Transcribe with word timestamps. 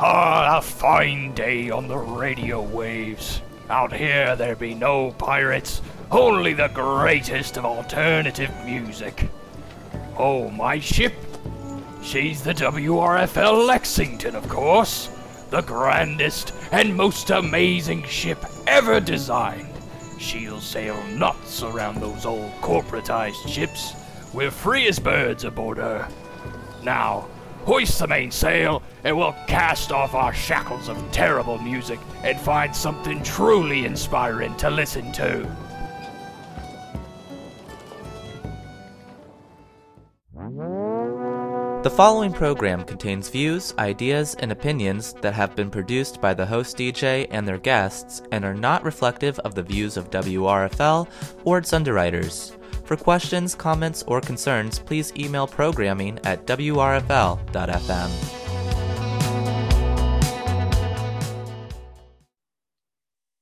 Ah, 0.00 0.58
a 0.58 0.60
fine 0.60 1.32
day 1.34 1.70
on 1.70 1.86
the 1.86 1.96
radio 1.96 2.60
waves. 2.60 3.40
Out 3.70 3.92
here 3.92 4.34
there 4.34 4.56
be 4.56 4.74
no 4.74 5.12
pirates, 5.12 5.82
only 6.10 6.52
the 6.52 6.66
greatest 6.66 7.56
of 7.56 7.64
alternative 7.64 8.50
music. 8.64 9.28
Oh, 10.18 10.50
my 10.50 10.80
ship? 10.80 11.14
She's 12.02 12.42
the 12.42 12.54
WRFL 12.54 13.68
Lexington, 13.68 14.34
of 14.34 14.48
course. 14.48 15.10
The 15.50 15.62
grandest 15.62 16.52
and 16.72 16.96
most 16.96 17.30
amazing 17.30 18.02
ship 18.02 18.44
ever 18.66 18.98
designed. 18.98 19.72
She'll 20.18 20.60
sail 20.60 21.00
nuts 21.04 21.62
around 21.62 22.00
those 22.00 22.26
old 22.26 22.50
corporatized 22.60 23.48
ships. 23.48 23.94
We're 24.32 24.50
free 24.50 24.88
as 24.88 24.98
birds 24.98 25.44
aboard 25.44 25.78
her. 25.78 26.08
Now, 26.82 27.28
hoist 27.64 27.98
the 27.98 28.06
mainsail, 28.06 28.82
and 29.04 29.16
we'll 29.16 29.34
cast 29.46 29.92
off 29.92 30.14
our 30.14 30.34
shackles 30.34 30.88
of 30.88 30.96
terrible 31.12 31.58
music 31.58 31.98
and 32.22 32.38
find 32.38 32.74
something 32.74 33.22
truly 33.22 33.84
inspiring 33.84 34.56
to 34.56 34.70
listen 34.70 35.10
to. 35.12 35.48
The 41.84 41.90
following 41.90 42.32
program 42.32 42.82
contains 42.84 43.28
views, 43.28 43.74
ideas, 43.78 44.34
and 44.38 44.50
opinions 44.50 45.12
that 45.20 45.34
have 45.34 45.54
been 45.54 45.70
produced 45.70 46.18
by 46.18 46.32
the 46.32 46.46
host 46.46 46.78
DJ 46.78 47.26
and 47.30 47.46
their 47.46 47.58
guests 47.58 48.22
and 48.32 48.42
are 48.42 48.54
not 48.54 48.84
reflective 48.84 49.38
of 49.40 49.54
the 49.54 49.62
views 49.62 49.98
of 49.98 50.08
WRFL 50.10 51.06
or 51.44 51.58
its 51.58 51.74
underwriters. 51.74 52.56
For 52.84 52.96
questions, 52.98 53.54
comments, 53.54 54.02
or 54.06 54.20
concerns, 54.20 54.78
please 54.78 55.10
email 55.16 55.46
programming 55.46 56.18
at 56.24 56.46
wrfl.fm. 56.46 58.10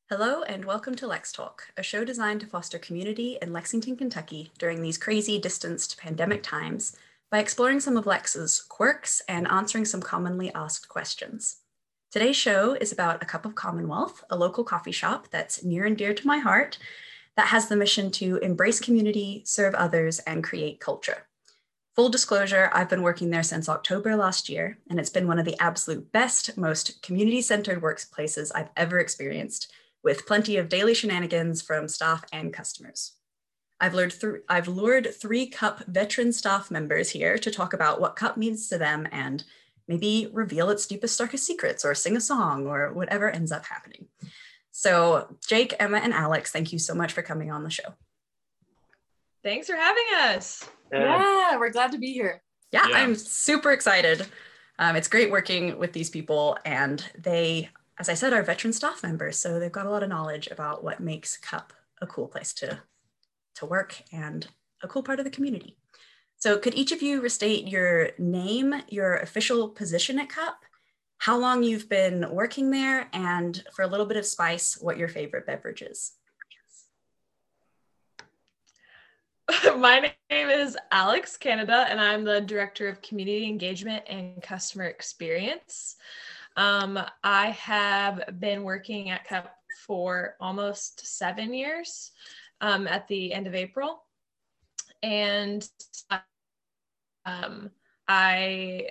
Hello 0.09 0.43
and 0.43 0.65
welcome 0.65 0.95
to 0.95 1.07
Lex 1.09 1.33
Talk, 1.33 1.73
a 1.77 1.83
show 1.83 2.05
designed 2.05 2.43
to 2.43 2.47
foster 2.47 2.79
community 2.79 3.39
in 3.43 3.53
Lexington, 3.53 3.97
Kentucky 3.97 4.53
during 4.59 4.81
these 4.81 4.99
crazy, 4.99 5.41
distanced 5.41 5.99
pandemic 5.99 6.43
times 6.45 6.95
by 7.31 7.39
exploring 7.39 7.81
some 7.81 7.97
of 7.97 8.07
Lex's 8.07 8.61
quirks 8.61 9.23
and 9.27 9.49
answering 9.49 9.87
some 9.87 10.03
commonly 10.03 10.53
asked 10.55 10.89
questions. 10.89 11.57
Today's 12.13 12.37
show 12.37 12.75
is 12.75 12.93
about 12.93 13.23
a 13.23 13.27
Cup 13.27 13.47
of 13.47 13.55
Commonwealth, 13.55 14.23
a 14.31 14.37
local 14.37 14.63
coffee 14.63 14.93
shop 14.93 15.29
that's 15.31 15.65
near 15.65 15.87
and 15.87 15.97
dear 15.97 16.13
to 16.13 16.27
my 16.27 16.39
heart 16.39 16.79
that 17.37 17.47
has 17.47 17.69
the 17.69 17.77
mission 17.77 18.11
to 18.13 18.37
embrace 18.39 18.81
community, 18.81 19.43
serve 19.45 19.75
others, 19.75 20.19
and 20.21 20.45
create 20.45 20.81
culture. 20.81 21.27
Full 21.95 22.09
disclosure, 22.09 22.71
I've 22.73 22.89
been 22.89 23.03
working 23.03 23.31
there 23.31 23.43
since 23.43 23.69
October 23.69 24.17
last 24.17 24.49
year, 24.49 24.79
and 24.89 24.99
it's 24.99 25.11
been 25.11 25.27
one 25.27 25.39
of 25.39 25.45
the 25.45 25.61
absolute 25.61 26.11
best, 26.11 26.57
most 26.57 27.03
community 27.03 27.43
centered 27.43 27.83
workplaces 27.83 28.51
I've 28.55 28.71
ever 28.77 28.99
experienced, 28.99 29.71
with 30.03 30.27
plenty 30.27 30.57
of 30.57 30.69
daily 30.69 30.95
shenanigans 30.95 31.61
from 31.61 31.89
staff 31.89 32.25
and 32.33 32.53
customers. 32.53 33.13
I've 33.79 33.95
lured, 33.95 34.13
th- 34.19 34.43
I've 34.49 34.69
lured 34.69 35.15
three 35.15 35.47
CUP 35.47 35.85
veteran 35.87 36.33
staff 36.33 36.71
members 36.71 37.11
here 37.11 37.37
to 37.37 37.51
talk 37.51 37.73
about 37.73 38.01
what 38.01 38.17
CUP 38.17 38.37
means 38.37 38.69
to 38.69 38.79
them 38.79 39.07
and 39.13 39.45
maybe 39.89 40.31
reveal 40.33 40.71
its 40.71 40.87
deepest, 40.87 41.19
darkest 41.19 41.45
secrets 41.45 41.85
or 41.85 41.95
sing 41.95 42.17
a 42.17 42.21
song 42.21 42.67
or 42.67 42.93
whatever 42.93 43.29
ends 43.29 43.53
up 43.53 43.67
happening. 43.67 44.07
So, 44.73 45.29
Jake, 45.47 45.75
Emma, 45.79 45.99
and 45.99 46.13
Alex, 46.15 46.51
thank 46.51 46.73
you 46.73 46.79
so 46.79 46.95
much 46.95 47.13
for 47.13 47.23
coming 47.23 47.51
on 47.51 47.63
the 47.63 47.71
show. 47.71 47.95
Thanks 49.45 49.67
for 49.67 49.77
having 49.77 50.05
us. 50.19 50.69
Yeah, 50.93 51.59
we're 51.59 51.71
glad 51.71 51.93
to 51.93 51.99
be 51.99 52.13
here. 52.13 52.43
Yeah, 52.71 52.89
Yeah. 52.89 52.97
I'm 52.97 53.15
super 53.15 53.71
excited. 53.73 54.27
Um, 54.79 54.97
it's 54.97 55.09
great 55.09 55.31
working 55.31 55.79
with 55.79 55.93
these 55.93 56.09
people, 56.11 56.57
and 56.65 57.05
they, 57.19 57.69
as 57.99 58.09
I 58.09 58.15
said, 58.15 58.33
are 58.33 58.43
veteran 58.43 58.73
staff 58.73 59.03
members, 59.03 59.39
so 59.39 59.59
they've 59.59 59.71
got 59.71 59.87
a 59.87 59.91
lot 59.91 60.03
of 60.03 60.09
knowledge 60.09 60.49
about 60.49 60.83
what 60.83 61.01
makes 61.01 61.37
CUP 61.37 61.73
a 62.01 62.07
cool 62.07 62.27
place 62.27 62.53
to 62.55 62.81
to 63.55 63.67
work 63.67 64.03
and 64.13 64.49
a 64.83 64.89
cool 64.89 65.03
part 65.03 65.19
of 65.19 65.27
the 65.27 65.31
community. 65.31 65.77
So, 66.39 66.59
could 66.59 66.75
each 66.75 66.91
of 66.91 67.03
you 67.03 67.21
restate 67.21 67.69
your 67.69 68.11
name, 68.19 68.75
your 68.89 69.17
official 69.17 69.69
position 69.69 70.19
at 70.19 70.31
CUP, 70.31 70.57
how 71.23 71.39
long 71.39 71.63
you've 71.63 71.89
been 71.89 72.27
working 72.33 72.69
there, 72.73 73.09
and 73.13 73.63
for 73.77 73.83
a 73.83 73.87
little 73.87 74.07
bit 74.07 74.17
of 74.17 74.27
spice, 74.27 74.77
what 74.81 74.99
your 74.99 75.07
favorite 75.07 75.47
beverage 75.47 75.81
is? 75.81 76.15
My 79.77 80.13
name 80.29 80.51
is 80.51 80.77
Alex 80.91 81.37
Canada, 81.37 81.87
and 81.89 82.01
I'm 82.01 82.25
the 82.25 82.41
Director 82.41 82.89
of 82.89 83.01
Community 83.03 83.47
Engagement 83.47 84.03
and 84.09 84.43
Customer 84.43 84.87
Experience. 84.87 85.95
Um, 86.57 86.99
I 87.23 87.51
have 87.51 88.41
been 88.41 88.65
working 88.65 89.11
at 89.11 89.25
CUP 89.25 89.49
for 89.87 90.35
almost 90.41 91.07
seven 91.07 91.55
years 91.55 92.11
um, 92.61 92.89
at 92.89 93.07
the 93.07 93.33
end 93.33 93.47
of 93.47 93.55
April. 93.55 94.03
And 95.05 95.65
um, 97.25 97.71
I, 98.09 98.89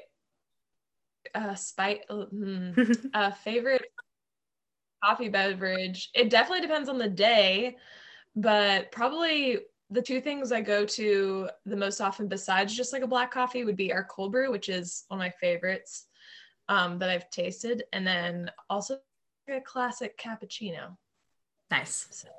uh, 1.35 1.55
spite, 1.55 2.01
uh, 2.09 3.31
favorite 3.43 3.85
coffee 5.03 5.29
beverage, 5.29 6.09
it 6.13 6.29
definitely 6.29 6.61
depends 6.61 6.89
on 6.89 6.97
the 6.97 7.09
day, 7.09 7.77
but 8.35 8.91
probably 8.91 9.59
the 9.89 10.01
two 10.01 10.21
things 10.21 10.51
I 10.51 10.61
go 10.61 10.85
to 10.85 11.49
the 11.65 11.75
most 11.75 11.99
often, 11.99 12.27
besides 12.27 12.75
just 12.75 12.93
like 12.93 13.01
a 13.01 13.07
black 13.07 13.31
coffee, 13.31 13.65
would 13.65 13.75
be 13.75 13.91
our 13.91 14.05
cold 14.05 14.31
brew, 14.31 14.51
which 14.51 14.69
is 14.69 15.03
one 15.09 15.19
of 15.19 15.23
my 15.25 15.33
favorites 15.41 16.07
um, 16.69 16.97
that 16.99 17.09
I've 17.09 17.29
tasted, 17.29 17.83
and 17.91 18.07
then 18.07 18.49
also 18.69 18.99
a 19.49 19.59
classic 19.59 20.17
cappuccino. 20.17 20.95
nice. 21.69 22.07
So, 22.11 22.29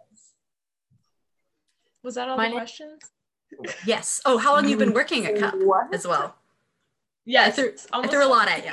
was 2.03 2.15
that 2.15 2.29
all 2.29 2.37
My 2.37 2.49
the 2.49 2.55
questions? 2.55 3.03
Yes. 3.85 4.23
Oh, 4.25 4.39
how 4.39 4.55
long 4.55 4.69
you've 4.69 4.79
been 4.79 4.95
working 4.95 5.27
at 5.27 5.37
CUP 5.39 5.55
What? 5.59 5.93
as 5.93 6.07
well? 6.07 6.37
Yeah, 7.25 7.45
I 7.45 7.51
threw, 7.51 7.73
I 7.93 8.07
threw 8.07 8.25
a 8.25 8.29
lot 8.29 8.49
at 8.49 8.65
you. 8.65 8.73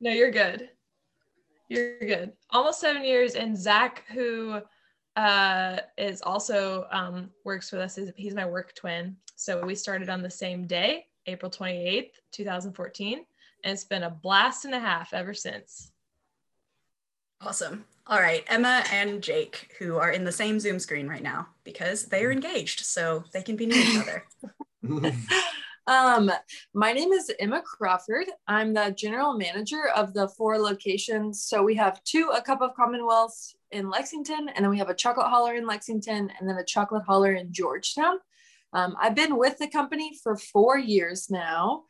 No, 0.00 0.10
you're 0.10 0.30
good. 0.30 0.68
You're 1.68 1.98
good. 1.98 2.32
Almost 2.50 2.80
seven 2.80 3.04
years, 3.04 3.34
and 3.34 3.56
Zach, 3.56 4.04
who 4.12 4.60
uh, 5.16 5.78
is 5.96 6.20
also 6.22 6.86
um, 6.90 7.30
works 7.44 7.72
with 7.72 7.80
us, 7.80 7.96
is 7.96 8.12
he's 8.16 8.34
my 8.34 8.44
work 8.44 8.74
twin. 8.74 9.16
So 9.36 9.64
we 9.64 9.74
started 9.74 10.10
on 10.10 10.22
the 10.22 10.30
same 10.30 10.66
day, 10.66 11.06
April 11.26 11.50
28th, 11.50 12.10
2014, 12.32 13.24
and 13.64 13.72
it's 13.72 13.84
been 13.84 14.02
a 14.02 14.10
blast 14.10 14.66
and 14.66 14.74
a 14.74 14.80
half 14.80 15.14
ever 15.14 15.32
since. 15.32 15.90
Awesome. 17.40 17.84
All 18.06 18.20
right, 18.20 18.44
Emma 18.48 18.84
and 18.92 19.22
Jake, 19.22 19.74
who 19.78 19.96
are 19.96 20.10
in 20.10 20.24
the 20.24 20.32
same 20.32 20.60
Zoom 20.60 20.78
screen 20.78 21.08
right 21.08 21.22
now 21.22 21.48
because 21.64 22.04
they 22.04 22.24
are 22.24 22.32
engaged, 22.32 22.80
so 22.80 23.24
they 23.32 23.42
can 23.42 23.56
be 23.56 23.66
near 23.66 23.78
each 23.78 23.98
other. 23.98 24.24
Um, 25.86 26.30
my 26.72 26.92
name 26.92 27.12
is 27.12 27.30
Emma 27.38 27.60
Crawford. 27.60 28.26
I'm 28.48 28.72
the 28.72 28.94
general 28.96 29.36
manager 29.36 29.88
of 29.94 30.14
the 30.14 30.28
four 30.28 30.58
locations. 30.58 31.42
So 31.42 31.62
we 31.62 31.74
have 31.74 32.02
two 32.04 32.30
A 32.34 32.40
Cup 32.40 32.62
of 32.62 32.74
Commonwealths 32.74 33.54
in 33.70 33.90
Lexington, 33.90 34.48
and 34.48 34.64
then 34.64 34.70
we 34.70 34.78
have 34.78 34.88
a 34.88 34.94
chocolate 34.94 35.26
holler 35.26 35.54
in 35.54 35.66
Lexington, 35.66 36.32
and 36.38 36.48
then 36.48 36.56
a 36.56 36.64
chocolate 36.64 37.04
holler 37.04 37.34
in 37.34 37.52
Georgetown. 37.52 38.16
Um, 38.72 38.96
I've 38.98 39.14
been 39.14 39.36
with 39.36 39.58
the 39.58 39.68
company 39.68 40.18
for 40.22 40.36
four 40.36 40.78
years 40.78 41.30
now. 41.30 41.84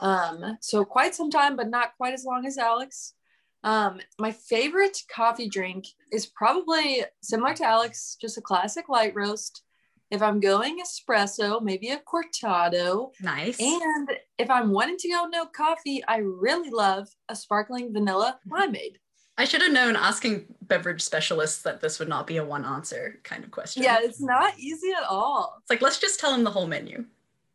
Um, 0.00 0.58
so 0.60 0.84
quite 0.84 1.14
some 1.14 1.30
time, 1.30 1.54
but 1.54 1.70
not 1.70 1.96
quite 1.96 2.14
as 2.14 2.24
long 2.24 2.46
as 2.46 2.58
Alex. 2.58 3.14
Um, 3.62 4.00
my 4.18 4.32
favorite 4.32 4.98
coffee 5.08 5.48
drink 5.48 5.86
is 6.12 6.26
probably 6.26 7.04
similar 7.22 7.54
to 7.54 7.64
Alex, 7.64 8.16
just 8.20 8.38
a 8.38 8.42
classic 8.42 8.88
light 8.88 9.14
roast. 9.14 9.62
If 10.10 10.22
I'm 10.22 10.40
going 10.40 10.78
espresso, 10.80 11.60
maybe 11.60 11.90
a 11.90 11.98
cortado. 11.98 13.10
Nice. 13.20 13.60
And 13.60 14.10
if 14.38 14.48
I'm 14.50 14.70
wanting 14.70 14.96
to 14.98 15.08
go 15.08 15.26
no 15.26 15.46
coffee, 15.46 16.02
I 16.06 16.18
really 16.18 16.70
love 16.70 17.08
a 17.28 17.34
sparkling 17.34 17.92
vanilla 17.92 18.38
limeade. 18.48 18.96
I 19.38 19.44
should 19.44 19.62
have 19.62 19.72
known 19.72 19.96
asking 19.96 20.46
beverage 20.62 21.02
specialists 21.02 21.62
that 21.62 21.80
this 21.80 21.98
would 21.98 22.08
not 22.08 22.26
be 22.26 22.38
a 22.38 22.44
one 22.44 22.64
answer 22.64 23.20
kind 23.22 23.44
of 23.44 23.50
question. 23.50 23.82
Yeah, 23.82 23.98
it's 24.00 24.20
not 24.20 24.58
easy 24.58 24.92
at 24.92 25.04
all. 25.08 25.58
It's 25.60 25.70
like, 25.70 25.82
let's 25.82 25.98
just 25.98 26.20
tell 26.20 26.32
them 26.32 26.44
the 26.44 26.50
whole 26.50 26.66
menu. 26.66 27.04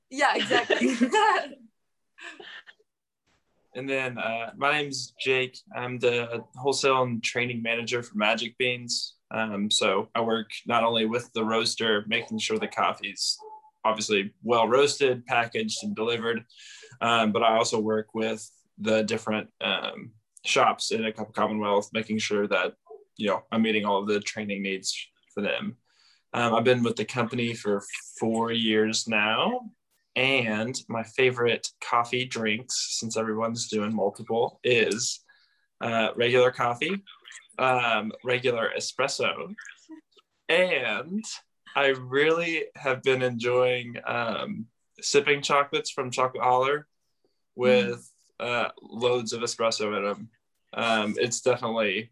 Yeah, 0.10 0.36
exactly. 0.36 0.96
And 3.74 3.88
then 3.88 4.18
uh, 4.18 4.52
my 4.58 4.74
name's 4.74 5.14
Jake. 5.20 5.58
I'm 5.76 5.98
the 5.98 6.44
wholesale 6.56 7.04
and 7.04 7.24
training 7.24 7.62
manager 7.62 8.04
for 8.04 8.18
Magic 8.18 8.58
Beans. 8.58 9.16
Um, 9.34 9.72
so 9.72 10.10
I 10.14 10.22
work 10.22 10.50
not 10.66 10.84
only 10.84 11.06
with 11.06 11.32
the 11.34 11.44
roaster, 11.44 12.04
making 12.08 12.40
sure 12.40 12.60
the 12.60 12.68
coffee's 12.68 13.38
obviously 13.84 14.34
well 14.44 14.68
roasted, 14.68 15.26
packaged, 15.26 15.84
and 15.84 15.96
delivered, 15.96 16.44
um, 17.02 17.32
but 17.32 17.44
I 17.44 17.58
also 17.58 17.80
work 17.80 18.14
with 18.14 18.48
the 18.78 19.04
different 19.04 19.50
um, 19.62 20.12
shops 20.46 20.92
in 20.92 21.06
a 21.06 21.12
Commonwealth, 21.12 21.90
making 21.94 22.18
sure 22.20 22.48
that 22.48 22.74
you 23.18 23.28
know 23.28 23.44
I'm 23.52 23.62
meeting 23.62 23.86
all 23.86 24.00
of 24.00 24.08
the 24.08 24.20
training 24.20 24.64
needs 24.64 24.96
for 25.34 25.42
them. 25.42 25.78
Um, 26.34 26.54
I've 26.54 26.64
been 26.64 26.84
with 26.84 26.96
the 26.96 27.06
company 27.06 27.54
for 27.54 27.84
four 28.20 28.52
years 28.52 29.08
now, 29.08 29.72
and 30.16 30.80
my 30.90 31.04
favorite 31.04 31.68
coffee 31.82 32.26
drinks, 32.26 32.98
since 33.00 33.18
everyone's 33.18 33.68
doing 33.68 33.94
multiple, 33.94 34.60
is 34.64 35.22
uh, 35.82 36.10
regular 36.16 36.52
coffee, 36.52 37.02
um, 37.62 38.12
regular 38.24 38.72
espresso, 38.78 39.54
and 40.50 41.24
I 41.76 41.88
really 41.88 42.66
have 42.76 43.04
been 43.04 43.22
enjoying 43.22 43.96
um, 44.06 44.66
sipping 45.00 45.42
chocolates 45.42 45.92
from 45.92 46.12
Chocolate 46.12 46.44
Holler 46.44 46.88
with 47.56 48.10
uh, 48.40 48.70
loads 48.82 49.32
of 49.34 49.42
espresso 49.42 49.96
in 49.96 50.04
them. 50.04 50.30
Um, 50.74 51.16
it's 51.18 51.42
definitely 51.42 52.10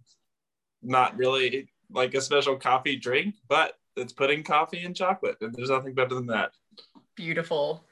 not 0.82 1.18
really 1.18 1.70
like 1.92 2.14
a 2.14 2.22
special 2.22 2.56
coffee 2.56 2.96
drink, 2.96 3.36
but 3.48 3.74
it's 3.96 4.14
putting 4.14 4.44
coffee 4.44 4.84
in 4.84 4.94
chocolate, 4.94 5.38
and 5.42 5.54
there's 5.54 5.72
nothing 5.72 5.96
better 5.96 6.16
than 6.16 6.28
that. 6.28 6.52
Beautiful. 7.16 7.84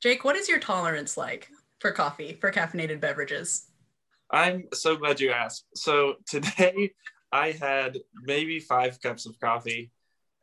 Jake, 0.00 0.24
what 0.24 0.36
is 0.36 0.48
your 0.48 0.60
tolerance 0.60 1.16
like 1.16 1.48
for 1.80 1.90
coffee, 1.90 2.38
for 2.40 2.52
caffeinated 2.52 3.00
beverages? 3.00 3.71
I'm 4.32 4.64
so 4.72 4.96
glad 4.96 5.20
you 5.20 5.30
asked. 5.30 5.66
So 5.74 6.14
today 6.26 6.92
I 7.32 7.52
had 7.52 7.98
maybe 8.24 8.60
five 8.60 9.00
cups 9.00 9.26
of 9.26 9.38
coffee, 9.40 9.90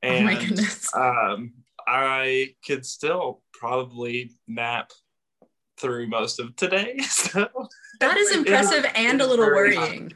and 0.01 0.29
oh 0.29 0.33
my 0.33 0.35
goodness. 0.35 0.93
um, 0.95 1.53
I 1.87 2.55
could 2.65 2.85
still 2.85 3.41
probably 3.53 4.31
nap 4.47 4.91
through 5.77 6.07
most 6.07 6.39
of 6.39 6.55
today. 6.55 6.99
So 7.03 7.47
that 7.99 8.17
is 8.23 8.35
impressive 8.35 8.85
and 8.95 9.21
a 9.21 9.27
little 9.27 9.45
worrying. 9.45 10.13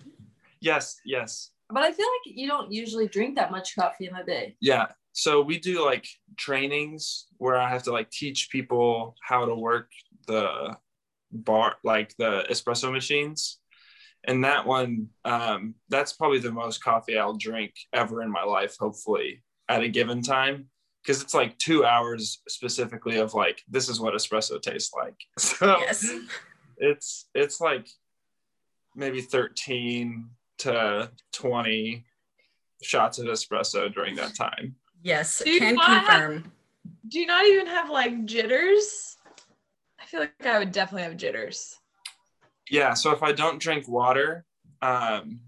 Yes, 0.61 0.97
yes. 1.05 1.51
But 1.69 1.83
I 1.83 1.91
feel 1.91 2.05
like 2.05 2.37
you 2.37 2.47
don't 2.47 2.71
usually 2.71 3.07
drink 3.07 3.35
that 3.35 3.51
much 3.51 3.75
coffee 3.75 4.07
in 4.07 4.15
a 4.15 4.23
day. 4.23 4.55
Yeah. 4.61 4.87
So 5.13 5.41
we 5.41 5.59
do 5.59 5.83
like 5.85 6.07
trainings 6.37 7.27
where 7.37 7.57
I 7.57 7.69
have 7.69 7.83
to 7.83 7.91
like 7.91 8.09
teach 8.09 8.49
people 8.51 9.15
how 9.21 9.45
to 9.45 9.55
work 9.55 9.89
the 10.27 10.77
bar, 11.31 11.75
like 11.83 12.15
the 12.17 12.45
espresso 12.49 12.91
machines. 12.91 13.59
And 14.25 14.43
that 14.45 14.65
one, 14.65 15.09
um, 15.25 15.75
that's 15.89 16.13
probably 16.13 16.39
the 16.39 16.51
most 16.51 16.83
coffee 16.83 17.17
I'll 17.17 17.35
drink 17.35 17.73
ever 17.91 18.21
in 18.21 18.31
my 18.31 18.43
life, 18.43 18.75
hopefully, 18.79 19.43
at 19.67 19.83
a 19.83 19.89
given 19.89 20.21
time. 20.21 20.67
Because 21.03 21.21
it's 21.21 21.33
like 21.33 21.57
two 21.57 21.83
hours 21.85 22.41
specifically 22.47 23.17
of 23.17 23.33
like, 23.33 23.61
this 23.69 23.89
is 23.89 23.99
what 23.99 24.13
espresso 24.13 24.61
tastes 24.61 24.93
like. 24.93 25.15
So 25.39 25.77
Yes. 25.79 26.09
it's 26.77 27.27
it's 27.35 27.59
like 27.59 27.87
maybe 28.95 29.19
13 29.21 30.29
to 30.59 31.11
20 31.33 32.05
shots 32.81 33.19
of 33.19 33.25
espresso 33.25 33.93
during 33.93 34.15
that 34.15 34.35
time. 34.35 34.75
Yes, 35.01 35.41
Do 35.43 35.59
can 35.59 35.75
not 35.75 35.89
have- 35.89 36.05
confirm. 36.07 36.51
Do 37.09 37.19
you 37.19 37.25
not 37.25 37.45
even 37.45 37.67
have 37.67 37.89
like 37.89 38.23
jitters? 38.25 39.17
I 39.99 40.05
feel 40.05 40.21
like 40.21 40.33
I 40.45 40.59
would 40.59 40.71
definitely 40.71 41.03
have 41.03 41.17
jitters. 41.17 41.77
Yeah, 42.69 42.93
so 42.93 43.11
if 43.11 43.23
I 43.23 43.31
don't 43.31 43.59
drink 43.59 43.87
water, 43.87 44.45
um, 44.81 45.39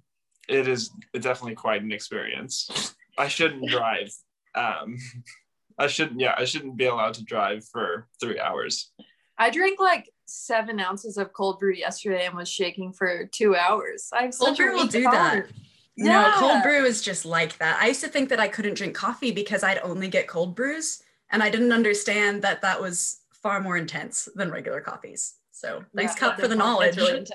it 0.48 0.68
is 0.68 0.90
definitely 1.14 1.56
quite 1.56 1.82
an 1.82 1.92
experience. 1.92 2.94
I 3.18 3.28
shouldn't 3.28 3.70
drive. 3.70 4.12
Um, 4.54 4.98
I 5.80 5.88
shouldn't. 5.88 6.20
Yeah, 6.20 6.36
I 6.38 6.46
shouldn't 6.46 6.78
be 6.78 6.86
allowed 6.86 7.16
to 7.16 7.24
drive 7.24 7.66
for 7.66 8.08
three 8.22 8.40
hours. 8.40 8.92
I 9.38 9.50
drank 9.50 9.80
like 9.80 10.10
seven 10.26 10.80
ounces 10.80 11.18
of 11.18 11.34
cold 11.34 11.60
brew 11.60 11.74
yesterday 11.74 12.26
and 12.26 12.36
was 12.36 12.50
shaking 12.50 12.94
for 12.94 13.26
two 13.26 13.56
hours. 13.56 14.10
I 14.14 14.24
have 14.24 14.38
Cold 14.38 14.56
brew 14.56 14.74
will 14.74 14.84
weak 14.84 14.92
do 14.92 15.04
that. 15.04 15.12
tolerance. 15.12 15.54
No, 15.98 16.32
cold 16.36 16.64
brew 16.64 16.84
is 16.86 17.02
just 17.02 17.26
like 17.26 17.58
that. 17.60 17.78
I 17.82 17.88
used 17.88 18.02
to 18.02 18.10
think 18.10 18.30
that 18.30 18.40
I 18.40 18.48
couldn't 18.48 18.76
drink 18.76 18.96
coffee 18.96 19.32
because 19.32 19.64
I'd 19.64 19.80
only 19.80 20.08
get 20.08 20.28
cold 20.28 20.56
brews, 20.56 21.02
and 21.30 21.42
I 21.44 21.50
didn't 21.50 21.72
understand 21.72 22.42
that 22.42 22.62
that 22.62 22.82
was 22.82 23.22
far 23.32 23.62
more 23.62 23.78
intense 23.78 24.28
than 24.36 24.52
regular 24.52 24.82
coffees. 24.82 25.36
So 25.66 25.84
thanks, 25.96 26.14
Yeah, 26.14 26.20
Cup, 26.20 26.40
for 26.40 26.48
the 26.48 26.56
knowledge. 26.56 26.98
Really. 26.98 27.26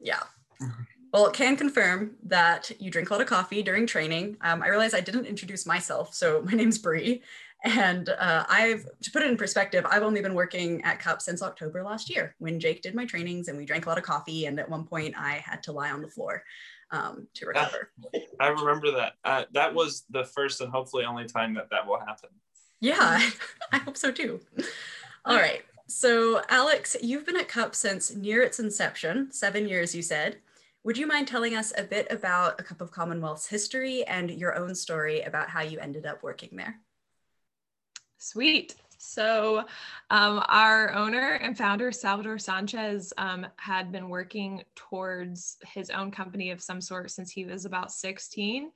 Yeah. 0.00 0.20
Well, 1.14 1.26
it 1.26 1.32
can 1.32 1.56
confirm 1.56 2.16
that 2.24 2.70
you 2.78 2.90
drink 2.90 3.08
a 3.08 3.14
lot 3.14 3.22
of 3.22 3.26
coffee 3.26 3.62
during 3.62 3.86
training. 3.86 4.36
Um, 4.42 4.62
I 4.62 4.68
realize 4.68 4.92
I 4.92 5.00
didn't 5.00 5.24
introduce 5.24 5.64
myself, 5.64 6.12
so 6.12 6.42
my 6.46 6.52
name's 6.52 6.76
Bree, 6.76 7.22
and 7.64 8.10
uh, 8.10 8.44
I've 8.48 8.84
to 9.02 9.10
put 9.10 9.22
it 9.22 9.30
in 9.30 9.38
perspective, 9.38 9.86
I've 9.90 10.02
only 10.02 10.20
been 10.20 10.34
working 10.34 10.84
at 10.84 11.00
Cup 11.00 11.22
since 11.22 11.42
October 11.42 11.82
last 11.82 12.10
year 12.10 12.34
when 12.38 12.60
Jake 12.60 12.82
did 12.82 12.94
my 12.94 13.06
trainings 13.06 13.48
and 13.48 13.56
we 13.56 13.64
drank 13.64 13.86
a 13.86 13.88
lot 13.88 13.96
of 13.96 14.04
coffee, 14.04 14.44
and 14.44 14.60
at 14.60 14.68
one 14.68 14.84
point 14.84 15.14
I 15.16 15.36
had 15.36 15.62
to 15.64 15.72
lie 15.72 15.90
on 15.90 16.02
the 16.02 16.08
floor 16.08 16.44
um, 16.90 17.26
to 17.32 17.46
recover. 17.46 17.90
I 18.40 18.48
remember 18.48 18.90
that. 18.90 19.14
Uh, 19.24 19.44
that 19.54 19.72
was 19.72 20.04
the 20.10 20.24
first 20.24 20.60
and 20.60 20.70
hopefully 20.70 21.06
only 21.06 21.24
time 21.24 21.54
that 21.54 21.70
that 21.70 21.86
will 21.86 21.98
happen. 21.98 22.28
Yeah, 22.80 23.22
I 23.72 23.78
hope 23.78 23.96
so 23.96 24.12
too. 24.12 24.40
All 25.24 25.36
right. 25.36 25.62
So, 25.90 26.42
Alex, 26.50 26.96
you've 27.02 27.24
been 27.24 27.38
at 27.38 27.48
Cup 27.48 27.74
since 27.74 28.14
near 28.14 28.42
its 28.42 28.60
inception, 28.60 29.32
seven 29.32 29.66
years, 29.66 29.94
you 29.94 30.02
said. 30.02 30.36
Would 30.84 30.98
you 30.98 31.06
mind 31.06 31.28
telling 31.28 31.56
us 31.56 31.72
a 31.78 31.82
bit 31.82 32.06
about 32.10 32.60
a 32.60 32.62
Cup 32.62 32.82
of 32.82 32.90
Commonwealth's 32.90 33.46
history 33.46 34.04
and 34.04 34.30
your 34.30 34.54
own 34.54 34.74
story 34.74 35.22
about 35.22 35.48
how 35.48 35.62
you 35.62 35.78
ended 35.78 36.04
up 36.04 36.22
working 36.22 36.50
there? 36.52 36.78
Sweet. 38.18 38.74
So, 38.98 39.64
um, 40.10 40.42
our 40.48 40.92
owner 40.92 41.34
and 41.34 41.56
founder, 41.56 41.92
Salvador 41.92 42.36
Sanchez, 42.38 43.12
um, 43.16 43.46
had 43.56 43.92
been 43.92 44.08
working 44.08 44.64
towards 44.74 45.56
his 45.72 45.88
own 45.90 46.10
company 46.10 46.50
of 46.50 46.60
some 46.60 46.80
sort 46.80 47.12
since 47.12 47.30
he 47.30 47.44
was 47.44 47.64
about 47.64 47.92
16. 47.92 48.72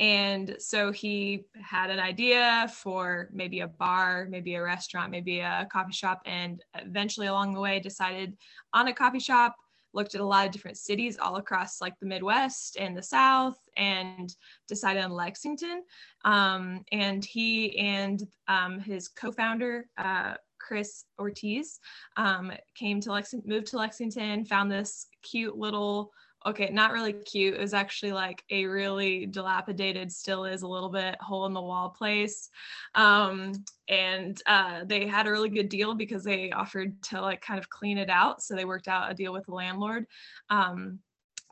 And 0.00 0.56
so 0.58 0.90
he 0.90 1.44
had 1.60 1.90
an 1.90 1.98
idea 1.98 2.70
for 2.72 3.28
maybe 3.30 3.60
a 3.60 3.68
bar, 3.68 4.26
maybe 4.30 4.54
a 4.54 4.62
restaurant, 4.62 5.10
maybe 5.10 5.40
a 5.40 5.68
coffee 5.70 5.92
shop, 5.92 6.22
and 6.24 6.62
eventually 6.74 7.26
along 7.26 7.52
the 7.52 7.60
way 7.60 7.78
decided 7.78 8.38
on 8.72 8.88
a 8.88 8.94
coffee 8.94 9.20
shop 9.20 9.54
looked 9.94 10.14
at 10.14 10.20
a 10.20 10.24
lot 10.24 10.46
of 10.46 10.52
different 10.52 10.76
cities 10.76 11.18
all 11.18 11.36
across 11.36 11.80
like 11.80 11.98
the 11.98 12.06
Midwest 12.06 12.76
and 12.78 12.96
the 12.96 13.02
South 13.02 13.58
and 13.76 14.34
decided 14.66 15.02
on 15.02 15.10
Lexington. 15.10 15.82
Um, 16.24 16.84
and 16.92 17.24
he 17.24 17.78
and 17.78 18.22
um, 18.48 18.80
his 18.80 19.08
co-founder, 19.08 19.86
uh, 19.96 20.34
Chris 20.58 21.04
Ortiz, 21.18 21.80
um, 22.16 22.52
came 22.74 23.00
to 23.00 23.12
Lexington, 23.12 23.48
moved 23.48 23.68
to 23.68 23.78
Lexington, 23.78 24.44
found 24.44 24.70
this 24.70 25.06
cute 25.22 25.56
little, 25.56 26.12
okay, 26.48 26.70
not 26.70 26.92
really 26.92 27.12
cute. 27.12 27.54
It 27.54 27.60
was 27.60 27.74
actually 27.74 28.12
like 28.12 28.42
a 28.50 28.64
really 28.66 29.26
dilapidated, 29.26 30.10
still 30.10 30.44
is 30.44 30.62
a 30.62 30.68
little 30.68 30.88
bit 30.88 31.20
hole 31.20 31.46
in 31.46 31.52
the 31.52 31.60
wall 31.60 31.90
place. 31.90 32.48
Um, 32.94 33.52
and 33.88 34.40
uh, 34.46 34.84
they 34.84 35.06
had 35.06 35.26
a 35.26 35.30
really 35.30 35.50
good 35.50 35.68
deal 35.68 35.94
because 35.94 36.24
they 36.24 36.50
offered 36.50 37.02
to 37.04 37.20
like 37.20 37.40
kind 37.40 37.58
of 37.58 37.68
clean 37.68 37.98
it 37.98 38.10
out. 38.10 38.42
So 38.42 38.54
they 38.54 38.64
worked 38.64 38.88
out 38.88 39.10
a 39.10 39.14
deal 39.14 39.32
with 39.32 39.46
the 39.46 39.54
landlord 39.54 40.06
um, 40.48 40.98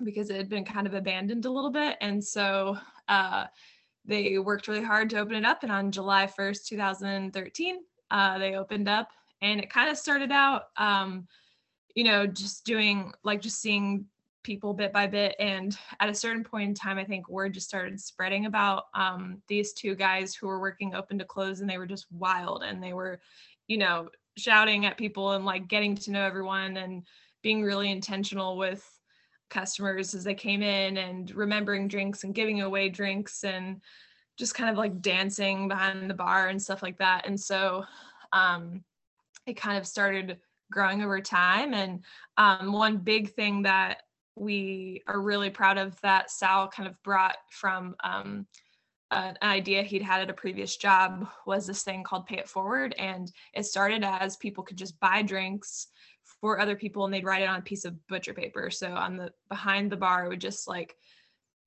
because 0.03 0.31
it 0.31 0.37
had 0.37 0.49
been 0.49 0.65
kind 0.65 0.87
of 0.87 0.95
abandoned 0.95 1.45
a 1.45 1.51
little 1.51 1.71
bit. 1.71 1.97
And 2.01 2.23
so 2.25 2.79
uh, 3.09 3.45
they 4.07 4.39
worked 4.39 4.69
really 4.69 4.85
hard 4.85 5.11
to 5.11 5.19
open 5.19 5.37
it 5.37 5.45
up. 5.45 5.63
And 5.63 5.73
on 5.73 5.93
July 5.93 6.27
1st, 6.27 6.67
2013, 6.67 7.81
uh, 8.11 8.39
they 8.39 8.55
opened 8.55 8.89
up 8.89 9.11
and 9.43 9.61
it 9.61 9.69
kind 9.69 9.91
of 9.91 9.99
started 9.99 10.33
out, 10.33 10.65
um, 10.79 11.27
you 11.95 12.05
know, 12.05 12.27
just 12.27 12.65
doing 12.65 13.13
like 13.25 13.43
just 13.43 13.61
seeing 13.61 14.07
people 14.47 14.73
bit 14.73 14.93
by 14.93 15.09
bit. 15.09 15.35
And 15.41 15.77
at 15.99 16.09
a 16.09 16.15
certain 16.15 16.45
point 16.45 16.69
in 16.69 16.75
time, 16.75 16.99
I 16.99 17.05
think 17.05 17.29
word 17.29 17.53
just 17.53 17.67
started 17.67 18.01
spreading 18.01 18.47
about 18.47 18.85
um, 18.95 19.43
these 19.49 19.73
two 19.73 19.97
guys 19.97 20.37
who 20.37 20.47
were 20.47 20.61
working 20.61 20.95
open 20.95 21.19
to 21.19 21.25
close 21.25 21.61
and 21.61 21.69
they 21.69 21.79
were 21.79 21.87
just 21.87 22.07
wild 22.13 22.63
and 22.63 22.81
they 22.81 22.93
were, 22.93 23.21
you 23.67 23.77
know, 23.77 24.09
shouting 24.37 24.87
at 24.87 24.97
people 24.97 25.33
and 25.33 25.45
like 25.45 25.67
getting 25.67 25.97
to 25.97 26.13
know 26.13 26.23
everyone 26.23 26.77
and 26.77 27.03
being 27.43 27.65
really 27.65 27.91
intentional 27.91 28.57
with 28.57 28.89
customers 29.51 30.15
as 30.15 30.23
they 30.23 30.35
came 30.35 30.63
in 30.63 30.97
and 30.97 31.35
remembering 31.35 31.89
drinks 31.89 32.23
and 32.23 32.35
giving 32.35 32.63
away 32.63 32.89
drinks 32.89 33.43
and 33.43 33.81
just 34.37 34.55
kind 34.55 34.71
of 34.71 34.77
like 34.77 35.03
dancing 35.03 35.67
behind 35.67 36.09
the 36.09 36.15
bar 36.15 36.49
and 36.49 36.63
stuff 36.63 36.85
like 36.85 36.99
that. 36.99 37.27
And 37.27 37.39
so 37.39 37.85
um, 38.33 38.85
it 39.45 39.55
kind 39.55 39.77
of 39.77 39.87
started 39.87 40.39
growing 40.71 41.03
over 41.03 41.21
time. 41.21 41.75
And 41.75 42.05
um, 42.37 42.73
one 42.73 42.99
big 42.99 43.33
thing 43.35 43.63
that 43.63 44.03
we 44.37 45.03
are 45.07 45.21
really 45.21 45.51
proud 45.51 45.79
of 45.79 46.01
that 46.03 46.31
Sal 46.31 46.69
kind 46.69 46.89
of 46.89 47.03
brought 47.03 47.37
from 47.51 47.97
um, 48.05 48.47
an 49.11 49.37
idea 49.43 49.83
he'd 49.83 50.03
had 50.03 50.21
at 50.21 50.31
a 50.31 50.35
previous 50.35 50.77
job 50.77 51.27
was 51.47 51.67
this 51.67 51.83
thing 51.83 52.03
called 52.03 52.27
Pay 52.27 52.39
It 52.39 52.49
Forward. 52.49 52.95
And 52.99 53.31
it 53.55 53.65
started 53.65 54.05
as 54.05 54.37
people 54.37 54.63
could 54.63 54.77
just 54.77 54.99
buy 55.01 55.23
drinks 55.23 55.89
for 56.41 56.61
other 56.61 56.77
people 56.77 57.05
and 57.05 57.15
they'd 57.15 57.25
write 57.25 57.43
it 57.43 57.49
on 57.49 57.59
a 57.59 57.63
piece 57.63 57.85
of 57.85 58.07
butcher 58.09 58.35
paper. 58.35 58.71
So 58.71 58.93
on 58.93 59.17
the 59.17 59.33
behind 59.49 59.91
the 59.91 59.97
bar, 59.97 60.27
it 60.27 60.29
would 60.29 60.41
just 60.41 60.69
like 60.69 60.97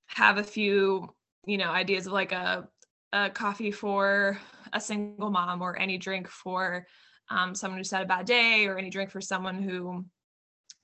have 0.08 0.38
a 0.38 0.44
few, 0.44 1.14
you 1.46 1.58
know, 1.58 1.72
ideas 1.72 2.08
of 2.08 2.14
like 2.14 2.34
a, 2.34 2.68
a 3.14 3.30
coffee 3.30 3.72
for 3.72 4.38
a 4.74 4.82
single 4.82 5.32
mom 5.32 5.62
or 5.62 5.80
any 5.80 5.98
drink 5.98 6.28
for 6.28 6.86
um, 7.30 7.56
someone 7.56 7.80
who's 7.80 7.92
had 7.92 8.04
a 8.04 8.08
bad 8.08 8.26
day 8.26 8.66
or 8.66 8.78
any 8.78 8.90
drink 8.90 9.12
for 9.12 9.22
someone 9.22 9.62
who 9.62 10.06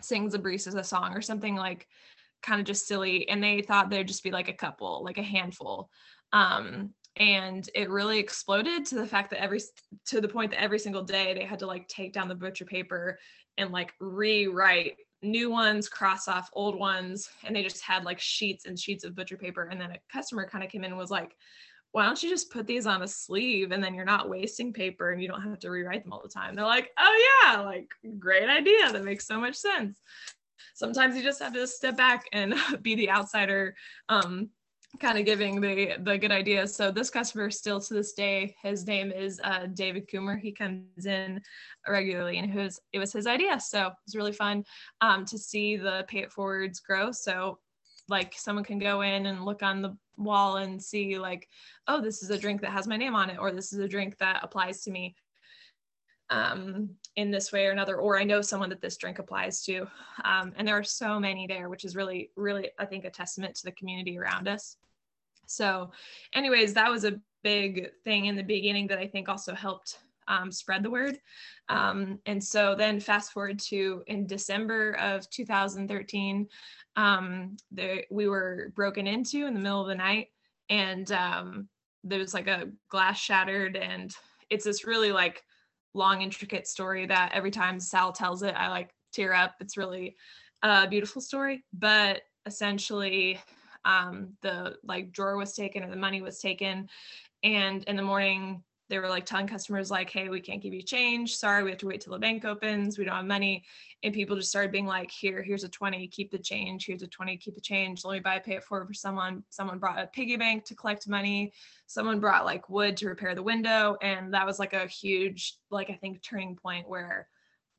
sings 0.02 0.34
a 0.34 0.40
barista's 0.40 0.76
a 0.76 0.84
song 0.84 1.14
or 1.14 1.22
something 1.22 1.56
like 1.56 1.88
kind 2.44 2.60
of 2.60 2.66
just 2.66 2.88
silly. 2.88 3.28
And 3.30 3.44
they 3.44 3.62
thought 3.62 3.90
there'd 3.90 4.08
just 4.08 4.24
be 4.24 4.32
like 4.32 4.50
a 4.50 4.54
couple, 4.54 5.04
like 5.04 5.18
a 5.18 5.24
handful. 5.24 5.90
Um, 6.32 6.94
and 7.18 7.70
it 7.74 7.90
really 7.90 8.20
exploded 8.20 8.86
to 8.86 8.96
the 8.96 9.08
fact 9.08 9.30
that 9.30 9.42
every 9.42 9.62
to 10.06 10.20
the 10.20 10.28
point 10.28 10.52
that 10.52 10.62
every 10.62 10.80
single 10.80 11.04
day 11.04 11.34
they 11.34 11.46
had 11.46 11.60
to 11.60 11.66
like 11.66 11.88
take 11.88 12.14
down 12.14 12.28
the 12.28 12.36
butcher 12.36 12.66
paper 12.66 13.18
and 13.58 13.72
like 13.72 13.94
rewrite 14.00 14.98
new 15.22 15.50
ones 15.50 15.88
cross 15.88 16.28
off 16.28 16.50
old 16.54 16.78
ones 16.78 17.30
and 17.46 17.56
they 17.56 17.64
just 17.64 17.82
had 17.82 18.04
like 18.04 18.20
sheets 18.20 18.66
and 18.66 18.78
sheets 18.78 19.06
of 19.06 19.16
butcher 19.16 19.38
paper 19.38 19.64
and 19.72 19.80
then 19.80 19.92
a 19.92 20.00
customer 20.12 20.48
kind 20.48 20.64
of 20.64 20.70
came 20.70 20.84
in 20.84 20.92
and 20.92 21.00
was 21.00 21.10
like 21.10 21.36
why 21.96 22.06
don't 22.06 22.22
you 22.22 22.30
just 22.30 22.52
put 22.52 22.68
these 22.68 22.86
on 22.86 23.04
a 23.04 23.08
sleeve 23.08 23.72
and 23.72 23.82
then 23.82 23.94
you're 23.94 24.04
not 24.04 24.28
wasting 24.28 24.74
paper 24.74 25.12
and 25.12 25.22
you 25.22 25.30
don't 25.30 25.42
have 25.42 25.58
to 25.58 25.70
rewrite 25.70 26.04
them 26.04 26.12
all 26.12 26.22
the 26.22 26.28
time 26.28 26.54
they're 26.54 26.66
like 26.66 26.92
oh 27.00 27.40
yeah 27.46 27.62
like 27.62 27.88
great 28.20 28.50
idea 28.50 28.92
that 28.92 29.06
makes 29.06 29.26
so 29.26 29.40
much 29.40 29.56
sense 29.56 30.02
sometimes 30.74 31.16
you 31.16 31.24
just 31.24 31.42
have 31.42 31.54
to 31.54 31.66
step 31.66 31.96
back 31.96 32.26
and 32.34 32.54
be 32.82 32.96
the 32.96 33.10
outsider 33.10 33.74
um, 34.10 34.50
kind 35.00 35.18
of 35.18 35.26
giving 35.26 35.60
the 35.60 35.96
the 36.04 36.18
good 36.18 36.32
ideas. 36.32 36.76
So 36.76 36.92
this 36.92 37.10
customer 37.10 37.50
still 37.50 37.80
to 37.82 37.94
this 37.94 38.14
day, 38.14 38.56
his 38.62 38.86
name 38.88 39.12
is 39.12 39.42
uh, 39.44 39.68
David 39.74 40.08
Coomer. 40.08 40.40
He 40.40 40.52
comes 40.52 41.06
in 41.06 41.42
regularly, 41.88 42.38
and 42.38 42.50
it 42.50 42.58
was 42.58 42.80
it 42.94 43.00
was 43.00 43.12
his 43.12 43.28
idea. 43.28 43.60
So 43.60 43.88
it 43.88 43.94
was 44.06 44.16
really 44.16 44.32
fun 44.32 44.64
um, 45.02 45.26
to 45.26 45.38
see 45.38 45.76
the 45.76 46.06
pay 46.08 46.20
it 46.20 46.32
forwards 46.32 46.80
grow. 46.80 47.12
So 47.12 47.60
like 48.08 48.34
someone 48.38 48.66
can 48.66 48.80
go 48.80 49.02
in 49.02 49.26
and 49.26 49.46
look 49.46 49.64
on 49.64 49.82
the 49.82 49.96
wall 50.18 50.58
and 50.58 50.82
see 50.82 51.18
like, 51.18 51.48
oh, 51.88 52.02
this 52.02 52.22
is 52.24 52.30
a 52.30 52.38
drink 52.38 52.62
that 52.62 52.72
has 52.72 52.88
my 52.88 52.98
name 52.98 53.16
on 53.16 53.30
it, 53.30 53.38
or 53.40 53.52
this 53.52 53.74
is 53.74 53.80
a 53.80 53.88
drink 53.88 54.18
that 54.20 54.44
applies 54.44 54.82
to 54.82 54.92
me 54.92 55.16
um, 56.30 56.90
in 57.16 57.32
this 57.32 57.52
way 57.52 57.66
or 57.68 57.72
another, 57.72 57.98
or 57.98 58.20
I 58.20 58.24
know 58.24 58.42
someone 58.42 58.70
that 58.70 58.82
this 58.82 58.98
drink 58.98 59.20
applies 59.20 59.64
to. 59.64 59.88
Um, 60.24 60.54
and 60.56 60.68
there 60.68 60.78
are 60.78 60.84
so 60.84 61.20
many 61.20 61.48
there, 61.48 61.70
which 61.70 61.86
is 61.86 61.96
really, 61.96 62.32
really, 62.36 62.70
I 62.80 62.86
think, 62.86 63.06
a 63.06 63.10
testament 63.10 63.56
to 63.56 63.66
the 63.66 63.72
community 63.74 64.18
around 64.18 64.48
us. 64.48 64.78
So, 65.48 65.92
anyways, 66.34 66.74
that 66.74 66.90
was 66.90 67.06
a 67.06 67.20
big 67.44 67.92
thing 68.04 68.26
in 68.26 68.36
the 68.36 68.44
beginning 68.44 68.88
that 68.88 68.98
I 68.98 69.08
think 69.08 69.30
also 69.30 69.54
helped 69.54 70.00
um, 70.28 70.52
spread 70.52 70.84
the 70.84 70.90
word. 70.90 71.20
Um, 71.70 72.20
and 72.26 72.44
so 72.44 72.76
then 72.76 73.00
fast 73.00 73.32
forward 73.32 73.60
to 73.60 74.04
in 74.08 74.28
December 74.28 74.94
of 74.94 75.30
2013, 75.30 76.48
um, 76.96 77.58
we 78.10 78.28
were 78.28 78.72
broken 78.76 79.08
into 79.08 79.46
in 79.46 79.54
the 79.54 79.60
middle 79.60 79.82
of 79.82 79.88
the 79.88 79.96
night 79.96 80.28
and 80.70 81.12
um, 81.12 81.68
there 82.04 82.20
was 82.20 82.34
like 82.34 82.48
a 82.48 82.70
glass 82.90 83.20
shattered 83.20 83.76
and 83.76 84.16
it's 84.50 84.66
this 84.66 84.86
really 84.86 85.12
like 85.12 85.44
long 85.94 86.22
intricate 86.22 86.68
story 86.68 87.06
that 87.06 87.32
every 87.34 87.52
time 87.52 87.80
Sal 87.80 88.12
tells 88.12 88.44
it, 88.44 88.54
I 88.56 88.70
like 88.70 88.94
tear 89.12 89.34
up. 89.34 89.56
It's 89.60 89.78
really 89.78 90.16
a 90.62 90.88
beautiful 90.88 91.22
story, 91.22 91.64
but 91.74 92.22
essentially 92.46 93.40
um, 93.86 94.30
the 94.42 94.76
like 94.84 95.12
drawer 95.12 95.38
was 95.38 95.54
taken 95.54 95.84
or 95.84 95.90
the 95.90 95.96
money 95.96 96.22
was 96.22 96.40
taken. 96.40 96.90
And 97.44 97.84
in 97.86 97.96
the 97.96 98.02
morning, 98.02 98.64
they 98.90 99.00
were 99.00 99.10
like 99.10 99.26
telling 99.26 99.48
customers 99.48 99.90
like, 99.90 100.10
hey, 100.10 100.30
we 100.30 100.40
can't 100.40 100.62
give 100.62 100.74
you 100.74 100.84
change. 100.84 101.36
Sorry, 101.36 101.64
we 101.64 101.72
have 101.72 101.80
to 101.80 101.88
wait 101.88 102.02
till 102.02 102.14
the 102.14 102.20
bank 102.20 102.46
opens. 102.46 102.98
We 102.98 103.06
don't 103.06 103.16
have 103.16 103.26
money. 103.26 103.64
And 104.04 104.14
people 104.14 104.36
just 104.36 104.50
started 104.50 104.72
being 104.72 104.86
like, 104.86 105.10
here, 105.10 105.42
here's 105.42 105.64
a 105.64 105.70
20, 105.70 106.08
keep 106.10 106.32
the 106.32 106.38
change. 106.38 106.86
Here's 106.86 107.02
a 107.02 107.08
20, 107.08 107.38
keep 107.38 107.56
the 107.56 107.62
change. 107.62 108.06
Let 108.06 108.14
me 108.14 108.20
buy 108.20 108.36
a 108.36 108.40
pay 108.42 108.56
it 108.56 108.64
forward 108.64 108.88
for 108.88 108.94
someone. 108.94 109.44
Someone 109.50 109.80
brought 109.80 110.00
a 110.00 110.08
piggy 110.08 110.38
bank 110.38 110.66
to 110.66 110.76
collect 110.76 111.08
money. 111.08 111.54
Someone 111.88 112.20
brought 112.20 112.46
like 112.46 112.70
wood 112.70 112.96
to 112.98 113.08
repair 113.08 113.34
the 113.34 113.44
window. 113.44 113.98
And 114.02 114.34
that 114.34 114.46
was 114.46 114.60
like 114.60 114.74
a 114.74 114.88
huge, 114.88 115.58
like, 115.72 115.90
I 115.90 115.96
think 115.96 116.22
turning 116.22 116.56
point 116.56 116.88
where 116.88 117.28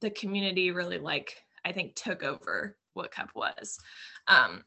the 0.01 0.11
community 0.11 0.73
really 0.73 0.99
like, 0.99 1.37
I 1.65 1.73
think 1.73 1.95
took 1.95 2.23
over 2.23 2.77
what 2.95 3.13
Cup 3.13 3.31
was. 3.35 3.79
Um, 4.27 4.65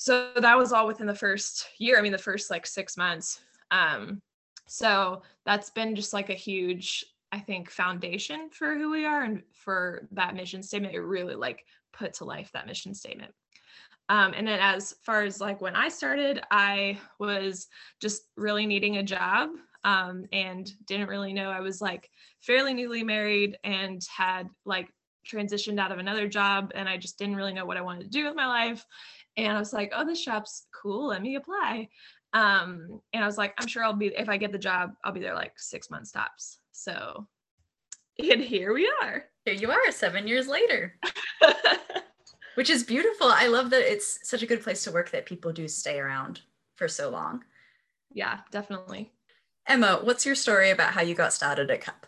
so 0.00 0.30
that 0.36 0.56
was 0.56 0.72
all 0.72 0.86
within 0.86 1.06
the 1.06 1.14
first 1.14 1.66
year 1.76 1.98
i 1.98 2.00
mean 2.00 2.10
the 2.10 2.16
first 2.16 2.50
like 2.50 2.66
six 2.66 2.96
months 2.96 3.38
um 3.70 4.22
so 4.72 5.20
that's 5.44 5.70
been 5.70 5.96
just 5.96 6.12
like 6.12 6.30
a 6.30 6.34
huge 6.34 7.04
i 7.32 7.40
think 7.40 7.68
foundation 7.68 8.48
for 8.52 8.76
who 8.76 8.88
we 8.88 9.04
are 9.04 9.24
and 9.24 9.42
for 9.52 10.06
that 10.12 10.36
mission 10.36 10.62
statement 10.62 10.94
it 10.94 11.00
really 11.00 11.34
like 11.34 11.64
put 11.92 12.14
to 12.14 12.24
life 12.24 12.50
that 12.52 12.68
mission 12.68 12.94
statement 12.94 13.32
um, 14.08 14.32
and 14.36 14.46
then 14.46 14.60
as 14.60 14.94
far 15.02 15.24
as 15.24 15.40
like 15.40 15.60
when 15.60 15.74
i 15.74 15.88
started 15.88 16.40
i 16.52 16.96
was 17.18 17.66
just 18.00 18.22
really 18.36 18.64
needing 18.64 18.98
a 18.98 19.02
job 19.02 19.50
um, 19.82 20.24
and 20.32 20.70
didn't 20.86 21.08
really 21.08 21.32
know 21.32 21.50
i 21.50 21.60
was 21.60 21.80
like 21.80 22.08
fairly 22.40 22.72
newly 22.72 23.02
married 23.02 23.58
and 23.64 24.00
had 24.16 24.48
like 24.64 24.88
transitioned 25.28 25.80
out 25.80 25.90
of 25.90 25.98
another 25.98 26.28
job 26.28 26.70
and 26.76 26.88
i 26.88 26.96
just 26.96 27.18
didn't 27.18 27.36
really 27.36 27.52
know 27.52 27.66
what 27.66 27.76
i 27.76 27.82
wanted 27.82 28.04
to 28.04 28.08
do 28.08 28.24
with 28.24 28.36
my 28.36 28.46
life 28.46 28.86
and 29.36 29.52
I 29.56 29.58
was 29.58 29.72
like, 29.72 29.92
oh, 29.94 30.04
this 30.04 30.20
shop's 30.22 30.66
cool. 30.82 31.08
Let 31.08 31.22
me 31.22 31.36
apply. 31.36 31.88
Um, 32.32 33.00
and 33.12 33.22
I 33.22 33.26
was 33.26 33.38
like, 33.38 33.54
I'm 33.58 33.66
sure 33.66 33.84
I'll 33.84 33.92
be, 33.92 34.08
if 34.08 34.28
I 34.28 34.36
get 34.36 34.52
the 34.52 34.58
job, 34.58 34.92
I'll 35.04 35.12
be 35.12 35.20
there 35.20 35.34
like 35.34 35.52
six 35.56 35.90
months 35.90 36.12
tops. 36.12 36.58
So, 36.72 37.26
and 38.18 38.40
here 38.40 38.72
we 38.72 38.90
are. 39.02 39.24
Here 39.44 39.54
you 39.54 39.70
are, 39.70 39.90
seven 39.90 40.28
years 40.28 40.46
later. 40.46 40.98
Which 42.54 42.70
is 42.70 42.82
beautiful. 42.82 43.28
I 43.28 43.46
love 43.46 43.70
that 43.70 43.90
it's 43.90 44.28
such 44.28 44.42
a 44.42 44.46
good 44.46 44.62
place 44.62 44.84
to 44.84 44.92
work 44.92 45.10
that 45.10 45.26
people 45.26 45.52
do 45.52 45.66
stay 45.66 45.98
around 45.98 46.40
for 46.74 46.88
so 46.88 47.08
long. 47.08 47.44
Yeah, 48.12 48.40
definitely. 48.50 49.12
Emma, 49.66 50.00
what's 50.02 50.26
your 50.26 50.34
story 50.34 50.70
about 50.70 50.92
how 50.92 51.00
you 51.00 51.14
got 51.14 51.32
started 51.32 51.70
at 51.70 51.80
Cup? 51.80 52.06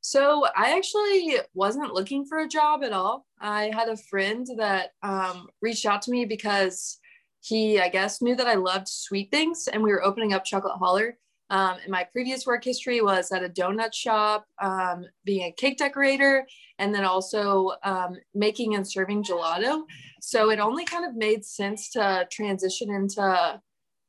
So 0.00 0.46
I 0.56 0.76
actually 0.76 1.38
wasn't 1.54 1.92
looking 1.92 2.26
for 2.26 2.38
a 2.38 2.48
job 2.48 2.84
at 2.84 2.92
all. 2.92 3.26
I 3.40 3.72
had 3.74 3.88
a 3.88 3.96
friend 3.96 4.46
that 4.56 4.90
um, 5.02 5.48
reached 5.60 5.86
out 5.86 6.02
to 6.02 6.12
me 6.12 6.24
because 6.24 7.00
he, 7.40 7.80
I 7.80 7.88
guess, 7.88 8.20
knew 8.20 8.34
that 8.36 8.46
I 8.46 8.54
loved 8.54 8.88
sweet 8.88 9.30
things, 9.30 9.68
and 9.68 9.82
we 9.82 9.90
were 9.90 10.04
opening 10.04 10.32
up 10.32 10.44
Chocolate 10.44 10.78
Holler. 10.78 11.18
Um, 11.48 11.76
and 11.82 11.92
my 11.92 12.04
previous 12.12 12.44
work 12.44 12.64
history 12.64 13.00
was 13.00 13.30
at 13.30 13.44
a 13.44 13.48
donut 13.48 13.94
shop, 13.94 14.46
um, 14.60 15.04
being 15.24 15.44
a 15.44 15.52
cake 15.52 15.78
decorator, 15.78 16.44
and 16.78 16.92
then 16.92 17.04
also 17.04 17.72
um, 17.84 18.16
making 18.34 18.74
and 18.74 18.86
serving 18.86 19.22
gelato. 19.22 19.82
So 20.20 20.50
it 20.50 20.58
only 20.58 20.84
kind 20.84 21.04
of 21.04 21.14
made 21.14 21.44
sense 21.44 21.90
to 21.90 22.26
transition 22.30 22.92
into 22.92 23.60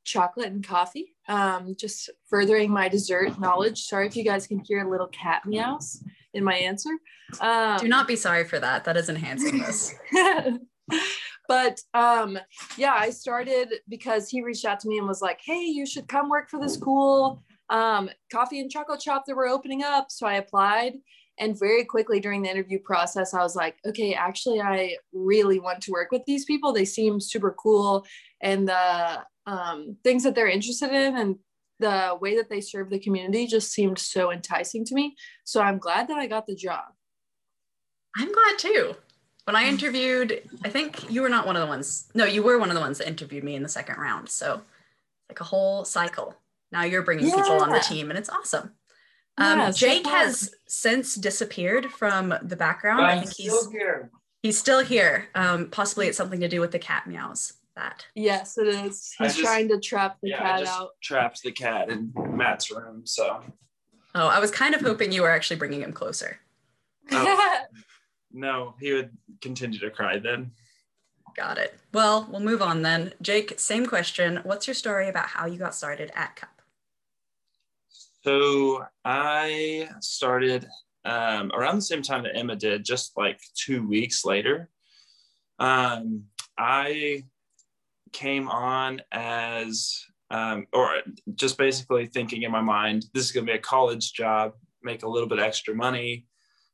chocolate 0.04 0.48
and 0.48 0.66
coffee, 0.66 1.14
um, 1.28 1.76
just 1.78 2.10
furthering 2.28 2.72
my 2.72 2.88
dessert 2.88 3.40
knowledge. 3.40 3.84
Sorry 3.84 4.08
if 4.08 4.16
you 4.16 4.24
guys 4.24 4.48
can 4.48 4.60
hear 4.60 4.86
a 4.86 4.90
little 4.90 5.08
cat 5.08 5.46
meows 5.46 6.02
in 6.34 6.44
my 6.44 6.56
answer. 6.56 6.90
Um, 7.40 7.78
Do 7.78 7.88
not 7.88 8.08
be 8.08 8.16
sorry 8.16 8.46
for 8.46 8.60
that. 8.60 8.86
That 8.86 8.98
is 8.98 9.10
enhancing 9.10 9.60
this. 9.60 9.94
but 11.48 11.80
um, 11.94 12.38
yeah, 12.78 12.94
I 12.98 13.10
started 13.10 13.70
because 13.90 14.30
he 14.30 14.44
reached 14.44 14.66
out 14.66 14.80
to 14.82 14.88
me 14.88 14.98
and 14.98 15.08
was 15.08 15.22
like, 15.22 15.40
hey, 15.44 15.64
you 15.64 15.86
should 15.86 16.08
come 16.08 16.30
work 16.30 16.50
for 16.50 16.60
this 16.60 16.78
cool 16.78 17.44
um, 17.70 18.10
coffee 18.32 18.60
and 18.60 18.72
chocolate 18.72 19.02
shop 19.02 19.24
that 19.28 19.36
we're 19.36 19.48
opening 19.48 19.84
up. 19.84 20.12
So 20.12 20.28
I 20.28 20.36
applied. 20.36 20.94
And 21.40 21.58
very 21.58 21.86
quickly 21.86 22.20
during 22.20 22.42
the 22.42 22.50
interview 22.50 22.80
process, 22.80 23.34
I 23.34 23.44
was 23.44 23.56
like, 23.56 23.78
okay, 23.86 24.16
actually, 24.16 24.60
I 24.60 24.96
really 25.14 25.60
want 25.60 25.82
to 25.82 25.92
work 25.92 26.12
with 26.12 26.24
these 26.26 26.46
people. 26.46 26.74
They 26.74 26.86
seem 26.86 27.20
super 27.20 27.56
cool. 27.60 28.06
And 28.42 28.68
the 28.68 29.24
um, 29.46 29.98
things 30.04 30.24
that 30.24 30.34
they're 30.34 30.48
interested 30.48 30.92
in 30.92 31.16
and 31.16 31.36
the 31.80 32.18
way 32.20 32.36
that 32.38 32.50
they 32.50 32.60
serve 32.60 32.90
the 32.90 33.00
community 33.00 33.46
just 33.46 33.72
seemed 33.72 34.00
so 34.00 34.32
enticing 34.32 34.84
to 34.86 34.96
me. 34.96 35.16
So 35.44 35.62
I'm 35.62 35.78
glad 35.78 36.08
that 36.08 36.18
I 36.18 36.26
got 36.26 36.48
the 36.48 36.56
job. 36.56 36.86
I'm 38.18 38.32
glad 38.32 38.58
too. 38.58 38.96
When 39.48 39.56
I 39.56 39.70
interviewed, 39.70 40.42
I 40.66 40.70
think 40.70 41.10
you 41.10 41.22
were 41.22 41.30
not 41.30 41.48
one 41.48 41.56
of 41.56 41.62
the 41.62 41.70
ones. 41.70 42.10
No, 42.14 42.26
you 42.26 42.44
were 42.44 42.58
one 42.58 42.68
of 42.68 42.76
the 42.76 42.82
ones 42.82 42.98
that 42.98 43.08
interviewed 43.08 43.46
me 43.46 43.56
in 43.56 43.64
the 43.64 43.70
second 43.70 43.96
round. 43.98 44.28
So 44.28 44.62
like 45.30 45.40
a 45.40 45.46
whole 45.46 45.86
cycle. 45.86 46.36
Now 46.74 46.84
you're 46.84 47.02
bringing 47.02 47.28
yeah. 47.28 47.38
people 47.38 47.64
on 47.64 47.70
the 47.70 47.80
team, 47.80 48.10
and 48.10 48.20
it's 48.20 48.28
awesome. 48.28 48.74
Um, 49.38 49.60
yeah, 49.60 49.72
Jake 49.72 50.04
so 50.04 50.12
has 50.12 50.54
since 50.68 51.16
disappeared 51.16 51.90
from 51.90 52.34
the 52.42 52.58
background. 52.58 52.98
But 52.98 53.06
I 53.06 53.20
think 53.22 53.36
he's 53.36 53.72
here. 53.72 54.12
he's 54.44 54.60
still 54.60 54.84
here. 54.84 55.30
Um, 55.34 55.70
possibly 55.70 56.08
it's 56.08 56.18
something 56.18 56.42
to 56.42 56.50
do 56.50 56.60
with 56.60 56.74
the 56.74 56.80
cat 56.80 57.08
meows 57.08 57.54
that. 57.78 58.06
Yes, 58.16 58.58
it 58.58 58.68
is. 58.68 59.16
He's 59.18 59.36
just, 59.36 59.40
trying 59.40 59.70
to 59.70 59.80
trap 59.80 60.18
the 60.22 60.32
yeah, 60.32 60.40
cat 60.40 60.68
out. 60.68 60.90
Trapped 61.02 61.42
the 61.44 61.54
cat 61.54 61.88
in 61.88 62.12
Matt's 62.32 62.70
room. 62.70 63.04
So. 63.06 63.42
Oh, 64.14 64.28
I 64.28 64.40
was 64.40 64.52
kind 64.52 64.76
of 64.76 64.82
hoping 64.82 65.14
you 65.14 65.22
were 65.22 65.32
actually 65.32 65.56
bringing 65.56 65.84
him 65.84 65.94
closer. 65.94 66.40
Oh, 67.14 67.62
no, 68.32 68.76
he 68.80 68.94
would 68.94 69.12
continue 69.42 69.80
to 69.80 69.90
cry 69.90 70.20
then. 70.20 70.52
Got 71.36 71.60
it. 71.60 71.78
Well, 71.94 72.28
we'll 72.32 72.42
move 72.42 72.62
on 72.64 72.82
then. 72.82 73.14
Jake, 73.22 73.60
same 73.60 73.86
question. 73.86 74.40
What's 74.44 74.66
your 74.66 74.74
story 74.74 75.08
about 75.08 75.28
how 75.28 75.46
you 75.46 75.60
got 75.60 75.76
started 75.76 76.12
at 76.16 76.36
Cup? 76.36 76.62
So 78.24 78.84
I 79.06 79.90
started 80.02 80.68
um, 81.06 81.52
around 81.54 81.76
the 81.76 81.84
same 81.84 82.02
time 82.02 82.24
that 82.24 82.36
Emma 82.36 82.56
did, 82.56 82.84
just 82.84 83.16
like 83.16 83.40
two 83.56 83.88
weeks 83.88 84.26
later. 84.26 84.70
Um, 85.60 86.24
I 86.58 87.24
came 88.14 88.50
on 88.50 89.02
as, 89.12 90.04
um, 90.32 90.66
or 90.74 90.96
just 91.36 91.58
basically 91.58 92.08
thinking 92.08 92.42
in 92.42 92.52
my 92.52 92.62
mind, 92.62 93.06
this 93.14 93.26
is 93.26 93.32
going 93.32 93.46
to 93.46 93.52
be 93.52 93.58
a 93.58 93.62
college 93.62 94.12
job, 94.14 94.54
make 94.84 95.04
a 95.04 95.10
little 95.10 95.30
bit 95.30 95.40
extra 95.40 95.74
money, 95.76 96.26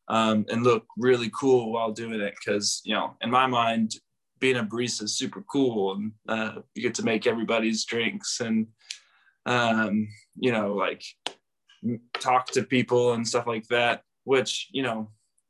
um, 0.08 0.46
and 0.50 0.64
look 0.64 0.86
really 0.98 1.32
cool 1.38 1.72
while 1.72 1.92
doing 1.92 2.22
it. 2.22 2.36
Because, 2.38 2.82
you 2.84 2.94
know, 2.94 3.16
in 3.22 3.30
my 3.30 3.48
mind, 3.48 3.96
being 4.40 4.58
a 4.58 4.64
barista 4.64 5.04
is 5.04 5.18
super 5.18 5.44
cool 5.52 5.94
and 5.94 6.12
uh, 6.28 6.62
you 6.76 6.82
get 6.82 6.96
to 6.96 7.06
make 7.06 7.26
everybody's 7.26 7.86
drinks 7.86 8.42
and, 8.42 8.68
um, 9.46 10.08
you 10.36 10.52
know, 10.52 10.74
like 10.74 11.04
talk 12.20 12.48
to 12.48 12.64
people 12.64 13.14
and 13.14 13.28
stuff 13.28 13.48
like 13.48 13.68
that, 13.68 14.02
which, 14.26 14.70
you 14.72 14.84
know, 14.84 15.10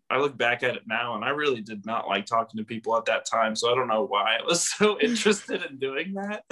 I 0.10 0.20
look 0.20 0.38
back 0.38 0.62
at 0.62 0.76
it 0.76 0.84
now 0.86 1.16
and 1.16 1.26
I 1.26 1.30
really 1.30 1.62
did 1.62 1.86
not 1.88 2.08
like 2.08 2.28
talking 2.28 2.60
to 2.60 2.64
people 2.64 2.96
at 2.96 3.06
that 3.06 3.26
time. 3.26 3.56
So 3.56 3.72
I 3.72 3.76
don't 3.76 3.88
know 3.88 4.06
why 4.06 4.38
I 4.38 4.46
was 4.46 4.70
so 4.78 5.00
interested 5.00 5.64
in 5.64 5.78
doing 5.80 6.14
that. 6.14 6.44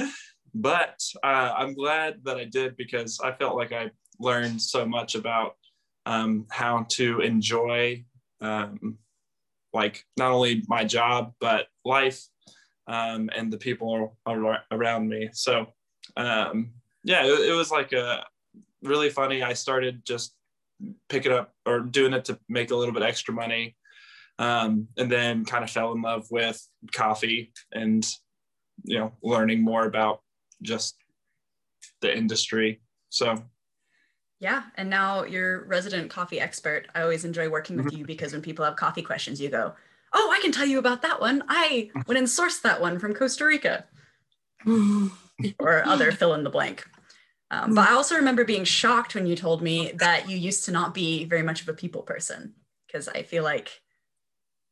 But 0.54 1.00
uh, 1.24 1.54
I'm 1.56 1.74
glad 1.76 2.22
that 2.24 2.38
I 2.38 2.46
did 2.46 2.76
because 2.76 3.20
I 3.24 3.32
felt 3.34 3.56
like 3.56 3.72
I 3.72 3.92
learned 4.20 4.62
so 4.62 4.86
much 4.86 5.16
about 5.16 5.56
um, 6.06 6.46
how 6.50 6.86
to 6.90 7.22
enjoy 7.22 8.04
um, 8.42 8.98
like 9.74 10.06
not 10.18 10.32
only 10.32 10.64
my 10.68 10.84
job, 10.84 11.34
but 11.40 11.68
life 11.86 12.22
um, 12.88 13.30
and 13.36 13.52
the 13.52 13.58
people 13.58 14.18
around 14.72 15.08
me. 15.08 15.30
So 15.34 15.68
um, 16.18 16.72
yeah, 17.04 17.26
it, 17.26 17.50
it 17.50 17.54
was 17.54 17.72
like 17.72 17.94
a 17.94 18.26
really 18.84 19.10
funny. 19.10 19.44
I 19.44 19.54
started 19.54 20.04
just 20.06 20.36
picking 21.10 21.32
up 21.32 21.54
or 21.66 21.80
doing 21.82 22.14
it 22.14 22.26
to 22.26 22.40
make 22.50 22.72
a 22.72 22.76
little 22.76 22.94
bit 22.94 23.04
extra 23.04 23.34
money. 23.34 23.76
Um, 24.40 24.88
and 24.98 25.12
then 25.12 25.46
kind 25.46 25.64
of 25.64 25.70
fell 25.70 25.92
in 25.92 26.02
love 26.02 26.26
with 26.32 26.60
coffee 26.94 27.54
and, 27.74 28.04
you 28.84 28.98
know, 28.98 29.12
learning 29.22 29.62
more 29.62 29.86
about 29.86 30.22
just 30.64 30.96
the 32.02 32.18
industry. 32.18 32.82
So, 33.10 33.36
yeah. 34.42 34.64
And 34.76 34.90
now 34.90 35.24
you're 35.24 35.66
resident 35.66 36.10
coffee 36.10 36.40
expert. 36.40 36.88
I 36.96 37.04
always 37.04 37.24
enjoy 37.24 37.48
working 37.48 37.78
with 37.78 37.86
mm-hmm. 37.86 37.98
you 37.98 38.06
because 38.06 38.34
when 38.34 38.42
people 38.42 38.66
have 38.66 38.76
coffee 38.76 39.04
questions, 39.04 39.40
you 39.40 39.50
go, 39.50 39.74
Oh, 40.14 40.36
I 40.36 40.42
can 40.42 40.52
tell 40.52 40.66
you 40.66 40.80
about 40.80 41.04
that 41.04 41.22
one. 41.22 41.44
I 41.48 41.92
went 42.08 42.18
and 42.18 42.28
sourced 42.28 42.62
that 42.64 42.82
one 42.82 43.00
from 43.00 43.14
Costa 43.14 43.46
Rica 43.46 43.86
or 45.60 45.86
other 45.86 46.12
fill 46.12 46.34
in 46.34 46.44
the 46.44 46.50
blank. 46.50 46.86
Um, 47.52 47.76
but 47.76 47.88
I 47.88 47.94
also 47.94 48.16
remember 48.16 48.44
being 48.44 48.64
shocked 48.64 49.14
when 49.14 49.28
you 49.28 49.36
told 49.36 49.62
me 49.62 49.92
that 49.96 50.28
you 50.28 50.36
used 50.36 50.66
to 50.66 50.72
not 50.72 50.94
be 50.94 51.26
very 51.26 51.44
much 51.44 51.62
of 51.62 51.70
a 51.70 51.74
people 51.74 52.02
person, 52.02 52.56
because 52.88 53.08
I 53.10 53.24
feel 53.24 53.44
like 53.44 53.82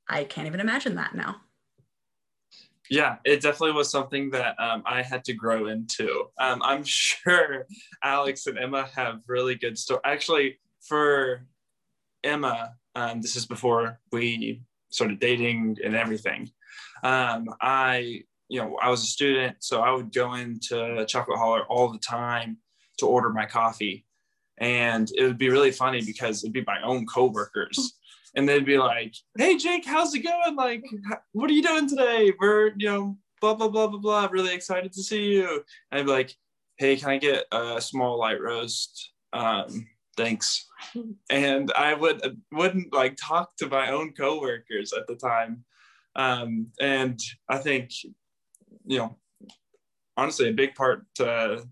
I 0.08 0.24
can't 0.24 0.48
even 0.48 0.62
imagine 0.62 0.96
that 0.96 1.14
now. 1.14 1.42
Yeah, 2.90 3.18
it 3.24 3.42
definitely 3.42 3.74
was 3.74 3.92
something 3.92 4.32
that 4.32 4.60
um, 4.60 4.82
I 4.86 5.04
had 5.04 5.24
to 5.26 5.34
grow 5.34 5.68
into. 5.68 6.26
Um, 6.40 6.62
I'm 6.64 6.84
sure 6.86 7.68
Alex 8.04 8.48
and 8.48 8.58
Emma 8.58 8.90
have 8.96 9.22
really 9.28 9.56
good 9.56 9.78
stories. 9.78 10.02
Actually, 10.06 10.60
for 10.82 11.46
Emma, 12.24 12.72
um, 12.96 13.22
this 13.22 13.36
is 13.36 13.46
before 13.46 14.00
we 14.12 14.62
started 14.90 15.20
dating 15.20 15.78
and 15.84 15.96
everything. 15.96 16.50
Um, 17.04 17.46
I, 17.62 18.24
you 18.48 18.62
know, 18.62 18.78
I 18.82 18.90
was 18.90 19.04
a 19.04 19.08
student, 19.08 19.58
so 19.60 19.82
I 19.82 19.92
would 19.92 20.14
go 20.14 20.34
into 20.34 21.06
Chocolate 21.06 21.38
Holler 21.38 21.66
all 21.68 21.92
the 21.92 22.00
time 22.00 22.58
to 22.98 23.06
order 23.06 23.30
my 23.30 23.46
coffee. 23.46 24.06
And 24.58 25.10
it 25.16 25.24
would 25.24 25.38
be 25.38 25.50
really 25.50 25.72
funny 25.72 26.04
because 26.04 26.44
it'd 26.44 26.54
be 26.54 26.64
my 26.66 26.82
own 26.84 27.06
coworkers. 27.06 27.99
And 28.36 28.48
they'd 28.48 28.66
be 28.66 28.78
like, 28.78 29.16
Hey 29.38 29.58
Jake, 29.58 29.86
how's 29.86 30.14
it 30.14 30.20
going? 30.20 30.56
Like, 30.56 30.84
what 31.34 31.50
are 31.50 31.54
you 31.54 31.64
doing 31.64 31.88
today? 31.88 32.34
We're, 32.40 32.74
you 32.78 32.88
know, 32.88 33.18
blah, 33.42 33.56
blah, 33.56 33.70
blah, 33.70 33.88
blah, 33.88 34.00
blah. 34.00 34.28
Really 34.32 34.54
excited 34.54 34.92
to 34.94 35.04
see 35.04 35.34
you. 35.34 35.64
And 35.92 36.00
I'd 36.00 36.06
be 36.06 36.12
like, 36.12 36.36
Hey, 36.78 36.96
can 36.96 37.10
I 37.10 37.18
get 37.18 37.46
a 37.52 37.82
small 37.82 38.20
light 38.20 38.42
roast? 38.42 39.14
Um, 39.34 39.88
thanks. 40.18 40.66
And 41.30 41.72
I 41.74 41.94
would 41.94 42.40
wouldn't 42.52 42.94
like 42.94 43.16
talk 43.16 43.56
to 43.58 43.68
my 43.68 43.92
own 43.92 44.14
coworkers 44.14 44.94
at 44.94 45.06
the 45.08 45.16
time. 45.16 45.64
Um, 46.16 46.68
and 46.80 47.20
I 47.48 47.58
think, 47.58 47.92
you 48.86 48.98
know, 48.98 49.18
honestly, 50.18 50.50
a 50.50 50.54
big 50.54 50.74
part 50.76 51.04
to 51.16 51.68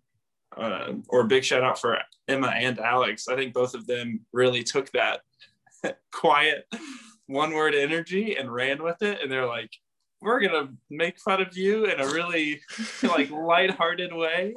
uh, 0.56 0.94
or 1.10 1.22
a 1.22 1.28
big 1.28 1.44
shout 1.44 1.64
out 1.64 1.80
for 1.80 1.98
Emma 2.28 2.48
and 2.48 2.80
Alex. 2.80 3.28
I 3.28 3.36
think 3.36 3.54
both 3.54 3.74
of 3.74 3.88
them 3.88 4.26
really 4.34 4.64
took 4.64 4.92
that 4.92 5.22
quiet 6.12 6.66
one 7.28 7.52
word 7.52 7.76
energy 7.76 8.36
and 8.36 8.54
ran 8.54 8.82
with 8.82 9.02
it. 9.02 9.20
And 9.22 9.32
they're 9.32 9.46
like, 9.46 9.72
we're 10.22 10.40
gonna 10.40 10.70
make 10.90 11.20
fun 11.20 11.42
of 11.42 11.56
you 11.56 11.86
in 11.86 12.00
a 12.00 12.08
really 12.08 12.62
like 13.04 13.30
lighthearted 13.32 14.14
way 14.14 14.56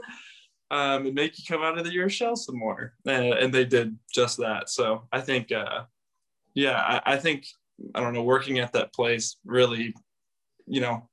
um, 0.71 1.07
and 1.07 1.15
make 1.15 1.39
you 1.39 1.45
come 1.47 1.63
out 1.63 1.79
of 1.79 1.93
your 1.93 2.09
shell 2.09 2.37
some 2.37 2.59
more. 2.59 2.95
Uh, 3.07 3.11
and 3.11 3.53
they 3.53 3.65
did 3.65 3.99
just 4.13 4.39
that. 4.39 4.71
So 4.71 5.07
I 5.13 5.21
think, 5.21 5.53
uh, 5.53 5.83
yeah, 6.55 7.01
I, 7.05 7.15
I 7.15 7.17
think 7.17 7.47
I 7.95 8.01
don't 8.01 8.15
know, 8.15 8.23
working 8.23 8.59
at 8.59 8.73
that 8.73 8.95
place 8.95 9.37
really, 9.45 9.95
you 10.67 10.81
know, 10.81 11.09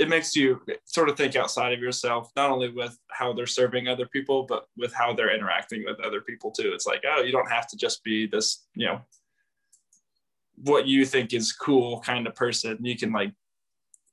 it 0.00 0.08
makes 0.08 0.34
you 0.34 0.62
sort 0.86 1.10
of 1.10 1.16
think 1.18 1.36
outside 1.36 1.74
of 1.74 1.80
yourself, 1.80 2.30
not 2.34 2.50
only 2.50 2.70
with 2.70 2.98
how 3.10 3.34
they're 3.34 3.46
serving 3.46 3.86
other 3.86 4.06
people, 4.06 4.44
but 4.44 4.64
with 4.74 4.94
how 4.94 5.12
they're 5.12 5.34
interacting 5.34 5.84
with 5.84 6.00
other 6.00 6.22
people 6.22 6.50
too. 6.50 6.72
It's 6.72 6.86
like, 6.86 7.02
oh, 7.06 7.20
you 7.20 7.32
don't 7.32 7.50
have 7.50 7.68
to 7.68 7.76
just 7.76 8.02
be 8.02 8.26
this, 8.26 8.66
you 8.74 8.86
know, 8.86 9.02
what 10.56 10.86
you 10.86 11.04
think 11.04 11.34
is 11.34 11.52
cool 11.52 12.00
kind 12.00 12.26
of 12.26 12.34
person. 12.34 12.78
You 12.80 12.96
can 12.96 13.12
like 13.12 13.32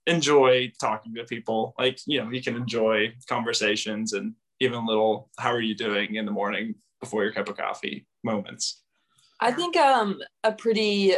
enjoy 0.07 0.73
talking 0.77 1.15
to 1.15 1.23
people. 1.23 1.73
Like, 1.79 1.99
you 2.05 2.21
know, 2.21 2.31
you 2.31 2.43
can 2.43 2.57
enjoy 2.57 3.13
conversations 3.29 4.11
and 4.11 4.33
even 4.59 4.85
little, 4.85 5.29
how 5.39 5.51
are 5.51 5.61
you 5.61 5.73
doing 5.73 6.15
in 6.15 6.25
the 6.25 6.31
morning 6.31 6.75
before 6.99 7.23
your 7.23 7.31
cup 7.31 7.47
of 7.47 7.55
coffee 7.55 8.05
moments. 8.25 8.83
I 9.39 9.53
think 9.53 9.77
um, 9.77 10.19
a 10.43 10.51
pretty 10.51 11.13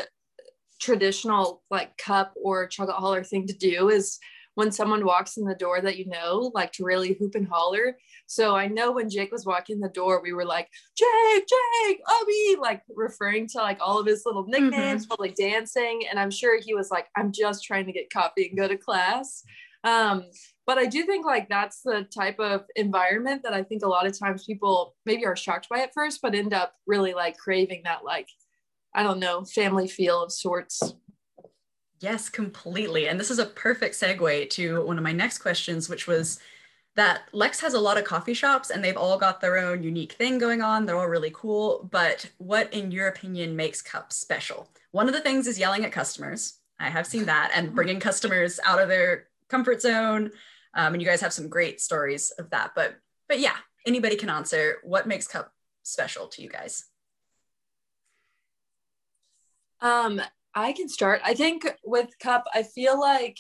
traditional 0.80 1.64
like 1.72 1.98
cup 1.98 2.34
or 2.42 2.68
chocolate 2.68 2.98
holler 2.98 3.24
thing 3.24 3.48
to 3.48 3.54
do 3.54 3.90
is 3.90 4.20
when 4.60 4.74
someone 4.74 5.06
walks 5.06 5.38
in 5.38 5.46
the 5.46 5.56
door 5.56 5.80
that 5.80 5.98
you 5.98 6.06
know, 6.06 6.52
like 6.54 6.74
to 6.74 6.84
really 6.84 7.14
hoop 7.14 7.34
and 7.34 7.48
holler. 7.48 7.98
So 8.28 8.58
I 8.58 8.68
know 8.68 8.92
when 8.92 9.10
Jake 9.10 9.32
was 9.32 9.46
walking 9.46 9.80
the 9.80 9.88
door, 9.88 10.22
we 10.22 10.34
were 10.34 10.44
like, 10.44 10.68
Jake, 10.98 11.48
Jake, 11.48 12.02
Obi, 12.06 12.58
like 12.60 12.82
referring 12.94 13.48
to 13.48 13.60
like 13.60 13.78
all 13.80 14.02
of 14.02 14.06
his 14.06 14.24
little 14.26 14.44
nicknames, 14.48 15.04
mm-hmm. 15.04 15.08
probably 15.08 15.32
dancing. 15.32 16.04
And 16.10 16.20
I'm 16.20 16.30
sure 16.30 16.60
he 16.60 16.74
was 16.74 16.92
like, 16.92 17.08
I'm 17.16 17.32
just 17.32 17.64
trying 17.64 17.86
to 17.86 17.94
get 17.94 18.12
coffee 18.12 18.50
and 18.50 18.58
go 18.58 18.68
to 18.68 18.76
class. 18.76 19.46
Um, 19.86 20.26
but 20.68 20.78
I 20.78 20.88
do 20.88 21.06
think 21.06 21.26
like 21.26 21.48
that's 21.48 21.82
the 21.82 22.06
type 22.14 22.42
of 22.42 22.66
environment 22.76 23.44
that 23.44 23.54
I 23.54 23.64
think 23.64 23.86
a 23.86 23.88
lot 23.88 24.08
of 24.08 24.20
times 24.20 24.44
people 24.44 24.94
maybe 25.06 25.26
are 25.26 25.38
shocked 25.38 25.70
by 25.70 25.80
at 25.80 25.94
first, 25.94 26.20
but 26.22 26.36
end 26.36 26.54
up 26.54 26.74
really 26.86 27.14
like 27.14 27.38
craving 27.38 27.84
that 27.86 28.04
like, 28.04 28.28
I 28.94 29.04
don't 29.04 29.22
know, 29.22 29.46
family 29.46 29.88
feel 29.88 30.22
of 30.22 30.34
sorts. 30.34 30.82
Yes, 32.00 32.30
completely. 32.30 33.08
And 33.08 33.20
this 33.20 33.30
is 33.30 33.40
a 33.40 33.46
perfect 33.46 33.96
segue 33.96 34.50
to 34.52 34.86
one 34.86 34.98
of 34.98 35.04
my 35.04 35.12
next 35.12 35.40
questions, 35.40 35.90
which 35.90 36.08
was 36.08 36.40
that 36.96 37.24
Lex 37.34 37.60
has 37.60 37.74
a 37.74 37.80
lot 37.80 37.98
of 37.98 38.06
coffee 38.06 38.34
shops 38.34 38.70
and 38.70 38.84
they've 38.84 38.98
all 38.98 39.18
got 39.18 39.42
their 39.42 39.58
own 39.58 39.84
unique 39.84 40.14
thing 40.14 40.38
going 40.38 40.62
on. 40.62 40.86
They're 40.86 40.98
all 40.98 41.08
really 41.08 41.32
cool. 41.34 41.88
But 41.92 42.30
what, 42.38 42.74
in 42.74 42.92
your 42.92 43.08
opinion, 43.08 43.56
makes 43.56 43.82
Cup 43.82 44.14
special? 44.14 44.70
One 44.92 45.08
of 45.08 45.14
the 45.14 45.22
things 45.22 45.46
is 45.46 45.60
yelling 45.60 45.86
at 45.86 45.92
customers. 45.92 46.60
I 46.80 46.90
have 46.90 47.06
seen 47.06 47.26
that 47.26 47.52
and 47.54 47.76
bringing 47.76 48.00
customers 48.00 48.60
out 48.66 48.82
of 48.82 48.88
their 48.88 49.28
comfort 49.50 49.82
zone. 49.82 50.32
Um, 50.74 50.94
and 50.94 51.02
you 51.02 51.08
guys 51.08 51.22
have 51.22 51.34
some 51.34 51.50
great 51.50 51.82
stories 51.82 52.32
of 52.32 52.50
that. 52.52 52.72
But 52.76 52.96
but 53.28 53.40
yeah, 53.40 53.56
anybody 53.86 54.16
can 54.16 54.30
answer. 54.30 54.78
What 54.84 55.08
makes 55.08 55.28
Cup 55.28 55.54
special 55.84 56.28
to 56.28 56.42
you 56.42 56.50
guys? 56.50 56.86
Um, 59.82 60.22
I 60.56 60.74
can 60.74 60.90
start. 60.90 61.22
I 61.24 61.34
think 61.34 61.68
with 61.84 62.10
Cup, 62.20 62.46
I 62.54 62.64
feel 62.64 63.00
like, 63.00 63.38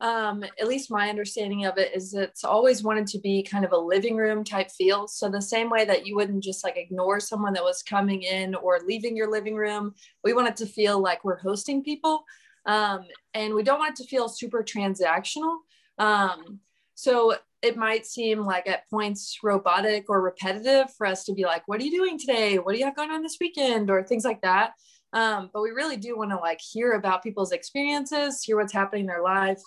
um, 0.00 0.44
at 0.60 0.68
least 0.68 0.90
my 0.90 1.08
understanding 1.08 1.66
of 1.66 1.76
it 1.76 1.94
is 1.94 2.14
it's 2.14 2.44
always 2.44 2.84
wanted 2.84 3.08
to 3.08 3.18
be 3.18 3.42
kind 3.42 3.64
of 3.64 3.72
a 3.72 3.76
living 3.76 4.16
room 4.16 4.44
type 4.44 4.70
feel. 4.70 5.08
So 5.08 5.28
the 5.28 5.42
same 5.42 5.70
way 5.70 5.84
that 5.84 6.06
you 6.06 6.14
wouldn't 6.14 6.44
just 6.44 6.62
like 6.62 6.76
ignore 6.76 7.18
someone 7.18 7.52
that 7.54 7.64
was 7.64 7.82
coming 7.82 8.22
in 8.22 8.54
or 8.54 8.78
leaving 8.86 9.16
your 9.16 9.30
living 9.30 9.56
room, 9.56 9.94
we 10.22 10.32
want 10.32 10.48
it 10.48 10.56
to 10.58 10.66
feel 10.66 11.00
like 11.00 11.24
we're 11.24 11.40
hosting 11.40 11.82
people. 11.82 12.24
Um, 12.64 13.06
and 13.34 13.54
we 13.54 13.62
don't 13.62 13.80
want 13.80 13.98
it 13.98 14.02
to 14.02 14.08
feel 14.08 14.28
super 14.28 14.62
transactional. 14.62 15.58
Um, 15.98 16.60
so 16.94 17.34
it 17.60 17.76
might 17.76 18.06
seem 18.06 18.44
like 18.44 18.68
at 18.68 18.88
points 18.88 19.38
robotic 19.42 20.08
or 20.08 20.20
repetitive 20.20 20.92
for 20.94 21.06
us 21.06 21.24
to 21.24 21.32
be 21.32 21.44
like, 21.44 21.66
what 21.66 21.80
are 21.80 21.84
you 21.84 21.90
doing 21.90 22.18
today? 22.18 22.58
What 22.58 22.72
do 22.72 22.78
you 22.78 22.84
have 22.84 22.94
going 22.94 23.10
on 23.10 23.22
this 23.22 23.38
weekend? 23.40 23.90
Or 23.90 24.02
things 24.02 24.24
like 24.24 24.42
that. 24.42 24.74
Um, 25.12 25.50
but 25.52 25.62
we 25.62 25.70
really 25.70 25.96
do 25.96 26.16
want 26.16 26.30
to 26.30 26.36
like 26.36 26.60
hear 26.60 26.92
about 26.92 27.22
people's 27.22 27.52
experiences, 27.52 28.42
hear 28.42 28.56
what's 28.56 28.72
happening 28.72 29.02
in 29.02 29.06
their 29.06 29.22
life. 29.22 29.62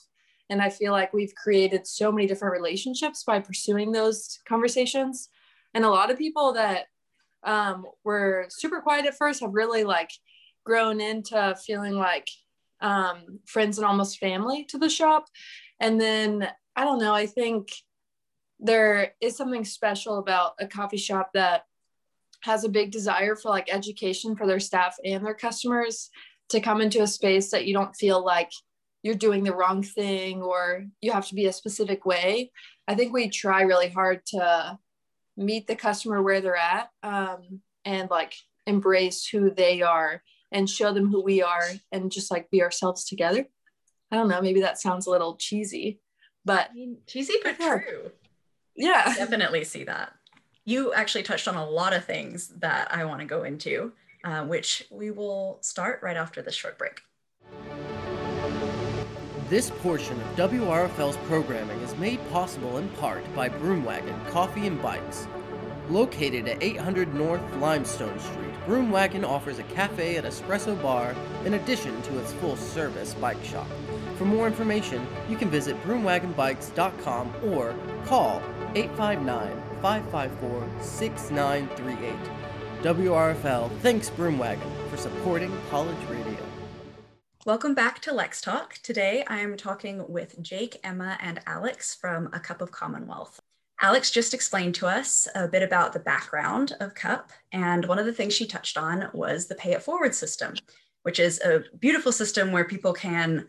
And 0.49 0.61
I 0.61 0.69
feel 0.69 0.91
like 0.91 1.13
we've 1.13 1.33
created 1.35 1.87
so 1.87 2.11
many 2.11 2.27
different 2.27 2.53
relationships 2.53 3.23
by 3.23 3.39
pursuing 3.39 3.91
those 3.91 4.39
conversations. 4.47 5.29
And 5.73 5.85
a 5.85 5.89
lot 5.89 6.11
of 6.11 6.17
people 6.17 6.53
that 6.53 6.85
um, 7.43 7.85
were 8.03 8.45
super 8.49 8.81
quiet 8.81 9.05
at 9.05 9.17
first 9.17 9.41
have 9.41 9.53
really 9.53 9.83
like 9.83 10.11
grown 10.65 11.01
into 11.01 11.55
feeling 11.65 11.95
like 11.95 12.27
um, 12.81 13.39
friends 13.45 13.77
and 13.77 13.85
almost 13.85 14.19
family 14.19 14.65
to 14.65 14.77
the 14.77 14.89
shop. 14.89 15.25
And 15.79 15.99
then 15.99 16.47
I 16.75 16.83
don't 16.83 16.99
know, 16.99 17.13
I 17.13 17.25
think 17.25 17.69
there 18.59 19.13
is 19.21 19.35
something 19.35 19.65
special 19.65 20.19
about 20.19 20.53
a 20.59 20.67
coffee 20.67 20.97
shop 20.97 21.31
that 21.33 21.63
has 22.43 22.63
a 22.63 22.69
big 22.69 22.91
desire 22.91 23.35
for 23.35 23.49
like 23.49 23.73
education 23.73 24.35
for 24.35 24.47
their 24.47 24.59
staff 24.59 24.95
and 25.05 25.25
their 25.25 25.35
customers 25.35 26.09
to 26.49 26.59
come 26.59 26.81
into 26.81 27.01
a 27.01 27.07
space 27.07 27.51
that 27.51 27.65
you 27.65 27.73
don't 27.73 27.95
feel 27.95 28.23
like 28.23 28.51
you're 29.03 29.15
doing 29.15 29.43
the 29.43 29.55
wrong 29.55 29.81
thing 29.83 30.41
or 30.41 30.85
you 31.01 31.11
have 31.11 31.27
to 31.27 31.35
be 31.35 31.45
a 31.47 31.53
specific 31.53 32.05
way. 32.05 32.51
I 32.87 32.95
think 32.95 33.13
we 33.13 33.29
try 33.29 33.61
really 33.61 33.89
hard 33.89 34.25
to 34.27 34.77
meet 35.37 35.65
the 35.67 35.75
customer 35.75 36.21
where 36.21 36.41
they're 36.41 36.55
at 36.55 36.89
um, 37.03 37.61
and 37.85 38.09
like 38.09 38.35
embrace 38.67 39.25
who 39.25 39.49
they 39.49 39.81
are 39.81 40.21
and 40.51 40.69
show 40.69 40.93
them 40.93 41.09
who 41.09 41.23
we 41.23 41.41
are 41.41 41.63
and 41.91 42.11
just 42.11 42.29
like 42.29 42.49
be 42.51 42.61
ourselves 42.61 43.05
together. 43.05 43.47
I 44.11 44.17
don't 44.17 44.27
know, 44.27 44.41
maybe 44.41 44.61
that 44.61 44.79
sounds 44.79 45.07
a 45.07 45.09
little 45.11 45.37
cheesy, 45.37 45.99
but 46.43 46.69
I 46.69 46.73
mean, 46.73 46.97
cheesy 47.07 47.35
but 47.41 47.55
Yeah. 47.59 47.77
true. 47.79 48.11
yeah. 48.75 49.13
Definitely 49.17 49.63
see 49.63 49.85
that. 49.85 50.11
You 50.63 50.93
actually 50.93 51.23
touched 51.23 51.47
on 51.47 51.55
a 51.55 51.67
lot 51.67 51.93
of 51.93 52.05
things 52.05 52.49
that 52.59 52.93
I 52.93 53.03
want 53.05 53.21
to 53.21 53.25
go 53.25 53.43
into, 53.43 53.93
uh, 54.23 54.43
which 54.45 54.85
we 54.91 55.09
will 55.09 55.57
start 55.61 55.99
right 56.03 56.15
after 56.15 56.41
this 56.41 56.53
short 56.53 56.77
break. 56.77 57.01
This 59.49 59.71
portion 59.81 60.21
of 60.21 60.27
WRFL's 60.49 61.17
programming 61.27 61.79
is 61.81 61.97
made 61.97 62.19
possible 62.29 62.77
in 62.77 62.87
part 62.89 63.23
by 63.35 63.49
Broomwagon 63.49 64.29
Coffee 64.29 64.67
and 64.67 64.79
Bikes. 64.81 65.27
Located 65.89 66.47
at 66.47 66.61
800 66.61 67.13
North 67.15 67.41
Limestone 67.57 68.17
Street, 68.19 68.53
Broomwagon 68.67 69.27
offers 69.27 69.57
a 69.57 69.63
cafe 69.63 70.17
and 70.17 70.27
espresso 70.27 70.79
bar 70.81 71.15
in 71.43 71.55
addition 71.55 71.99
to 72.03 72.19
its 72.19 72.31
full 72.33 72.55
service 72.55 73.15
bike 73.15 73.43
shop. 73.43 73.67
For 74.17 74.25
more 74.25 74.45
information, 74.45 75.05
you 75.27 75.35
can 75.35 75.49
visit 75.49 75.75
broomwagonbikes.com 75.83 77.33
or 77.45 77.75
call 78.05 78.41
859 78.75 79.60
554 79.81 80.67
6938. 80.79 82.13
WRFL 82.83 83.71
thanks 83.79 84.11
Broomwagon 84.11 84.89
for 84.89 84.97
supporting 84.97 85.51
college 85.71 85.97
radio. 86.07 86.37
Welcome 87.47 87.73
back 87.73 87.99
to 88.01 88.13
Lex 88.13 88.41
Talk. 88.41 88.75
Today 88.83 89.23
I 89.27 89.39
am 89.39 89.57
talking 89.57 90.05
with 90.07 90.39
Jake, 90.39 90.79
Emma, 90.83 91.17
and 91.19 91.41
Alex 91.47 91.95
from 91.95 92.29
A 92.31 92.39
Cup 92.39 92.61
of 92.61 92.71
Commonwealth. 92.71 93.39
Alex 93.81 94.11
just 94.11 94.35
explained 94.35 94.75
to 94.75 94.85
us 94.85 95.27
a 95.33 95.47
bit 95.47 95.63
about 95.63 95.93
the 95.93 95.99
background 95.99 96.73
of 96.79 96.93
CUP, 96.93 97.31
and 97.51 97.87
one 97.87 97.97
of 97.97 98.05
the 98.05 98.13
things 98.13 98.35
she 98.35 98.45
touched 98.45 98.77
on 98.77 99.09
was 99.13 99.47
the 99.47 99.55
pay 99.55 99.71
it 99.71 99.81
forward 99.81 100.13
system, 100.13 100.53
which 101.01 101.19
is 101.19 101.41
a 101.41 101.63
beautiful 101.79 102.11
system 102.11 102.51
where 102.51 102.65
people 102.65 102.93
can 102.93 103.47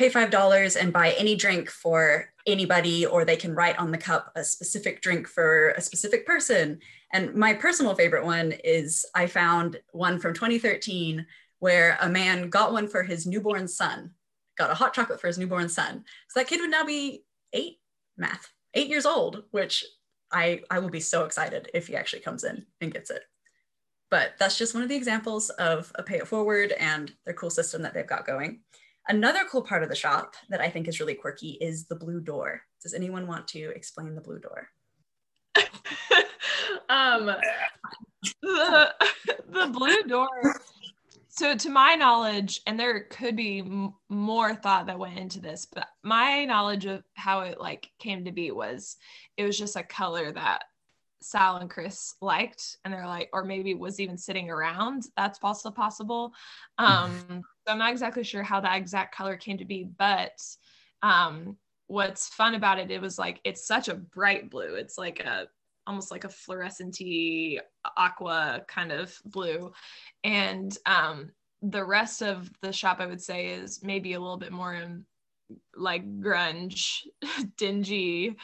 pay 0.00 0.08
$5 0.08 0.80
and 0.80 0.94
buy 0.94 1.10
any 1.18 1.36
drink 1.36 1.68
for 1.68 2.32
anybody, 2.46 3.04
or 3.04 3.22
they 3.22 3.36
can 3.36 3.54
write 3.54 3.78
on 3.78 3.90
the 3.90 3.98
cup 3.98 4.32
a 4.34 4.42
specific 4.42 5.02
drink 5.02 5.28
for 5.28 5.70
a 5.72 5.80
specific 5.82 6.24
person. 6.24 6.78
And 7.12 7.34
my 7.34 7.52
personal 7.52 7.94
favorite 7.94 8.24
one 8.24 8.52
is 8.64 9.04
I 9.14 9.26
found 9.26 9.78
one 9.92 10.18
from 10.18 10.32
2013 10.32 11.26
where 11.58 11.98
a 12.00 12.08
man 12.08 12.48
got 12.48 12.72
one 12.72 12.88
for 12.88 13.02
his 13.02 13.26
newborn 13.26 13.68
son, 13.68 14.12
got 14.56 14.70
a 14.70 14.74
hot 14.74 14.94
chocolate 14.94 15.20
for 15.20 15.26
his 15.26 15.36
newborn 15.36 15.68
son. 15.68 16.02
So 16.30 16.40
that 16.40 16.48
kid 16.48 16.62
would 16.62 16.70
now 16.70 16.86
be 16.86 17.22
eight, 17.52 17.80
math, 18.16 18.48
eight 18.72 18.88
years 18.88 19.04
old, 19.04 19.42
which 19.50 19.84
I, 20.32 20.62
I 20.70 20.78
will 20.78 20.88
be 20.88 21.00
so 21.00 21.26
excited 21.26 21.68
if 21.74 21.88
he 21.88 21.94
actually 21.94 22.22
comes 22.22 22.44
in 22.44 22.64
and 22.80 22.90
gets 22.90 23.10
it. 23.10 23.24
But 24.10 24.32
that's 24.38 24.56
just 24.56 24.72
one 24.72 24.82
of 24.82 24.88
the 24.88 24.96
examples 24.96 25.50
of 25.50 25.92
a 25.96 26.02
pay 26.02 26.16
it 26.16 26.26
forward 26.26 26.72
and 26.72 27.12
their 27.26 27.34
cool 27.34 27.50
system 27.50 27.82
that 27.82 27.92
they've 27.92 28.06
got 28.06 28.26
going. 28.26 28.60
Another 29.10 29.40
cool 29.50 29.62
part 29.62 29.82
of 29.82 29.88
the 29.88 29.96
shop 29.96 30.36
that 30.50 30.60
I 30.60 30.70
think 30.70 30.86
is 30.86 31.00
really 31.00 31.14
quirky 31.14 31.58
is 31.60 31.86
the 31.86 31.96
blue 31.96 32.20
door. 32.20 32.62
Does 32.80 32.94
anyone 32.94 33.26
want 33.26 33.48
to 33.48 33.72
explain 33.74 34.14
the 34.14 34.20
blue 34.20 34.38
door? 34.38 34.68
um, 36.88 37.26
the, 38.40 38.94
the 39.50 39.66
blue 39.66 40.02
door. 40.04 40.28
So, 41.28 41.56
to 41.56 41.70
my 41.70 41.96
knowledge, 41.96 42.60
and 42.68 42.78
there 42.78 43.00
could 43.00 43.34
be 43.34 43.58
m- 43.58 43.94
more 44.08 44.54
thought 44.54 44.86
that 44.86 45.00
went 45.00 45.18
into 45.18 45.40
this, 45.40 45.66
but 45.66 45.88
my 46.04 46.44
knowledge 46.44 46.86
of 46.86 47.02
how 47.14 47.40
it 47.40 47.60
like 47.60 47.90
came 47.98 48.26
to 48.26 48.32
be 48.32 48.52
was 48.52 48.96
it 49.36 49.42
was 49.42 49.58
just 49.58 49.74
a 49.74 49.82
color 49.82 50.30
that 50.30 50.62
Sal 51.20 51.56
and 51.56 51.68
Chris 51.68 52.14
liked, 52.20 52.76
and 52.84 52.94
they're 52.94 53.06
like, 53.06 53.28
or 53.32 53.44
maybe 53.44 53.74
was 53.74 53.98
even 53.98 54.16
sitting 54.16 54.50
around. 54.50 55.04
That's 55.16 55.40
also 55.42 55.72
possible. 55.72 56.32
Um, 56.78 57.42
I'm 57.70 57.78
not 57.78 57.92
exactly 57.92 58.24
sure 58.24 58.42
how 58.42 58.60
that 58.60 58.76
exact 58.76 59.14
color 59.14 59.36
came 59.36 59.58
to 59.58 59.64
be, 59.64 59.84
but 59.84 60.32
um, 61.02 61.56
what's 61.86 62.28
fun 62.28 62.54
about 62.54 62.78
it, 62.78 62.90
it 62.90 63.00
was 63.00 63.18
like 63.18 63.40
it's 63.44 63.66
such 63.66 63.88
a 63.88 63.94
bright 63.94 64.50
blue. 64.50 64.74
It's 64.74 64.98
like 64.98 65.20
a 65.20 65.48
almost 65.86 66.10
like 66.10 66.24
a 66.24 66.28
fluorescenty 66.28 67.58
aqua 67.96 68.62
kind 68.68 68.92
of 68.92 69.16
blue 69.24 69.72
and 70.22 70.76
um 70.86 71.30
the 71.62 71.84
rest 71.84 72.22
of 72.22 72.50
the 72.62 72.72
shop 72.72 72.98
i 73.00 73.06
would 73.06 73.20
say 73.20 73.48
is 73.48 73.82
maybe 73.82 74.12
a 74.12 74.20
little 74.20 74.36
bit 74.36 74.52
more 74.52 74.74
in 74.74 75.04
like 75.74 76.04
grunge 76.20 77.00
dingy 77.56 78.36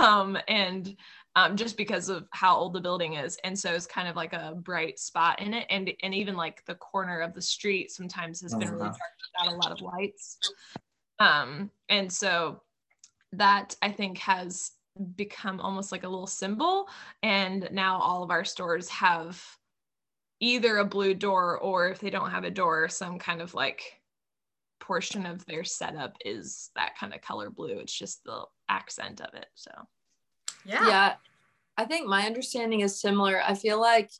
um 0.00 0.38
and 0.46 0.96
um 1.36 1.56
just 1.56 1.76
because 1.76 2.08
of 2.08 2.26
how 2.32 2.56
old 2.56 2.72
the 2.72 2.80
building 2.80 3.14
is. 3.14 3.38
And 3.44 3.56
so 3.58 3.72
it's 3.72 3.86
kind 3.86 4.08
of 4.08 4.16
like 4.16 4.32
a 4.32 4.54
bright 4.56 4.98
spot 4.98 5.40
in 5.40 5.54
it. 5.54 5.66
And 5.70 5.92
and 6.02 6.14
even 6.14 6.36
like 6.36 6.64
the 6.66 6.74
corner 6.76 7.20
of 7.20 7.34
the 7.34 7.42
street 7.42 7.92
sometimes 7.92 8.40
has 8.40 8.56
been 8.56 8.70
really 8.70 8.88
Uh-huh. 8.88 8.98
dark 8.98 9.44
without 9.44 9.54
a 9.54 9.56
lot 9.56 9.72
of 9.72 9.80
lights. 9.82 10.38
Um 11.20 11.70
and 11.88 12.12
so 12.12 12.62
that 13.32 13.76
i 13.82 13.90
think 13.92 14.18
has 14.18 14.72
become 15.16 15.60
almost 15.60 15.92
like 15.92 16.04
a 16.04 16.08
little 16.08 16.26
symbol. 16.26 16.88
And 17.22 17.68
now 17.72 17.98
all 18.00 18.22
of 18.22 18.30
our 18.30 18.44
stores 18.44 18.88
have 18.88 19.44
either 20.40 20.78
a 20.78 20.84
blue 20.84 21.14
door 21.14 21.58
or 21.58 21.88
if 21.90 22.00
they 22.00 22.10
don't 22.10 22.30
have 22.30 22.44
a 22.44 22.50
door 22.50 22.88
some 22.88 23.18
kind 23.18 23.40
of 23.42 23.54
like 23.54 24.00
portion 24.80 25.26
of 25.26 25.44
their 25.46 25.64
setup 25.64 26.16
is 26.24 26.70
that 26.76 26.96
kind 26.98 27.14
of 27.14 27.20
color 27.22 27.50
blue. 27.50 27.78
It's 27.78 27.92
just 27.98 28.24
the 28.24 28.44
accent 28.68 29.20
of 29.20 29.34
it. 29.34 29.46
So 29.54 29.70
yeah. 30.66 31.14
I 31.78 31.84
think 31.84 32.06
my 32.06 32.26
understanding 32.26 32.80
is 32.80 33.00
similar. 33.00 33.42
I 33.46 33.54
feel 33.54 33.80
like 33.80 34.10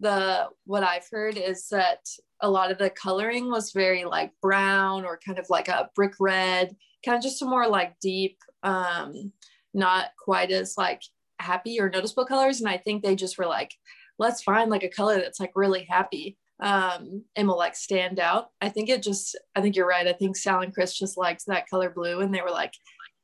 the 0.00 0.48
what 0.64 0.82
i've 0.82 1.08
heard 1.10 1.36
is 1.36 1.68
that 1.68 2.00
a 2.42 2.50
lot 2.50 2.70
of 2.70 2.78
the 2.78 2.90
coloring 2.90 3.50
was 3.50 3.72
very 3.72 4.04
like 4.04 4.30
brown 4.42 5.04
or 5.04 5.18
kind 5.24 5.38
of 5.38 5.48
like 5.48 5.68
a 5.68 5.88
brick 5.94 6.14
red 6.20 6.76
kind 7.04 7.16
of 7.16 7.22
just 7.22 7.40
a 7.42 7.46
more 7.46 7.66
like 7.66 7.98
deep 8.00 8.38
um 8.62 9.32
not 9.72 10.08
quite 10.22 10.50
as 10.50 10.76
like 10.76 11.02
happy 11.38 11.78
or 11.80 11.90
noticeable 11.90 12.26
colors. 12.26 12.60
And 12.60 12.68
i 12.68 12.76
think 12.76 13.02
they 13.02 13.16
just 13.16 13.38
were 13.38 13.46
like 13.46 13.72
let's 14.18 14.42
find 14.42 14.70
like 14.70 14.82
a 14.82 14.88
color 14.88 15.16
that's 15.16 15.40
like 15.40 15.52
really 15.54 15.84
happy 15.84 16.36
um 16.60 17.22
and 17.36 17.46
will 17.46 17.58
like 17.58 17.76
stand 17.76 18.18
out. 18.18 18.48
I 18.62 18.70
think 18.70 18.88
it 18.88 19.02
just 19.02 19.38
i 19.54 19.60
think 19.60 19.76
you're 19.76 19.88
right. 19.88 20.06
I 20.06 20.12
think 20.12 20.36
sal 20.36 20.60
and 20.60 20.74
chris 20.74 20.98
just 20.98 21.16
liked 21.16 21.46
that 21.46 21.68
color 21.68 21.90
blue 21.90 22.20
and 22.20 22.34
they 22.34 22.42
were 22.42 22.50
like 22.50 22.74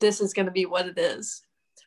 this 0.00 0.20
is 0.20 0.32
going 0.32 0.46
to 0.46 0.52
be 0.52 0.66
what 0.66 0.86
it 0.86 0.98
is 0.98 1.42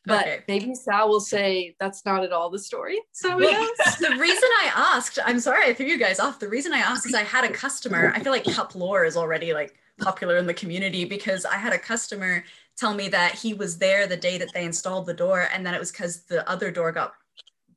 but 0.06 0.22
Okay. 0.22 0.44
maybe 0.48 0.76
Sal 0.76 1.10
will 1.10 1.20
say 1.20 1.76
that's 1.80 2.06
not 2.06 2.24
at 2.24 2.32
all 2.32 2.50
the 2.50 2.60
story. 2.60 3.00
So 3.12 3.38
Well, 3.38 3.68
the 4.00 4.16
reason 4.20 4.50
I 4.64 4.72
asked, 4.76 5.20
I'm 5.26 5.40
sorry 5.40 5.66
I 5.66 5.74
threw 5.74 5.86
you 5.86 5.98
guys 5.98 6.20
off. 6.20 6.40
The 6.40 6.50
reason 6.50 6.74
I 6.74 6.80
asked 6.80 7.06
is 7.06 7.14
I 7.14 7.24
had 7.24 7.44
a 7.44 7.52
customer. 7.52 8.12
I 8.16 8.20
feel 8.20 8.32
like 8.32 8.44
cup 8.44 8.76
lore 8.76 9.06
is 9.06 9.18
already 9.18 9.54
like 9.54 9.76
popular 10.00 10.38
in 10.38 10.46
the 10.46 10.54
community 10.54 11.06
because 11.06 11.46
I 11.46 11.56
had 11.56 11.74
a 11.74 11.80
customer 11.80 12.44
tell 12.78 12.94
me 12.94 13.08
that 13.10 13.34
he 13.34 13.54
was 13.54 13.78
there 13.78 14.06
the 14.06 14.18
day 14.18 14.38
that 14.38 14.54
they 14.54 14.66
installed 14.66 15.06
the 15.06 15.14
door, 15.14 15.48
and 15.54 15.66
that 15.66 15.74
it 15.74 15.80
was 15.80 15.92
because 15.92 16.24
the 16.24 16.48
other 16.50 16.70
door 16.70 16.92
got 16.92 17.14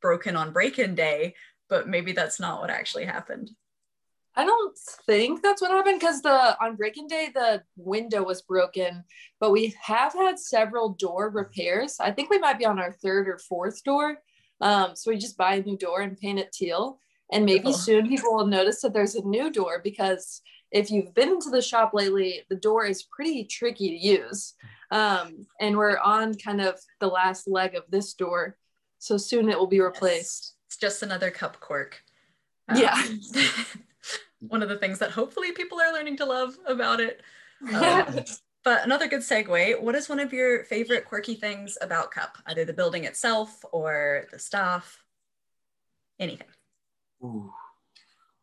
broken 0.01 0.35
on 0.37 0.53
break-in 0.53 0.95
day. 0.95 1.35
But 1.69 1.89
maybe 1.89 2.13
that's 2.13 2.41
not 2.41 2.61
what 2.61 2.71
actually 2.71 3.05
happened. 3.05 3.51
I 4.39 4.45
don't 4.45 4.79
think 5.05 5.43
that's 5.43 5.61
what 5.61 5.73
happened 5.73 5.99
because 5.99 6.23
the 6.23 6.57
on 6.65 6.77
break-in 6.77 7.09
day 7.09 7.31
the 7.35 7.61
window 7.77 8.23
was 8.23 8.41
broken, 8.43 9.03
but 9.41 9.51
we 9.51 9.75
have 9.83 10.13
had 10.13 10.39
several 10.39 10.91
door 10.91 11.29
repairs. 11.31 11.97
I 11.99 12.13
think 12.13 12.31
we 12.31 12.39
might 12.39 12.57
be 12.57 12.65
on 12.65 12.79
our 12.79 12.93
third 12.93 13.29
or 13.29 13.39
fourth 13.39 13.83
door. 13.83 14.19
Um, 14.61 14.95
so 14.95 15.11
we 15.11 15.19
just 15.19 15.37
buy 15.37 15.55
a 15.55 15.63
new 15.63 15.77
door 15.77 16.03
and 16.03 16.17
paint 16.17 16.39
it 16.39 16.53
teal. 16.53 17.01
And 17.33 17.45
maybe 17.45 17.71
Oh. 17.71 17.73
soon 17.73 18.09
people 18.09 18.33
will 18.37 18.47
notice 18.47 18.81
that 18.83 18.93
there's 18.95 19.17
a 19.17 19.27
new 19.27 19.51
door 19.51 19.81
because 19.83 20.41
if 20.71 20.89
you've 20.91 21.15
been 21.15 21.31
into 21.31 21.51
the 21.51 21.61
shop 21.61 21.91
lately, 21.93 22.43
the 22.49 22.57
door 22.57 22.85
is 22.87 23.03
pretty 23.03 23.45
tricky 23.45 23.89
to 23.91 23.97
use. 23.97 24.55
Um, 24.93 25.47
and 25.61 25.77
we're 25.77 25.99
on 25.99 26.35
kind 26.35 26.61
of 26.61 26.79
the 27.01 27.09
last 27.09 27.49
leg 27.49 27.75
of 27.75 27.83
this 27.91 28.15
door. 28.15 28.57
So 29.01 29.17
soon 29.17 29.49
it 29.49 29.59
will 29.59 29.67
be 29.67 29.81
replaced. 29.81 30.55
It's 30.67 30.77
just 30.77 31.03
another 31.03 31.33
cup 31.33 31.59
quirk. 31.59 32.01
Yeah. 32.73 33.03
one 34.41 34.63
of 34.63 34.69
the 34.69 34.77
things 34.77 34.99
that 34.99 35.11
hopefully 35.11 35.53
people 35.53 35.81
are 35.81 35.93
learning 35.93 36.17
to 36.19 36.25
love 36.25 36.57
about 36.67 37.01
it. 37.01 37.23
Um, 37.75 38.21
but 38.65 38.85
another 38.85 39.09
good 39.09 39.21
segue 39.21 39.81
what 39.81 39.95
is 39.95 40.09
one 40.09 40.21
of 40.21 40.33
your 40.33 40.65
favorite 40.65 41.05
quirky 41.07 41.35
things 41.35 41.77
about 41.81 42.11
Cup? 42.11 42.39
Either 42.47 42.65
the 42.65 42.73
building 42.73 43.05
itself 43.05 43.65
or 43.73 44.27
the 44.31 44.39
staff? 44.39 45.03
Anything. 46.21 46.47
Ooh. 47.23 47.53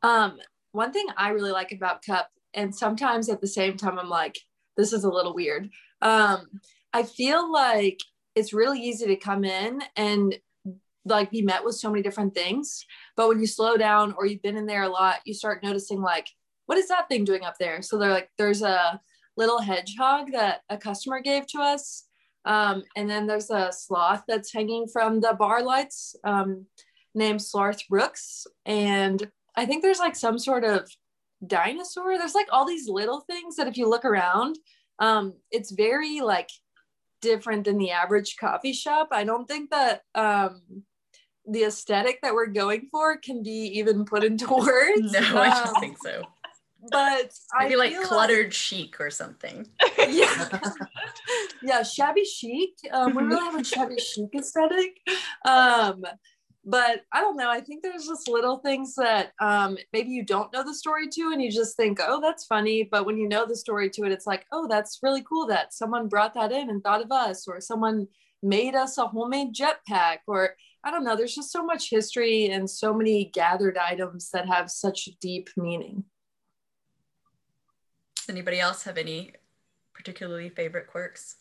Um, 0.02 0.38
one 0.72 0.92
thing 0.92 1.06
I 1.18 1.30
really 1.30 1.52
like 1.52 1.72
about 1.72 2.04
Cup, 2.04 2.30
and 2.54 2.74
sometimes 2.76 3.30
at 3.30 3.42
the 3.42 3.48
same 3.48 3.78
time, 3.78 3.98
I'm 3.98 4.10
like, 4.10 4.38
this 4.78 4.94
is 4.94 5.04
a 5.04 5.10
little 5.10 5.34
weird. 5.34 5.70
Um, 6.02 6.46
I 6.94 7.04
feel 7.04 7.52
like 7.52 8.00
it's 8.36 8.54
really 8.54 8.82
easy 8.82 9.06
to 9.08 9.16
come 9.16 9.46
in 9.46 9.82
and 9.96 10.38
like 11.06 11.32
be 11.32 11.42
met 11.42 11.64
with 11.64 11.76
so 11.76 11.90
many 11.90 12.02
different 12.02 12.34
things. 12.34 12.86
But 13.16 13.28
when 13.28 13.40
you 13.40 13.48
slow 13.48 13.78
down 13.78 14.14
or 14.18 14.26
you've 14.26 14.42
been 14.42 14.58
in 14.58 14.66
there 14.66 14.84
a 14.84 14.90
lot, 14.90 15.20
you 15.26 15.34
start 15.34 15.64
noticing 15.64 16.02
like, 16.02 16.28
what 16.66 16.78
is 16.78 16.88
that 16.88 17.08
thing 17.08 17.24
doing 17.24 17.44
up 17.44 17.56
there? 17.60 17.82
So 17.82 17.98
they're 17.98 18.12
like, 18.12 18.30
there's 18.38 18.64
a 18.64 19.00
little 19.38 19.60
hedgehog 19.60 20.32
that 20.32 20.62
a 20.70 20.78
customer 20.78 21.22
gave 21.22 21.46
to 21.48 21.60
us. 21.60 22.06
Um, 22.46 22.84
and 22.96 23.10
then 23.10 23.28
there's 23.28 23.50
a 23.50 23.72
sloth 23.72 24.24
that's 24.28 24.54
hanging 24.54 24.88
from 24.92 25.20
the 25.20 25.34
bar 25.34 25.64
lights 25.64 26.16
um, 26.24 26.66
named 27.14 27.42
Sloth 27.42 27.88
Brooks. 27.88 28.46
And 28.66 29.30
I 29.56 29.66
think 29.66 29.82
there's 29.82 30.00
like 30.00 30.16
some 30.16 30.38
sort 30.38 30.64
of 30.64 30.90
dinosaur. 31.46 32.18
There's 32.18 32.36
like 32.36 32.48
all 32.52 32.66
these 32.66 32.88
little 32.88 33.22
things 33.22 33.56
that 33.56 33.68
if 33.68 33.78
you 33.78 33.90
look 33.90 34.06
around, 34.06 34.58
um, 35.00 35.34
it's 35.52 35.72
very 35.72 36.22
like 36.22 36.50
different 37.22 37.66
than 37.66 37.78
the 37.78 37.92
average 37.92 38.38
coffee 38.40 38.74
shop. 38.74 39.10
I 39.12 39.24
don't 39.24 39.48
think 39.48 39.72
that 39.72 40.02
um, 40.14 40.62
the 41.48 41.64
aesthetic 41.66 42.20
that 42.22 42.34
we're 42.34 42.48
going 42.48 42.88
for 42.92 43.18
can 43.18 43.44
be 43.44 43.78
even 43.80 44.06
put 44.06 44.24
into 44.24 44.48
words. 44.54 45.12
No, 45.12 45.20
I 45.42 45.64
don't 45.64 45.76
Um, 45.76 45.82
think 45.82 45.98
so. 46.04 46.24
But 46.92 47.32
Maybe 47.58 47.74
I 47.74 47.78
like 47.78 48.02
cluttered 48.04 48.54
chic 48.54 49.00
or 49.02 49.10
something. 49.10 49.68
yeah, 50.08 50.60
yeah, 51.64 51.82
shabby 51.84 52.24
chic. 52.26 52.74
Um, 52.92 53.16
we 53.16 53.24
really 53.24 53.44
have 53.44 53.60
a 53.60 53.64
shabby 53.64 53.98
chic 53.98 54.30
aesthetic. 54.36 55.00
Um, 55.48 56.04
but 56.64 57.02
I 57.12 57.22
don't 57.22 57.38
know. 57.38 57.50
I 57.50 57.62
think 57.62 57.82
there's 57.82 58.06
just 58.06 58.28
little 58.28 58.58
things 58.58 58.96
that 58.96 59.32
um, 59.40 59.78
maybe 59.94 60.10
you 60.10 60.24
don't 60.24 60.52
know 60.54 60.64
the 60.64 60.74
story 60.76 61.08
to, 61.10 61.32
and 61.32 61.42
you 61.42 61.52
just 61.52 61.76
think, 61.76 62.00
oh, 62.02 62.20
that's 62.22 62.46
funny. 62.46 62.84
But 62.84 63.06
when 63.06 63.18
you 63.18 63.28
know 63.28 63.46
the 63.48 63.56
story 63.56 63.90
to 63.92 64.04
it, 64.04 64.12
it's 64.12 64.28
like, 64.28 64.46
oh, 64.52 64.68
that's 64.68 65.00
really 65.02 65.24
cool 65.28 65.48
that 65.48 65.74
someone 65.74 66.08
brought 66.08 66.34
that 66.36 66.52
in 66.52 66.70
and 66.70 66.84
thought 66.84 67.02
of 67.04 67.12
us, 67.12 67.48
or 67.48 67.60
someone 67.62 68.08
made 68.44 68.76
us 68.76 68.98
a 69.00 69.08
homemade 69.08 69.56
jetpack, 69.56 70.18
or 70.28 70.56
I 70.86 70.92
don't 70.92 71.04
know. 71.04 71.16
There's 71.16 71.34
just 71.34 71.52
so 71.52 71.66
much 71.66 71.90
history 71.90 72.46
and 72.50 72.70
so 72.70 72.94
many 72.94 73.26
gathered 73.26 73.76
items 73.76 74.30
that 74.32 74.48
have 74.48 74.70
such 74.70 75.10
deep 75.20 75.50
meaning. 75.58 76.04
Does 78.16 78.30
anybody 78.30 78.60
else 78.60 78.84
have 78.84 79.00
any 79.00 79.32
particularly 79.96 80.50
favorite 80.50 80.86
quirks? 80.86 81.38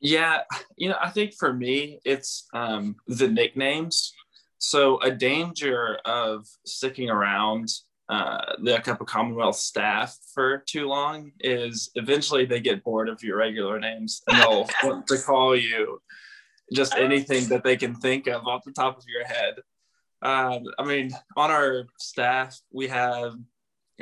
Yeah, 0.00 0.42
you 0.76 0.88
know, 0.88 0.96
I 1.02 1.10
think 1.10 1.34
for 1.34 1.52
me, 1.52 1.98
it's 2.04 2.46
um, 2.54 2.94
the 3.08 3.26
nicknames. 3.26 4.14
So 4.58 5.00
a 5.02 5.10
danger 5.10 5.98
of 6.04 6.46
sticking 6.64 7.10
around 7.10 7.68
uh, 8.08 8.54
the 8.62 8.78
Cup 8.78 9.00
of 9.00 9.08
Commonwealth 9.08 9.56
staff 9.56 10.16
for 10.32 10.62
too 10.66 10.86
long 10.86 11.32
is 11.40 11.90
eventually 11.96 12.46
they 12.46 12.60
get 12.60 12.84
bored 12.84 13.08
of 13.08 13.22
your 13.24 13.38
regular 13.38 13.80
names 13.80 14.22
and 14.28 14.40
they'll 14.40 14.68
want 14.84 15.08
to 15.08 15.18
call 15.18 15.56
you 15.56 16.00
just 16.72 16.94
anything 16.94 17.48
that 17.48 17.64
they 17.64 17.76
can 17.76 17.94
think 17.94 18.26
of 18.26 18.46
off 18.46 18.64
the 18.64 18.72
top 18.72 18.98
of 18.98 19.04
your 19.06 19.24
head. 19.24 19.54
Um, 20.20 20.64
I 20.78 20.84
mean, 20.84 21.10
on 21.36 21.50
our 21.50 21.86
staff, 21.98 22.58
we 22.72 22.88
have, 22.88 23.34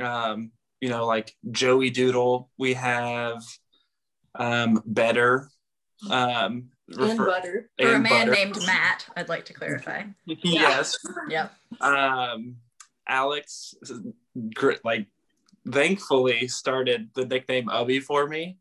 um, 0.01 0.51
you 0.81 0.89
know, 0.89 1.07
like 1.07 1.35
Joey 1.51 1.91
Doodle, 1.91 2.51
we 2.59 2.75
have 2.75 3.43
um, 4.35 4.83
Better. 4.87 5.49
Um, 6.11 6.71
And 6.89 6.99
refer- 6.99 7.27
butter. 7.27 7.71
For 7.81 7.95
a 7.95 7.99
man 7.99 8.29
Butter. 8.29 8.31
named 8.33 8.57
Matt, 8.67 9.07
I'd 9.17 9.29
like 9.29 9.45
to 9.47 9.53
clarify. 9.53 10.05
yes. 10.27 10.97
Yep. 11.29 11.53
Um, 11.81 12.57
Alex, 13.09 13.75
like, 14.85 15.07
thankfully 15.71 16.49
started 16.49 17.11
the 17.15 17.25
nickname 17.25 17.67
Ubby 17.67 18.03
for 18.03 18.27
me. 18.27 18.59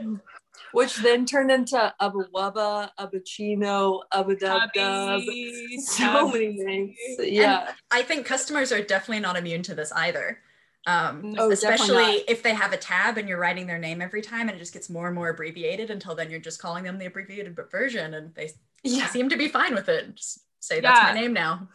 which 0.72 0.96
then 0.96 1.24
turned 1.26 1.50
into 1.50 1.92
Ubba 2.00 2.30
Wubba, 2.34 2.90
Ubba 2.98 3.24
Chino, 3.24 4.02
Ubba 4.12 4.38
Dub 4.38 4.72
Dub. 4.74 5.22
So 5.80 6.04
Tubby. 6.04 6.58
many 6.58 6.64
names. 6.64 6.96
Yeah. 7.20 7.72
I 7.90 8.02
think 8.02 8.26
customers 8.26 8.72
are 8.72 8.82
definitely 8.82 9.20
not 9.20 9.36
immune 9.36 9.62
to 9.64 9.74
this 9.74 9.92
either. 9.92 10.40
Um, 10.86 11.34
Oh, 11.38 11.50
definitely 11.50 11.52
especially 11.52 12.14
if 12.28 12.42
they 12.42 12.54
have 12.54 12.72
a 12.72 12.76
tab 12.78 13.18
and 13.18 13.28
you're 13.28 13.38
writing 13.38 13.66
their 13.66 13.78
name 13.78 14.00
every 14.00 14.22
time 14.22 14.48
and 14.48 14.56
it 14.56 14.58
just 14.58 14.72
gets 14.72 14.88
more 14.88 15.06
and 15.06 15.14
more 15.14 15.28
abbreviated 15.28 15.90
until 15.90 16.14
then 16.14 16.30
you're 16.30 16.40
just 16.40 16.60
calling 16.62 16.84
them 16.84 16.98
the 16.98 17.06
abbreviated 17.06 17.58
version 17.70 18.14
and 18.14 18.34
they 18.34 18.50
Yeah. 18.82 19.06
seem 19.08 19.28
to 19.28 19.36
be 19.36 19.48
fine 19.48 19.74
with 19.74 19.88
it. 19.88 20.14
Just 20.14 20.40
say 20.60 20.80
that's 20.80 20.98
Yeah. 21.00 21.12
my 21.14 21.20
name 21.20 21.32
now. 21.32 21.68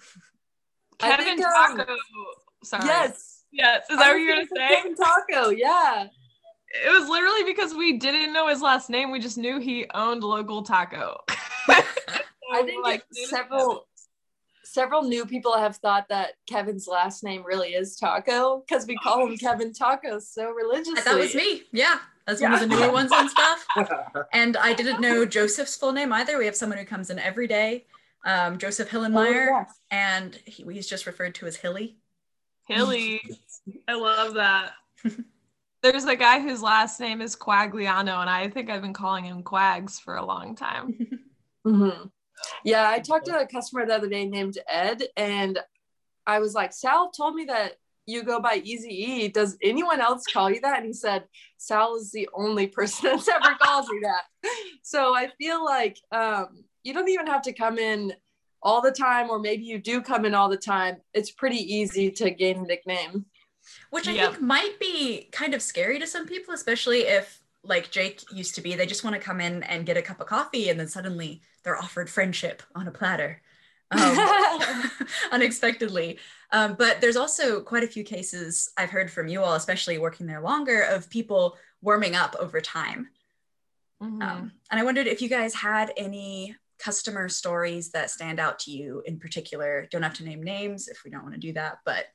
I 1.01 1.09
Kevin 1.09 1.25
think, 1.25 1.45
um, 1.45 1.77
Taco. 1.77 1.95
Sorry. 2.63 2.85
Yes. 2.85 3.43
Yes. 3.51 3.83
Is 3.89 3.97
I 3.97 4.03
that 4.03 4.11
what 4.13 4.17
you're 4.17 4.35
gonna 4.35 4.47
gonna 4.47 4.67
say? 4.69 4.75
Kevin 4.75 4.95
Taco, 4.95 5.49
yeah. 5.49 6.07
It 6.73 6.89
was 6.91 7.07
literally 7.07 7.43
because 7.43 7.73
we 7.73 7.97
didn't 7.99 8.33
know 8.33 8.47
his 8.47 8.61
last 8.61 8.89
name. 8.89 9.11
We 9.11 9.19
just 9.19 9.37
knew 9.37 9.59
he 9.59 9.85
owned 9.93 10.23
local 10.23 10.63
taco. 10.63 11.19
I 11.69 12.63
think 12.63 12.83
Like, 12.83 13.03
several 13.11 13.87
several 14.63 15.03
new 15.03 15.25
people 15.25 15.55
have 15.55 15.75
thought 15.77 16.07
that 16.09 16.31
Kevin's 16.49 16.87
last 16.87 17.23
name 17.23 17.43
really 17.45 17.69
is 17.75 17.95
Taco 17.95 18.63
because 18.67 18.87
we 18.87 18.95
call 18.97 19.27
him 19.27 19.37
Kevin 19.37 19.71
Taco 19.71 20.17
so 20.17 20.49
religiously. 20.49 21.01
That 21.05 21.15
was 21.17 21.35
me. 21.35 21.63
Yeah. 21.71 21.99
That's 22.25 22.41
one 22.41 22.53
of 22.53 22.59
the 22.61 22.67
newer 22.67 22.91
ones 22.91 23.11
and 23.13 23.29
stuff. 23.29 23.67
And 24.33 24.57
I 24.57 24.73
didn't 24.73 24.99
know 25.01 25.25
Joseph's 25.25 25.75
full 25.75 25.91
name 25.91 26.11
either. 26.13 26.37
We 26.39 26.45
have 26.45 26.55
someone 26.55 26.79
who 26.79 26.85
comes 26.85 27.09
in 27.11 27.19
every 27.19 27.45
day, 27.47 27.85
um, 28.25 28.57
Joseph 28.57 28.89
Hillenmeyer, 28.89 29.47
Oh, 29.51 29.57
yes. 29.59 29.79
and 29.91 30.35
he, 30.45 30.63
he's 30.71 30.87
just 30.87 31.05
referred 31.05 31.35
to 31.35 31.45
as 31.45 31.57
Hilly. 31.57 31.97
Hilly. 32.67 33.21
I 33.87 33.93
love 33.93 34.35
that. 34.35 34.71
There's 35.83 36.05
a 36.05 36.15
guy 36.15 36.39
whose 36.39 36.61
last 36.61 36.97
name 37.01 37.21
is 37.21 37.35
Quagliano, 37.35 38.21
and 38.21 38.29
I 38.29 38.49
think 38.49 38.69
I've 38.69 38.81
been 38.81 38.93
calling 38.93 39.25
him 39.25 39.43
Quags 39.43 39.99
for 39.99 40.15
a 40.15 40.25
long 40.25 40.55
time. 40.55 40.97
Mhm. 41.65 42.11
Yeah, 42.65 42.89
I 42.89 42.99
talked 42.99 43.27
to 43.27 43.39
a 43.39 43.47
customer 43.47 43.85
the 43.85 43.95
other 43.95 44.09
day 44.09 44.25
named 44.25 44.57
Ed, 44.67 45.03
and 45.15 45.57
I 46.27 46.39
was 46.39 46.53
like, 46.53 46.73
Sal 46.73 47.09
told 47.11 47.35
me 47.35 47.45
that 47.45 47.77
you 48.05 48.23
go 48.23 48.41
by 48.41 48.61
Easy 48.65 48.89
E. 48.89 49.27
Does 49.29 49.57
anyone 49.63 50.01
else 50.01 50.23
call 50.25 50.51
you 50.51 50.59
that? 50.59 50.79
And 50.79 50.85
he 50.85 50.91
said, 50.91 51.23
Sal 51.57 51.95
is 51.95 52.11
the 52.11 52.27
only 52.33 52.67
person 52.67 53.05
that's 53.11 53.29
ever 53.29 53.55
called 53.61 53.87
me 53.89 53.99
that. 54.03 54.23
So 54.81 55.15
I 55.15 55.29
feel 55.37 55.63
like 55.63 55.97
um, 56.11 56.65
you 56.83 56.93
don't 56.93 57.07
even 57.07 57.27
have 57.27 57.43
to 57.43 57.53
come 57.53 57.77
in 57.77 58.13
all 58.61 58.81
the 58.81 58.91
time, 58.91 59.29
or 59.29 59.39
maybe 59.39 59.63
you 59.63 59.77
do 59.79 60.01
come 60.01 60.25
in 60.25 60.33
all 60.35 60.49
the 60.49 60.57
time. 60.57 60.97
It's 61.13 61.31
pretty 61.31 61.59
easy 61.75 62.11
to 62.11 62.29
gain 62.29 62.57
a 62.57 62.63
nickname. 62.63 63.25
Which 63.89 64.07
I 64.07 64.11
Yep. 64.11 64.31
think 64.31 64.41
might 64.41 64.79
be 64.79 65.29
kind 65.31 65.53
of 65.53 65.61
scary 65.61 65.99
to 65.99 66.07
some 66.07 66.25
people, 66.27 66.53
especially 66.53 67.01
if, 67.01 67.39
like 67.63 67.91
Jake 67.91 68.21
used 68.31 68.55
to 68.55 68.61
be, 68.61 68.75
they 68.75 68.85
just 68.85 69.03
want 69.03 69.15
to 69.15 69.21
come 69.21 69.39
in 69.39 69.63
and 69.63 69.85
get 69.85 69.97
a 69.97 70.01
cup 70.01 70.19
of 70.19 70.27
coffee 70.27 70.69
and 70.69 70.79
then 70.79 70.87
suddenly 70.87 71.41
they're 71.63 71.77
offered 71.77 72.09
friendship 72.09 72.61
on 72.75 72.87
a 72.87 72.91
platter. 72.91 73.41
Um, 73.91 74.17
unexpectedly. 75.31 76.19
Um, 76.51 76.75
but 76.77 76.99
there's 77.01 77.15
also 77.15 77.61
quite 77.61 77.83
a 77.83 77.87
few 77.87 78.03
cases 78.03 78.71
I've 78.77 78.89
heard 78.89 79.09
from 79.11 79.27
you 79.27 79.41
all, 79.41 79.53
especially 79.53 79.97
working 79.97 80.25
there 80.27 80.41
longer, 80.41 80.81
of 80.81 81.09
people 81.09 81.57
warming 81.81 82.15
up 82.15 82.35
over 82.39 82.59
time. 82.61 83.09
Mhm. 84.01 84.21
Um, 84.21 84.51
and 84.69 84.79
I 84.79 84.83
wondered 84.83 85.07
if 85.07 85.21
you 85.21 85.29
guys 85.29 85.53
had 85.53 85.93
any 85.95 86.55
customer 86.79 87.29
stories 87.29 87.91
that 87.91 88.09
stand 88.09 88.39
out 88.39 88.59
to 88.59 88.71
you 88.71 89.01
in 89.05 89.19
particular. 89.19 89.87
Don't 89.91 90.03
have 90.03 90.15
to 90.15 90.25
name 90.25 90.43
names 90.43 90.87
if 90.89 91.03
we 91.05 91.11
don't 91.11 91.23
want 91.23 91.35
to 91.35 91.39
do 91.39 91.53
that, 91.53 91.79
but 91.85 92.07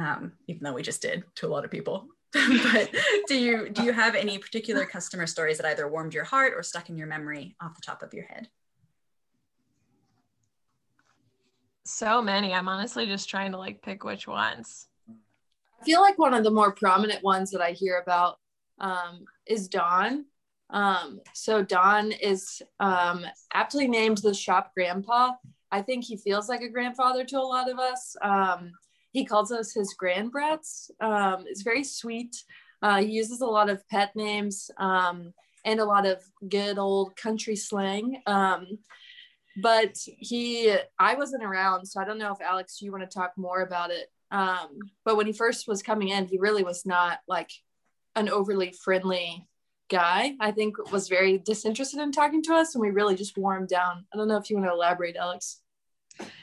um, 0.00 0.32
even 0.46 0.62
though 0.64 0.72
we 0.72 0.82
just 0.82 1.02
did 1.02 1.24
to 1.36 1.46
a 1.46 1.48
lot 1.48 1.64
of 1.64 1.70
people. 1.70 2.08
but 2.32 2.90
do 3.26 3.36
you 3.36 3.68
do 3.70 3.82
you 3.82 3.92
have 3.92 4.14
any 4.14 4.38
particular 4.38 4.84
customer 4.86 5.26
stories 5.26 5.58
that 5.58 5.66
either 5.66 5.88
warmed 5.88 6.14
your 6.14 6.22
heart 6.24 6.52
or 6.56 6.62
stuck 6.62 6.88
in 6.88 6.96
your 6.96 7.08
memory 7.08 7.56
off 7.60 7.74
the 7.74 7.82
top 7.84 8.02
of 8.02 8.14
your 8.14 8.24
head? 8.24 8.48
so 11.90 12.22
many. 12.22 12.54
I'm 12.54 12.68
honestly 12.68 13.06
just 13.06 13.28
trying 13.28 13.52
to 13.52 13.58
like 13.58 13.82
pick 13.82 14.04
which 14.04 14.26
ones. 14.26 14.88
I 15.08 15.84
feel 15.84 16.00
like 16.00 16.18
one 16.18 16.34
of 16.34 16.44
the 16.44 16.50
more 16.50 16.72
prominent 16.72 17.22
ones 17.22 17.50
that 17.50 17.60
I 17.60 17.72
hear 17.72 17.98
about 17.98 18.38
um, 18.78 19.24
is 19.46 19.68
Don. 19.68 20.26
Um, 20.70 21.20
so 21.32 21.62
Don 21.62 22.12
is 22.12 22.62
um, 22.78 23.24
aptly 23.52 23.88
named 23.88 24.18
the 24.18 24.34
shop 24.34 24.72
grandpa. 24.74 25.32
I 25.72 25.82
think 25.82 26.04
he 26.04 26.16
feels 26.16 26.48
like 26.48 26.62
a 26.62 26.68
grandfather 26.68 27.24
to 27.24 27.38
a 27.38 27.42
lot 27.42 27.70
of 27.70 27.78
us. 27.78 28.16
Um, 28.22 28.72
he 29.12 29.24
calls 29.24 29.52
us 29.52 29.72
his 29.72 29.94
grandbrats. 30.00 30.90
Um, 31.00 31.44
it's 31.46 31.62
very 31.62 31.84
sweet. 31.84 32.36
Uh, 32.82 33.00
he 33.02 33.12
uses 33.12 33.40
a 33.40 33.46
lot 33.46 33.68
of 33.68 33.86
pet 33.88 34.14
names 34.16 34.70
um, 34.78 35.32
and 35.64 35.80
a 35.80 35.84
lot 35.84 36.06
of 36.06 36.22
good 36.48 36.78
old 36.78 37.16
country 37.16 37.56
slang. 37.56 38.22
Um, 38.26 38.78
but 39.60 39.96
he, 40.04 40.74
I 40.98 41.14
wasn't 41.14 41.44
around, 41.44 41.86
so 41.86 42.00
I 42.00 42.04
don't 42.04 42.18
know 42.18 42.32
if 42.32 42.40
Alex, 42.40 42.80
you 42.80 42.92
want 42.92 43.08
to 43.08 43.18
talk 43.18 43.32
more 43.36 43.62
about 43.62 43.90
it. 43.90 44.10
Um, 44.30 44.78
but 45.04 45.16
when 45.16 45.26
he 45.26 45.32
first 45.32 45.66
was 45.66 45.82
coming 45.82 46.08
in, 46.08 46.26
he 46.26 46.38
really 46.38 46.62
was 46.62 46.86
not 46.86 47.18
like 47.26 47.50
an 48.14 48.28
overly 48.28 48.72
friendly 48.72 49.46
guy. 49.90 50.34
I 50.40 50.52
think 50.52 50.92
was 50.92 51.08
very 51.08 51.38
disinterested 51.38 52.00
in 52.00 52.12
talking 52.12 52.42
to 52.44 52.54
us, 52.54 52.74
and 52.74 52.80
we 52.80 52.90
really 52.90 53.16
just 53.16 53.36
wore 53.36 53.56
him 53.56 53.66
down. 53.66 54.06
I 54.14 54.16
don't 54.16 54.28
know 54.28 54.36
if 54.36 54.48
you 54.48 54.56
want 54.56 54.68
to 54.68 54.72
elaborate, 54.72 55.16
Alex. 55.16 55.60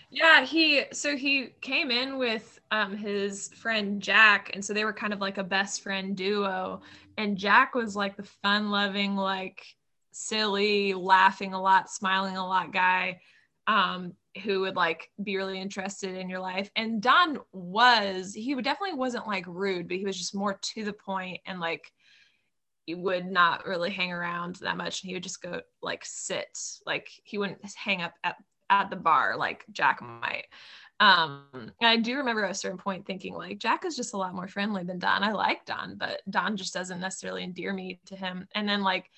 Yeah, 0.09 0.45
he 0.45 0.85
so 0.93 1.17
he 1.17 1.49
came 1.61 1.91
in 1.91 2.17
with 2.17 2.59
um 2.71 2.95
his 2.95 3.49
friend 3.49 4.01
Jack 4.01 4.51
and 4.53 4.63
so 4.63 4.73
they 4.73 4.85
were 4.85 4.93
kind 4.93 5.13
of 5.13 5.19
like 5.19 5.37
a 5.37 5.43
best 5.43 5.81
friend 5.81 6.15
duo 6.15 6.81
and 7.17 7.37
Jack 7.37 7.75
was 7.75 7.95
like 7.95 8.15
the 8.15 8.23
fun-loving 8.23 9.15
like 9.15 9.65
silly, 10.11 10.93
laughing 10.93 11.53
a 11.53 11.61
lot, 11.61 11.89
smiling 11.89 12.37
a 12.37 12.47
lot 12.47 12.71
guy 12.71 13.19
um 13.67 14.13
who 14.43 14.61
would 14.61 14.75
like 14.75 15.11
be 15.21 15.35
really 15.35 15.59
interested 15.59 16.15
in 16.15 16.29
your 16.29 16.39
life. 16.39 16.69
And 16.75 17.01
Don 17.01 17.39
was 17.51 18.33
he 18.33 18.55
definitely 18.55 18.97
wasn't 18.97 19.27
like 19.27 19.45
rude, 19.47 19.89
but 19.89 19.97
he 19.97 20.05
was 20.05 20.17
just 20.17 20.35
more 20.35 20.57
to 20.73 20.85
the 20.85 20.93
point 20.93 21.41
and 21.45 21.59
like 21.59 21.91
he 22.85 22.95
would 22.95 23.25
not 23.25 23.65
really 23.65 23.91
hang 23.91 24.13
around 24.13 24.55
that 24.57 24.77
much 24.77 25.03
and 25.03 25.09
he 25.09 25.15
would 25.15 25.23
just 25.23 25.41
go 25.41 25.61
like 25.81 26.05
sit 26.05 26.57
like 26.85 27.09
he 27.23 27.37
wouldn't 27.37 27.59
hang 27.75 28.01
up 28.01 28.13
at 28.23 28.37
at 28.69 28.89
the 28.89 28.95
bar 28.95 29.35
like 29.37 29.65
Jack 29.71 30.01
might. 30.01 30.45
Um, 30.99 31.71
I 31.81 31.97
do 31.97 32.17
remember 32.17 32.43
at 32.43 32.51
a 32.51 32.55
certain 32.55 32.77
point 32.77 33.05
thinking 33.05 33.33
like 33.33 33.59
Jack 33.59 33.85
is 33.85 33.95
just 33.95 34.13
a 34.13 34.17
lot 34.17 34.33
more 34.33 34.47
friendly 34.47 34.83
than 34.83 34.99
Don. 34.99 35.23
I 35.23 35.31
like 35.31 35.65
Don, 35.65 35.95
but 35.95 36.21
Don 36.29 36.57
just 36.57 36.73
doesn't 36.73 36.99
necessarily 36.99 37.43
endear 37.43 37.73
me 37.73 37.99
to 38.05 38.15
him. 38.15 38.47
And 38.55 38.67
then 38.67 38.81
like 38.81 39.09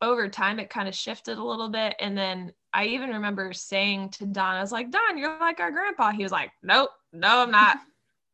over 0.00 0.28
time, 0.28 0.58
it 0.58 0.70
kind 0.70 0.88
of 0.88 0.94
shifted 0.94 1.38
a 1.38 1.44
little 1.44 1.68
bit. 1.68 1.94
And 2.00 2.16
then 2.16 2.52
I 2.72 2.86
even 2.86 3.10
remember 3.10 3.52
saying 3.52 4.10
to 4.10 4.26
Don, 4.26 4.56
I 4.56 4.60
was 4.60 4.72
like, 4.72 4.90
Don, 4.90 5.18
you're 5.18 5.38
like 5.40 5.60
our 5.60 5.70
grandpa. 5.70 6.12
He 6.12 6.22
was 6.22 6.32
like, 6.32 6.50
Nope, 6.62 6.90
no, 7.12 7.42
I'm 7.42 7.50
not. 7.50 7.78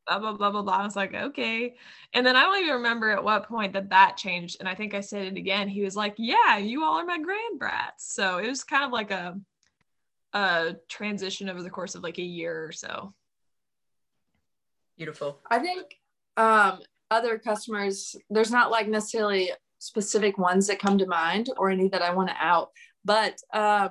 blah 0.09 0.18
blah 0.18 0.33
blah 0.33 0.51
blah 0.51 0.62
blah. 0.62 0.77
I 0.79 0.85
was 0.85 0.96
like, 0.96 1.14
okay. 1.14 1.74
And 2.14 2.27
then 2.27 2.35
I 2.35 2.42
don't 2.42 2.62
even 2.62 2.77
remember 2.77 3.11
at 3.11 3.22
what 3.22 3.46
point 3.46 3.74
that 3.74 3.90
that 3.90 4.16
changed. 4.16 4.57
And 4.61 4.68
I 4.68 4.74
think 4.74 4.94
I 4.94 5.01
said 5.01 5.27
it 5.27 5.37
again. 5.37 5.68
He 5.68 5.83
was 5.83 5.96
like, 5.96 6.14
yeah, 6.16 6.57
you 6.57 6.83
all 6.83 6.98
are 6.98 7.05
my 7.05 7.18
grand 7.18 7.59
brats. 7.59 8.12
So 8.12 8.38
it 8.38 8.48
was 8.48 8.64
kind 8.64 8.85
of 8.85 8.90
like 8.90 9.11
a 9.11 9.38
a 10.33 10.77
transition 10.88 11.49
over 11.49 11.62
the 11.62 11.71
course 11.71 11.95
of 11.95 12.03
like 12.03 12.19
a 12.19 12.23
year 12.23 12.64
or 12.64 12.73
so. 12.73 13.14
Beautiful. 14.97 15.41
I 15.51 15.59
think 15.59 15.95
um, 16.37 16.81
other 17.11 17.38
customers, 17.38 18.17
there's 18.31 18.51
not 18.51 18.71
like 18.71 18.88
necessarily 18.88 19.53
specific 19.79 20.38
ones 20.38 20.67
that 20.67 20.81
come 20.81 20.99
to 20.99 21.07
mind 21.07 21.51
or 21.57 21.71
any 21.71 21.88
that 21.88 22.03
I 22.03 22.12
want 22.12 22.29
to 22.29 22.37
out, 22.41 22.71
but 23.05 23.41
um, 23.55 23.91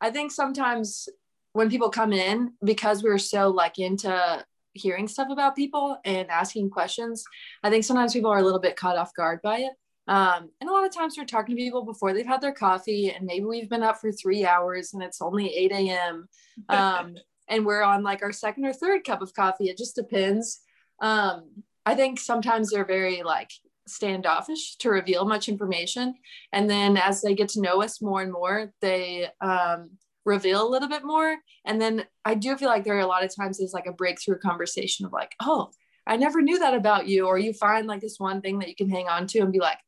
I 0.00 0.10
think 0.10 0.32
sometimes 0.32 1.08
when 1.52 1.70
people 1.70 1.90
come 1.90 2.12
in, 2.12 2.52
because 2.64 3.02
we're 3.02 3.18
so 3.18 3.48
like 3.48 3.78
into 3.78 4.44
hearing 4.72 5.08
stuff 5.08 5.28
about 5.30 5.56
people 5.56 5.98
and 6.04 6.28
asking 6.30 6.70
questions, 6.70 7.24
I 7.62 7.70
think 7.70 7.84
sometimes 7.84 8.12
people 8.12 8.30
are 8.30 8.38
a 8.38 8.42
little 8.42 8.60
bit 8.60 8.76
caught 8.76 8.98
off 8.98 9.14
guard 9.14 9.40
by 9.42 9.58
it. 9.60 9.72
Um, 10.08 10.50
and 10.60 10.70
a 10.70 10.72
lot 10.72 10.86
of 10.86 10.94
times 10.94 11.16
we're 11.16 11.24
talking 11.24 11.56
to 11.56 11.62
people 11.62 11.84
before 11.84 12.12
they've 12.12 12.26
had 12.26 12.40
their 12.40 12.52
coffee, 12.52 13.10
and 13.10 13.26
maybe 13.26 13.44
we've 13.44 13.68
been 13.68 13.82
up 13.82 14.00
for 14.00 14.12
three 14.12 14.44
hours 14.44 14.94
and 14.94 15.02
it's 15.02 15.20
only 15.20 15.52
8 15.54 15.72
a.m. 15.72 16.28
Um, 16.68 17.16
and 17.48 17.64
we're 17.64 17.82
on 17.82 18.02
like 18.02 18.22
our 18.22 18.32
second 18.32 18.64
or 18.64 18.72
third 18.72 19.04
cup 19.04 19.22
of 19.22 19.34
coffee. 19.34 19.68
It 19.68 19.78
just 19.78 19.96
depends. 19.96 20.60
Um, 21.00 21.62
I 21.84 21.94
think 21.94 22.18
sometimes 22.18 22.70
they're 22.70 22.84
very 22.84 23.22
like 23.22 23.50
standoffish 23.86 24.76
to 24.78 24.90
reveal 24.90 25.24
much 25.24 25.48
information. 25.48 26.14
And 26.52 26.68
then 26.68 26.96
as 26.96 27.22
they 27.22 27.34
get 27.34 27.50
to 27.50 27.60
know 27.60 27.82
us 27.82 28.02
more 28.02 28.22
and 28.22 28.32
more, 28.32 28.72
they 28.80 29.28
um, 29.40 29.90
reveal 30.24 30.66
a 30.66 30.68
little 30.68 30.88
bit 30.88 31.04
more. 31.04 31.36
And 31.64 31.80
then 31.80 32.04
I 32.24 32.34
do 32.34 32.56
feel 32.56 32.68
like 32.68 32.84
there 32.84 32.96
are 32.96 33.00
a 33.00 33.06
lot 33.06 33.24
of 33.24 33.34
times 33.34 33.58
there's 33.58 33.72
like 33.72 33.86
a 33.86 33.92
breakthrough 33.92 34.38
conversation 34.38 35.06
of 35.06 35.12
like, 35.12 35.32
oh, 35.40 35.70
I 36.06 36.16
never 36.16 36.42
knew 36.42 36.58
that 36.58 36.74
about 36.74 37.06
you. 37.06 37.26
Or 37.26 37.38
you 37.38 37.52
find 37.52 37.86
like 37.86 38.00
this 38.00 38.18
one 38.18 38.40
thing 38.40 38.58
that 38.58 38.68
you 38.68 38.76
can 38.76 38.90
hang 38.90 39.08
on 39.08 39.26
to 39.28 39.40
and 39.40 39.52
be 39.52 39.60
like, 39.60 39.78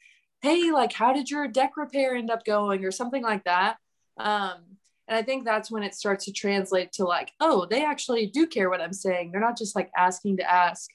hey, 0.41 0.71
like, 0.71 0.93
how 0.93 1.13
did 1.13 1.31
your 1.31 1.49
deck 1.49 1.77
repair 1.77 2.15
end 2.15 2.31
up 2.31 2.45
going? 2.45 2.85
Or 2.85 2.91
something 2.91 3.23
like 3.23 3.45
that. 3.45 3.77
Um, 4.19 4.79
and 5.09 5.17
I 5.17 5.23
think 5.23 5.45
that's 5.45 5.71
when 5.71 5.83
it 5.83 5.95
starts 5.95 6.27
to 6.27 6.33
translate 6.33 6.93
to 6.93 7.05
like, 7.05 7.33
oh, 7.41 7.67
they 7.69 7.85
actually 7.85 8.27
do 8.27 8.47
care 8.47 8.69
what 8.69 8.81
I'm 8.81 8.93
saying. 8.93 9.31
They're 9.31 9.41
not 9.41 9.57
just 9.57 9.75
like 9.75 9.91
asking 9.97 10.37
to 10.37 10.51
ask. 10.51 10.91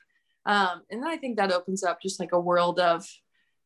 Um, 0.45 0.83
and 0.91 1.01
then 1.01 1.09
I 1.09 1.17
think 1.17 1.37
that 1.37 1.51
opens 1.51 1.83
up 1.83 2.01
just 2.01 2.19
like 2.19 2.31
a 2.31 2.39
world 2.39 2.79
of 2.79 3.07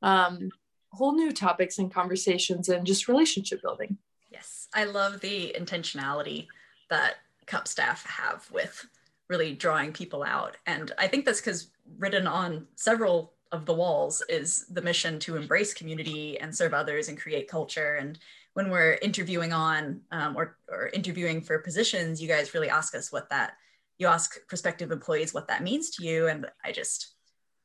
um, 0.01 0.49
whole 0.93 1.15
new 1.15 1.31
topics 1.31 1.79
and 1.79 1.93
conversations 1.93 2.69
and 2.69 2.85
just 2.85 3.07
relationship 3.07 3.61
building. 3.61 3.97
Yes, 4.31 4.67
I 4.73 4.85
love 4.85 5.19
the 5.19 5.53
intentionality 5.57 6.47
that 6.89 7.15
CUP 7.45 7.67
staff 7.67 8.05
have 8.05 8.47
with 8.51 8.85
really 9.29 9.53
drawing 9.53 9.91
people 9.91 10.23
out. 10.23 10.55
And 10.65 10.91
I 10.97 11.07
think 11.07 11.25
that's 11.25 11.41
because 11.41 11.69
written 11.97 12.27
on 12.27 12.67
several 12.75 13.33
of 13.51 13.65
the 13.65 13.73
walls 13.73 14.21
is 14.29 14.65
the 14.67 14.81
mission 14.81 15.19
to 15.19 15.35
embrace 15.35 15.73
community 15.73 16.39
and 16.39 16.55
serve 16.55 16.73
others 16.73 17.09
and 17.09 17.19
create 17.19 17.47
culture. 17.47 17.95
And 17.95 18.19
when 18.53 18.69
we're 18.69 18.97
interviewing 19.01 19.53
on 19.53 20.01
um, 20.11 20.35
or, 20.35 20.57
or 20.69 20.89
interviewing 20.89 21.41
for 21.41 21.59
positions, 21.59 22.21
you 22.21 22.27
guys 22.27 22.53
really 22.53 22.69
ask 22.69 22.95
us 22.95 23.11
what 23.11 23.29
that, 23.29 23.53
you 23.97 24.07
ask 24.07 24.35
prospective 24.47 24.91
employees 24.91 25.33
what 25.33 25.47
that 25.47 25.63
means 25.63 25.91
to 25.91 26.03
you. 26.03 26.27
And 26.27 26.47
I 26.63 26.71
just 26.71 27.13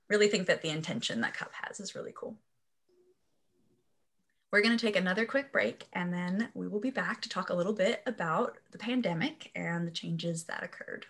really 0.08 0.28
think 0.28 0.46
that 0.46 0.62
the 0.62 0.68
intention 0.68 1.20
that 1.22 1.34
CUP 1.34 1.52
has 1.62 1.80
is 1.80 1.94
really 1.94 2.12
cool. 2.14 2.36
We're 4.52 4.60
going 4.60 4.76
to 4.76 4.86
take 4.86 4.96
another 4.96 5.24
quick 5.24 5.50
break 5.50 5.86
and 5.94 6.12
then 6.12 6.50
we 6.52 6.68
will 6.68 6.80
be 6.80 6.90
back 6.90 7.22
to 7.22 7.28
talk 7.30 7.48
a 7.48 7.54
little 7.54 7.72
bit 7.72 8.02
about 8.04 8.58
the 8.70 8.78
pandemic 8.78 9.50
and 9.54 9.86
the 9.86 9.92
changes 9.92 10.44
that 10.44 10.62
occurred. 10.62 11.06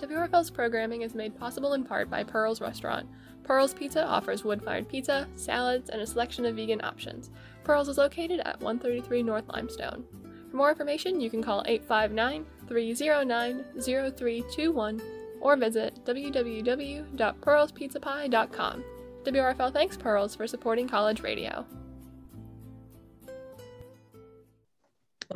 WRFL's 0.00 0.50
programming 0.50 1.02
is 1.02 1.14
made 1.14 1.38
possible 1.38 1.72
in 1.72 1.84
part 1.84 2.10
by 2.10 2.22
Pearl's 2.22 2.60
Restaurant. 2.60 3.08
Pearl's 3.44 3.72
Pizza 3.72 4.04
offers 4.04 4.44
wood 4.44 4.62
fired 4.62 4.86
pizza, 4.88 5.26
salads, 5.36 5.88
and 5.88 6.02
a 6.02 6.06
selection 6.06 6.44
of 6.44 6.56
vegan 6.56 6.84
options. 6.84 7.30
Pearl's 7.64 7.88
is 7.88 7.96
located 7.96 8.40
at 8.40 8.60
133 8.60 9.22
North 9.22 9.48
Limestone. 9.48 10.04
For 10.50 10.56
more 10.56 10.70
information, 10.70 11.18
you 11.20 11.30
can 11.30 11.42
call 11.42 11.62
859 11.66 12.44
309 12.68 13.64
0321 13.80 15.00
or 15.40 15.56
visit 15.56 16.04
www.pearlspizzapie.com. 16.04 18.84
WRFL 19.24 19.72
thanks 19.72 19.96
Pearls 19.96 20.34
for 20.34 20.46
supporting 20.46 20.86
college 20.88 21.22
radio. 21.22 21.64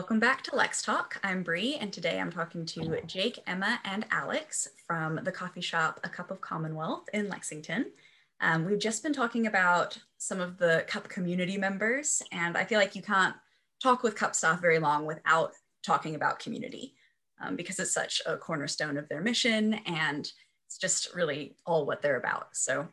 Welcome 0.00 0.18
back 0.18 0.40
to 0.44 0.56
Lex 0.56 0.80
Talk. 0.80 1.20
I'm 1.22 1.42
Bree, 1.42 1.76
and 1.78 1.92
today 1.92 2.18
I'm 2.18 2.32
talking 2.32 2.64
to 2.64 3.02
Jake, 3.06 3.38
Emma, 3.46 3.78
and 3.84 4.06
Alex 4.10 4.66
from 4.86 5.20
the 5.24 5.30
coffee 5.30 5.60
shop 5.60 6.00
A 6.04 6.08
Cup 6.08 6.30
of 6.30 6.40
Commonwealth 6.40 7.06
in 7.12 7.28
Lexington. 7.28 7.92
Um, 8.40 8.64
we've 8.64 8.78
just 8.78 9.02
been 9.02 9.12
talking 9.12 9.46
about 9.46 9.98
some 10.16 10.40
of 10.40 10.56
the 10.56 10.86
CUP 10.88 11.10
community 11.10 11.58
members, 11.58 12.22
and 12.32 12.56
I 12.56 12.64
feel 12.64 12.78
like 12.78 12.96
you 12.96 13.02
can't 13.02 13.36
talk 13.82 14.02
with 14.02 14.16
CUP 14.16 14.34
staff 14.34 14.62
very 14.62 14.78
long 14.78 15.04
without 15.04 15.52
talking 15.84 16.14
about 16.14 16.38
community 16.38 16.94
um, 17.38 17.54
because 17.54 17.78
it's 17.78 17.92
such 17.92 18.22
a 18.24 18.38
cornerstone 18.38 18.96
of 18.96 19.06
their 19.10 19.20
mission 19.20 19.74
and 19.84 20.32
it's 20.66 20.78
just 20.78 21.14
really 21.14 21.56
all 21.66 21.84
what 21.84 22.00
they're 22.00 22.16
about. 22.16 22.56
So, 22.56 22.88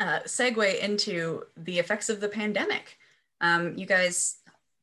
uh, 0.00 0.20
segue 0.20 0.78
into 0.78 1.42
the 1.54 1.78
effects 1.78 2.08
of 2.08 2.20
the 2.20 2.30
pandemic. 2.30 2.96
Um, 3.42 3.76
you 3.76 3.86
guys 3.86 4.39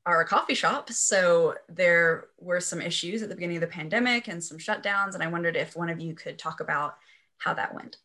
are 0.08 0.22
a 0.22 0.26
coffee 0.26 0.54
shop, 0.54 0.90
so 0.90 1.54
there 1.68 2.28
were 2.40 2.62
some 2.62 2.82
issues 2.82 3.22
at 3.22 3.28
the 3.28 3.36
beginning 3.36 3.58
of 3.58 3.62
the 3.62 3.68
pandemic 3.68 4.30
and 4.30 4.42
some 4.42 4.58
shutdowns, 4.58 5.16
and 5.16 5.22
I 5.22 5.28
wondered 5.28 5.58
if 5.58 5.76
one 5.76 5.90
of 5.90 6.00
you 6.00 6.16
could 6.16 6.40
talk 6.40 6.62
about 6.62 6.96
how 7.38 7.54
that 7.54 7.76
went. 7.76 7.98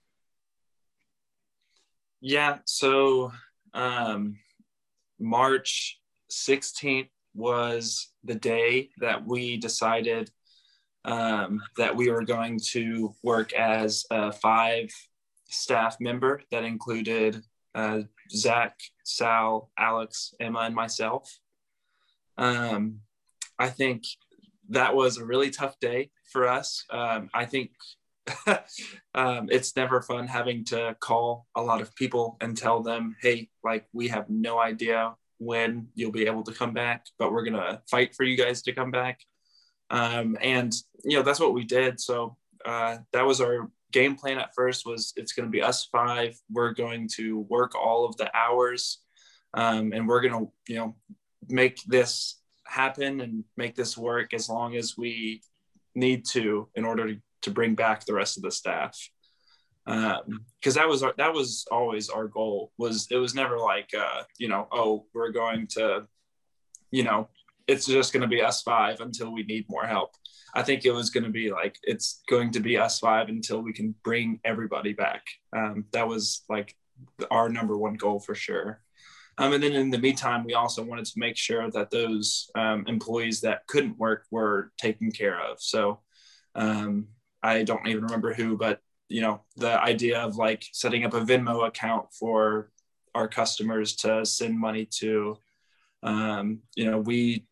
Yeah, 2.20 2.58
so 2.64 3.32
um, 3.72 4.36
March 5.20 6.00
16th 6.32 7.08
was 7.34 8.08
the 8.24 8.34
day 8.34 8.90
that 8.98 9.24
we 9.24 9.56
decided 9.56 10.28
um, 11.04 11.62
that 11.76 11.94
we 11.94 12.10
were 12.10 12.24
going 12.24 12.58
to 12.70 13.14
work 13.22 13.52
as 13.52 14.04
a 14.10 14.32
five 14.32 14.90
staff 15.48 15.98
member 16.00 16.42
that 16.50 16.64
included 16.64 17.44
uh, 17.76 18.00
Zach, 18.28 18.76
Sal, 19.04 19.70
Alex, 19.78 20.34
Emma, 20.40 20.60
and 20.60 20.74
myself. 20.74 21.38
Um, 22.38 23.00
I 23.58 23.68
think 23.68 24.04
that 24.70 24.94
was 24.94 25.18
a 25.18 25.24
really 25.24 25.50
tough 25.50 25.78
day 25.80 26.10
for 26.30 26.48
us. 26.48 26.84
Um, 26.90 27.28
I 27.34 27.44
think 27.44 27.70
um, 29.14 29.48
it's 29.50 29.76
never 29.76 30.00
fun 30.00 30.26
having 30.26 30.64
to 30.66 30.96
call 31.00 31.46
a 31.56 31.62
lot 31.62 31.80
of 31.80 31.94
people 31.94 32.36
and 32.40 32.56
tell 32.56 32.82
them, 32.82 33.16
hey, 33.20 33.48
like 33.64 33.86
we 33.92 34.08
have 34.08 34.30
no 34.30 34.58
idea 34.58 35.14
when 35.38 35.88
you'll 35.94 36.12
be 36.12 36.26
able 36.26 36.44
to 36.44 36.52
come 36.52 36.72
back, 36.72 37.06
but 37.18 37.32
we're 37.32 37.44
gonna 37.44 37.82
fight 37.90 38.14
for 38.14 38.24
you 38.24 38.36
guys 38.36 38.62
to 38.62 38.72
come 38.72 38.90
back. 38.90 39.20
Um, 39.90 40.38
and 40.40 40.72
you 41.04 41.16
know 41.16 41.22
that's 41.22 41.40
what 41.40 41.54
we 41.54 41.64
did. 41.64 42.00
So 42.00 42.36
uh, 42.64 42.98
that 43.12 43.26
was 43.26 43.40
our 43.40 43.70
game 43.90 44.14
plan 44.14 44.38
at 44.38 44.54
first. 44.54 44.86
Was 44.86 45.12
it's 45.16 45.32
gonna 45.32 45.48
be 45.48 45.62
us 45.62 45.86
five. 45.86 46.38
We're 46.50 46.72
going 46.72 47.08
to 47.16 47.40
work 47.40 47.74
all 47.74 48.06
of 48.06 48.16
the 48.16 48.34
hours, 48.36 48.98
um, 49.54 49.92
and 49.92 50.06
we're 50.06 50.22
gonna 50.22 50.46
you 50.68 50.76
know 50.76 50.96
make 51.48 51.82
this 51.84 52.40
happen 52.66 53.20
and 53.20 53.44
make 53.56 53.74
this 53.74 53.96
work 53.96 54.32
as 54.34 54.48
long 54.48 54.76
as 54.76 54.96
we 54.96 55.42
need 55.94 56.24
to 56.24 56.68
in 56.74 56.84
order 56.84 57.14
to, 57.14 57.20
to 57.42 57.50
bring 57.50 57.74
back 57.74 58.04
the 58.04 58.14
rest 58.14 58.36
of 58.36 58.42
the 58.42 58.50
staff. 58.50 58.98
Because 59.84 60.26
um, 60.26 60.40
that 60.74 60.88
was 60.88 61.02
our, 61.02 61.12
that 61.18 61.34
was 61.34 61.66
always 61.70 62.08
our 62.08 62.28
goal 62.28 62.70
was 62.78 63.08
it 63.10 63.16
was 63.16 63.34
never 63.34 63.58
like 63.58 63.90
uh, 63.98 64.22
you 64.38 64.46
know 64.46 64.68
oh 64.70 65.06
we're 65.12 65.32
going 65.32 65.66
to 65.66 66.06
you 66.92 67.02
know 67.02 67.28
it's 67.66 67.86
just 67.86 68.12
going 68.12 68.20
to 68.20 68.28
be 68.28 68.42
us 68.42 68.62
five 68.62 69.00
until 69.00 69.32
we 69.32 69.42
need 69.42 69.66
more 69.68 69.84
help. 69.84 70.10
I 70.54 70.62
think 70.62 70.84
it 70.84 70.92
was 70.92 71.10
going 71.10 71.24
to 71.24 71.30
be 71.30 71.50
like 71.50 71.78
it's 71.82 72.22
going 72.28 72.52
to 72.52 72.60
be 72.60 72.78
us 72.78 73.00
five 73.00 73.28
until 73.28 73.60
we 73.60 73.72
can 73.72 73.94
bring 74.04 74.38
everybody 74.44 74.92
back. 74.92 75.24
Um, 75.56 75.86
that 75.92 76.06
was 76.06 76.44
like 76.48 76.76
our 77.32 77.48
number 77.48 77.76
one 77.76 77.94
goal 77.94 78.20
for 78.20 78.36
sure 78.36 78.82
um, 79.38 79.52
and 79.52 79.62
then 79.62 79.72
in 79.72 79.90
the 79.90 79.98
meantime 79.98 80.44
we 80.44 80.54
also 80.54 80.82
wanted 80.82 81.04
to 81.04 81.18
make 81.18 81.36
sure 81.36 81.70
that 81.70 81.90
those 81.90 82.50
um, 82.54 82.84
employees 82.86 83.40
that 83.40 83.66
couldn't 83.66 83.98
work 83.98 84.24
were 84.30 84.72
taken 84.78 85.10
care 85.10 85.40
of 85.40 85.60
so 85.60 86.00
um, 86.54 87.06
i 87.42 87.62
don't 87.62 87.86
even 87.86 88.04
remember 88.04 88.34
who 88.34 88.56
but 88.56 88.80
you 89.08 89.20
know 89.20 89.42
the 89.56 89.80
idea 89.82 90.20
of 90.20 90.36
like 90.36 90.64
setting 90.72 91.04
up 91.04 91.14
a 91.14 91.20
venmo 91.20 91.66
account 91.66 92.06
for 92.18 92.70
our 93.14 93.28
customers 93.28 93.94
to 93.96 94.24
send 94.24 94.58
money 94.58 94.86
to 94.86 95.36
Um, 96.04 96.62
you 96.74 96.90
know, 96.90 96.98
we, 96.98 97.46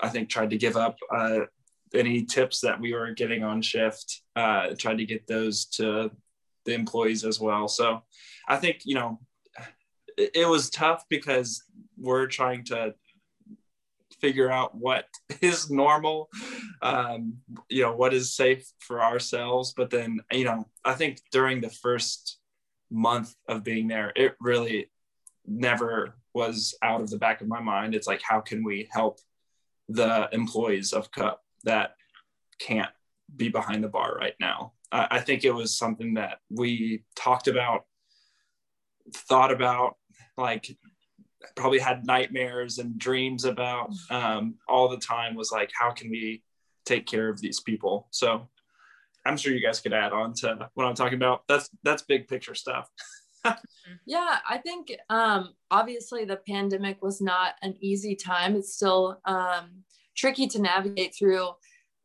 I 0.00 0.08
think, 0.08 0.28
tried 0.28 0.50
to 0.50 0.56
give 0.56 0.76
up 0.76 0.96
uh, 1.10 1.46
any 1.94 2.24
tips 2.24 2.60
that 2.60 2.80
we 2.80 2.94
were 2.94 3.12
getting 3.14 3.42
on 3.42 3.62
shift, 3.62 4.22
uh, 4.36 4.74
tried 4.78 4.98
to 4.98 5.04
get 5.04 5.26
those 5.26 5.66
to 5.78 6.10
the 6.64 6.74
employees 6.74 7.24
as 7.24 7.40
well. 7.40 7.66
So 7.68 8.02
I 8.46 8.56
think, 8.56 8.82
you 8.84 8.94
know, 8.94 9.18
it, 10.16 10.48
was 10.48 10.70
tough 10.70 11.04
because 11.08 11.62
we're 11.96 12.26
trying 12.26 12.64
to 12.64 12.94
figure 14.20 14.50
out 14.50 14.74
what 14.74 15.06
is 15.40 15.70
normal 15.70 16.28
um, 16.82 17.38
you 17.68 17.82
know 17.82 17.94
what 17.94 18.14
is 18.14 18.34
safe 18.34 18.64
for 18.78 19.02
ourselves. 19.02 19.74
But 19.76 19.90
then 19.90 20.20
you 20.30 20.44
know 20.44 20.66
i 20.84 20.94
think 20.94 21.20
during 21.30 21.60
the 21.60 21.70
first 21.70 22.38
month 22.90 23.34
of 23.48 23.64
being 23.64 23.88
there 23.88 24.12
it 24.14 24.36
really 24.40 24.90
never 25.46 26.14
was 26.34 26.74
out 26.82 27.00
of 27.00 27.10
the 27.10 27.18
back 27.18 27.40
of 27.40 27.48
my 27.48 27.60
mind. 27.60 27.94
It's 27.94 28.06
like 28.06 28.22
how 28.22 28.40
can 28.40 28.64
we 28.64 28.88
help 28.90 29.20
the 29.88 30.28
employees 30.32 30.92
of 30.92 31.10
cup 31.10 31.42
that 31.64 31.94
can't 32.58 32.90
be 33.34 33.48
behind 33.48 33.84
the 33.84 33.88
bar 33.88 34.14
right 34.14 34.34
now? 34.40 34.72
I, 34.90 35.08
I 35.12 35.20
think 35.20 35.44
it 35.44 35.52
was 35.52 35.76
something 35.76 36.14
that 36.14 36.38
we 36.50 37.04
talked 37.16 37.48
about 37.48 37.84
thought 39.14 39.52
about 39.52 39.96
like 40.36 40.76
probably 41.56 41.78
had 41.78 42.06
nightmares 42.06 42.78
and 42.78 42.98
dreams 42.98 43.44
about 43.44 43.90
um, 44.10 44.54
all 44.68 44.88
the 44.88 44.96
time 44.96 45.34
was 45.34 45.50
like 45.50 45.70
how 45.78 45.90
can 45.90 46.10
we 46.10 46.42
take 46.84 47.06
care 47.06 47.28
of 47.28 47.40
these 47.40 47.60
people? 47.60 48.08
So 48.10 48.48
i'm 49.24 49.36
sure 49.36 49.52
you 49.52 49.64
guys 49.64 49.78
could 49.78 49.92
add 49.92 50.12
on 50.12 50.34
to 50.34 50.68
what 50.74 50.84
i'm 50.84 50.94
talking 50.94 51.14
about. 51.14 51.42
That's 51.48 51.70
that's 51.82 52.02
big 52.02 52.28
picture 52.28 52.54
stuff. 52.54 52.88
Yeah 54.06 54.38
i 54.48 54.58
think 54.58 54.92
um, 55.10 55.54
obviously 55.70 56.24
the 56.24 56.36
pandemic 56.48 57.02
was 57.02 57.20
not 57.20 57.54
an 57.62 57.76
easy 57.80 58.14
time. 58.14 58.54
It's 58.54 58.74
still 58.74 59.20
um, 59.24 59.82
tricky 60.16 60.46
to 60.48 60.60
navigate 60.60 61.14
through. 61.14 61.48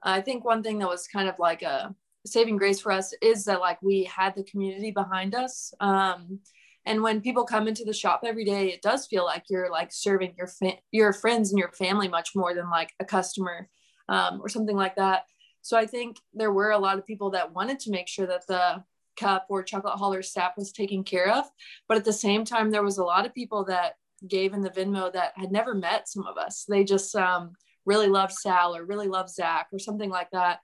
I 0.01 0.21
think 0.21 0.43
one 0.43 0.63
thing 0.63 0.79
that 0.79 0.87
was 0.87 1.07
kind 1.07 1.29
of 1.29 1.35
like 1.39 1.61
a 1.61 1.93
saving 2.25 2.57
grace 2.57 2.79
for 2.79 2.91
us 2.91 3.13
is 3.21 3.45
that 3.45 3.59
like 3.59 3.81
we 3.81 4.03
had 4.03 4.35
the 4.35 4.43
community 4.43 4.91
behind 4.91 5.35
us. 5.35 5.73
Um, 5.79 6.39
and 6.87 7.01
when 7.03 7.21
people 7.21 7.43
come 7.43 7.67
into 7.67 7.83
the 7.83 7.93
shop 7.93 8.21
every 8.25 8.45
day 8.45 8.69
it 8.69 8.81
does 8.81 9.05
feel 9.07 9.25
like 9.25 9.43
you're 9.49 9.69
like 9.69 9.91
serving 9.91 10.33
your 10.37 10.47
fa- 10.47 10.79
your 10.91 11.13
friends 11.13 11.51
and 11.51 11.59
your 11.59 11.71
family 11.71 12.07
much 12.07 12.31
more 12.35 12.53
than 12.55 12.69
like 12.69 12.91
a 12.99 13.05
customer 13.05 13.69
um, 14.09 14.39
or 14.41 14.49
something 14.49 14.75
like 14.75 14.95
that. 14.95 15.25
So 15.61 15.77
i 15.77 15.85
think 15.85 16.17
there 16.33 16.53
were 16.53 16.71
a 16.71 16.79
lot 16.79 16.97
of 16.97 17.05
people 17.05 17.29
that 17.31 17.53
wanted 17.53 17.79
to 17.81 17.91
make 17.91 18.07
sure 18.07 18.27
that 18.27 18.47
the 18.47 18.83
cup 19.17 19.47
or 19.49 19.63
chocolate 19.63 19.97
holler 19.97 20.21
staff 20.21 20.53
was 20.57 20.71
taken 20.71 21.03
care 21.03 21.29
of. 21.29 21.45
But 21.87 21.97
at 21.97 22.05
the 22.05 22.13
same 22.13 22.45
time 22.45 22.71
there 22.71 22.83
was 22.83 22.99
a 22.99 23.03
lot 23.03 23.25
of 23.25 23.33
people 23.33 23.65
that 23.65 23.95
gave 24.27 24.53
in 24.53 24.61
the 24.61 24.69
venmo 24.69 25.11
that 25.11 25.33
had 25.35 25.51
never 25.51 25.75
met 25.75 26.07
some 26.07 26.25
of 26.25 26.37
us. 26.37 26.65
They 26.67 26.83
just 26.83 27.15
um, 27.15 27.53
really 27.85 28.07
loved 28.07 28.33
sal 28.33 28.75
or 28.75 28.85
really 28.85 29.07
loved 29.07 29.29
zach 29.29 29.67
or 29.71 29.79
something 29.79 30.09
like 30.09 30.29
that. 30.31 30.59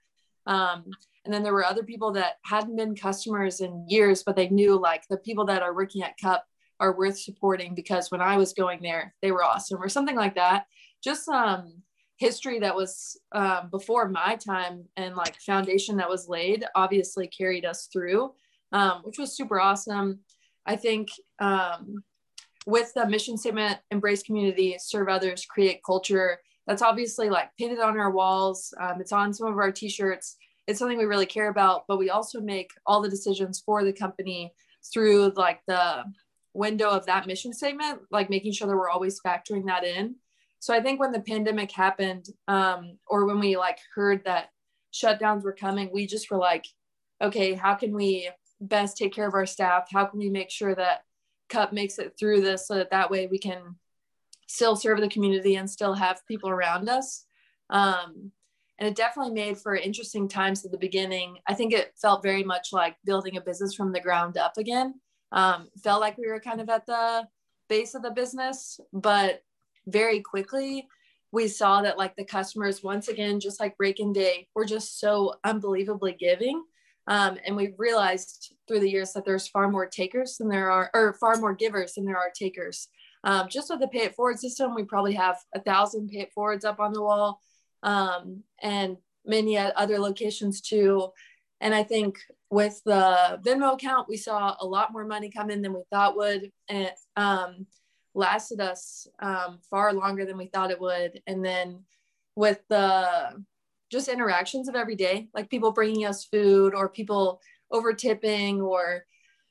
Um, 0.46 0.84
and 1.24 1.32
then 1.32 1.42
there 1.42 1.54
were 1.54 1.64
other 1.64 1.82
people 1.82 2.12
that 2.12 2.34
hadn't 2.44 2.76
been 2.76 2.94
customers 2.94 3.60
in 3.60 3.86
years, 3.88 4.22
but 4.22 4.36
they 4.36 4.48
knew 4.48 4.78
like 4.78 5.04
the 5.08 5.16
people 5.16 5.46
that 5.46 5.62
are 5.62 5.74
working 5.74 6.02
at 6.02 6.18
Cup 6.18 6.44
are 6.80 6.96
worth 6.96 7.18
supporting 7.18 7.74
because 7.74 8.10
when 8.10 8.20
I 8.20 8.36
was 8.36 8.52
going 8.52 8.82
there, 8.82 9.14
they 9.22 9.32
were 9.32 9.44
awesome 9.44 9.82
or 9.82 9.88
something 9.88 10.16
like 10.16 10.34
that. 10.34 10.66
Just 11.02 11.28
um, 11.28 11.82
history 12.16 12.58
that 12.60 12.74
was 12.76 13.18
um, 13.32 13.68
before 13.70 14.08
my 14.08 14.36
time 14.36 14.84
and 14.96 15.16
like 15.16 15.36
foundation 15.40 15.96
that 15.96 16.10
was 16.10 16.28
laid 16.28 16.64
obviously 16.74 17.26
carried 17.26 17.64
us 17.64 17.88
through, 17.92 18.32
um, 18.72 19.00
which 19.04 19.18
was 19.18 19.36
super 19.36 19.60
awesome. 19.60 20.20
I 20.66 20.76
think 20.76 21.08
um, 21.38 22.02
with 22.66 22.92
the 22.94 23.06
mission 23.06 23.36
statement, 23.38 23.78
embrace 23.90 24.22
community, 24.22 24.76
serve 24.78 25.08
others, 25.08 25.46
create 25.46 25.80
culture. 25.84 26.38
That's 26.66 26.82
obviously 26.82 27.30
like 27.30 27.50
painted 27.58 27.80
on 27.80 27.98
our 27.98 28.10
walls. 28.10 28.72
Um, 28.80 29.00
it's 29.00 29.12
on 29.12 29.32
some 29.32 29.48
of 29.48 29.58
our 29.58 29.72
t-shirts 29.72 30.36
it's 30.66 30.78
something 30.78 30.98
we 30.98 31.04
really 31.04 31.26
care 31.26 31.48
about 31.48 31.84
but 31.88 31.98
we 31.98 32.10
also 32.10 32.40
make 32.40 32.70
all 32.86 33.00
the 33.00 33.08
decisions 33.08 33.62
for 33.64 33.84
the 33.84 33.92
company 33.92 34.52
through 34.92 35.32
like 35.36 35.60
the 35.66 36.04
window 36.52 36.88
of 36.88 37.06
that 37.06 37.26
mission 37.26 37.52
statement 37.52 38.00
like 38.10 38.30
making 38.30 38.52
sure 38.52 38.68
that 38.68 38.76
we're 38.76 38.88
always 38.88 39.20
factoring 39.20 39.66
that 39.66 39.84
in. 39.84 40.16
So 40.60 40.74
i 40.74 40.80
think 40.80 41.00
when 41.00 41.12
the 41.12 41.20
pandemic 41.20 41.72
happened 41.72 42.26
um, 42.48 42.98
or 43.06 43.26
when 43.26 43.40
we 43.40 43.56
like 43.56 43.78
heard 43.94 44.24
that 44.24 44.50
shutdowns 44.92 45.42
were 45.42 45.52
coming 45.52 45.90
we 45.92 46.06
just 46.06 46.30
were 46.30 46.38
like 46.38 46.66
okay 47.20 47.54
how 47.54 47.74
can 47.74 47.94
we 47.94 48.30
best 48.60 48.96
take 48.96 49.14
care 49.14 49.26
of 49.26 49.34
our 49.34 49.46
staff? 49.46 49.88
How 49.92 50.04
can 50.06 50.18
we 50.18 50.30
make 50.30 50.50
sure 50.50 50.74
that 50.74 51.04
cup 51.48 51.72
makes 51.72 51.98
it 51.98 52.14
through 52.18 52.40
this 52.40 52.66
so 52.66 52.74
that 52.74 52.90
that 52.90 53.10
way 53.10 53.26
we 53.26 53.38
can 53.38 53.76
still 54.46 54.76
serve 54.76 55.00
the 55.00 55.08
community 55.08 55.56
and 55.56 55.68
still 55.68 55.94
have 55.94 56.26
people 56.26 56.50
around 56.50 56.88
us? 56.88 57.24
Um, 57.70 58.32
and 58.78 58.88
it 58.88 58.96
definitely 58.96 59.32
made 59.32 59.58
for 59.58 59.76
interesting 59.76 60.28
times 60.28 60.64
at 60.64 60.72
the 60.72 60.78
beginning. 60.78 61.38
I 61.46 61.54
think 61.54 61.72
it 61.72 61.92
felt 62.00 62.22
very 62.22 62.42
much 62.42 62.68
like 62.72 62.96
building 63.04 63.36
a 63.36 63.40
business 63.40 63.74
from 63.74 63.92
the 63.92 64.00
ground 64.00 64.36
up 64.36 64.56
again. 64.56 64.94
Um, 65.32 65.68
felt 65.82 66.00
like 66.00 66.18
we 66.18 66.28
were 66.28 66.40
kind 66.40 66.60
of 66.60 66.68
at 66.68 66.86
the 66.86 67.26
base 67.68 67.94
of 67.94 68.02
the 68.02 68.10
business, 68.10 68.80
but 68.92 69.42
very 69.86 70.20
quickly 70.20 70.88
we 71.32 71.48
saw 71.48 71.82
that 71.82 71.98
like 71.98 72.14
the 72.16 72.24
customers 72.24 72.82
once 72.82 73.08
again, 73.08 73.40
just 73.40 73.58
like 73.58 73.76
Break-In 73.76 74.12
Day, 74.12 74.48
were 74.54 74.64
just 74.64 75.00
so 75.00 75.34
unbelievably 75.42 76.16
giving. 76.18 76.62
Um, 77.06 77.38
and 77.44 77.56
we 77.56 77.74
realized 77.76 78.54
through 78.66 78.80
the 78.80 78.90
years 78.90 79.12
that 79.12 79.24
there's 79.24 79.48
far 79.48 79.68
more 79.68 79.86
takers 79.86 80.36
than 80.36 80.48
there 80.48 80.70
are, 80.70 80.90
or 80.94 81.14
far 81.14 81.36
more 81.36 81.52
givers 81.52 81.94
than 81.94 82.04
there 82.04 82.16
are 82.16 82.30
takers. 82.34 82.88
Um, 83.24 83.48
just 83.48 83.68
with 83.68 83.80
the 83.80 83.88
pay 83.88 84.04
it 84.04 84.14
forward 84.14 84.38
system, 84.38 84.74
we 84.74 84.84
probably 84.84 85.14
have 85.14 85.36
a 85.54 85.60
thousand 85.60 86.08
pay 86.08 86.20
it 86.20 86.32
forwards 86.32 86.64
up 86.64 86.78
on 86.78 86.92
the 86.92 87.02
wall 87.02 87.40
um, 87.84 88.42
and 88.60 88.96
many 89.24 89.56
other 89.56 89.98
locations 89.98 90.60
too. 90.60 91.08
And 91.60 91.74
I 91.74 91.84
think 91.84 92.18
with 92.50 92.80
the 92.84 93.40
Venmo 93.44 93.74
account, 93.74 94.08
we 94.08 94.16
saw 94.16 94.56
a 94.60 94.66
lot 94.66 94.92
more 94.92 95.04
money 95.04 95.30
come 95.30 95.50
in 95.50 95.62
than 95.62 95.72
we 95.72 95.82
thought 95.90 96.16
would. 96.16 96.50
And 96.68 96.84
it 96.84 96.94
um, 97.16 97.66
lasted 98.14 98.60
us 98.60 99.06
um, 99.20 99.60
far 99.70 99.92
longer 99.92 100.26
than 100.26 100.36
we 100.36 100.46
thought 100.46 100.70
it 100.70 100.80
would. 100.80 101.22
And 101.26 101.44
then 101.44 101.84
with 102.34 102.60
the 102.68 103.42
just 103.90 104.08
interactions 104.08 104.68
of 104.68 104.74
every 104.74 104.96
day, 104.96 105.28
like 105.34 105.48
people 105.48 105.72
bringing 105.72 106.04
us 106.04 106.24
food 106.24 106.74
or 106.74 106.88
people 106.88 107.40
over 107.70 107.92
tipping 107.92 108.60
or 108.60 109.04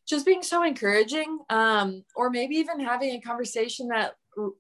just 0.08 0.26
being 0.26 0.44
so 0.44 0.64
encouraging, 0.64 1.40
um, 1.50 2.04
or 2.16 2.30
maybe 2.30 2.56
even 2.56 2.80
having 2.80 3.16
a 3.16 3.22
conversation 3.22 3.88
that 3.88 4.16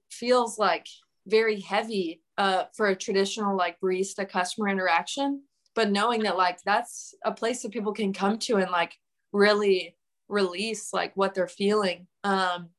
feels 0.09 0.57
like 0.57 0.87
very 1.27 1.59
heavy 1.59 2.22
uh, 2.37 2.63
for 2.75 2.87
a 2.87 2.95
traditional 2.95 3.55
like 3.55 3.79
barista 3.79 4.27
customer 4.27 4.69
interaction 4.69 5.41
but 5.75 5.91
knowing 5.91 6.23
that 6.23 6.37
like 6.37 6.59
that's 6.63 7.15
a 7.25 7.31
place 7.31 7.61
that 7.61 7.71
people 7.71 7.93
can 7.93 8.13
come 8.13 8.37
to 8.37 8.57
and 8.57 8.71
like 8.71 8.97
really 9.31 9.95
release 10.29 10.93
like 10.93 11.15
what 11.15 11.33
they're 11.33 11.47
feeling 11.47 12.07
um, 12.23 12.69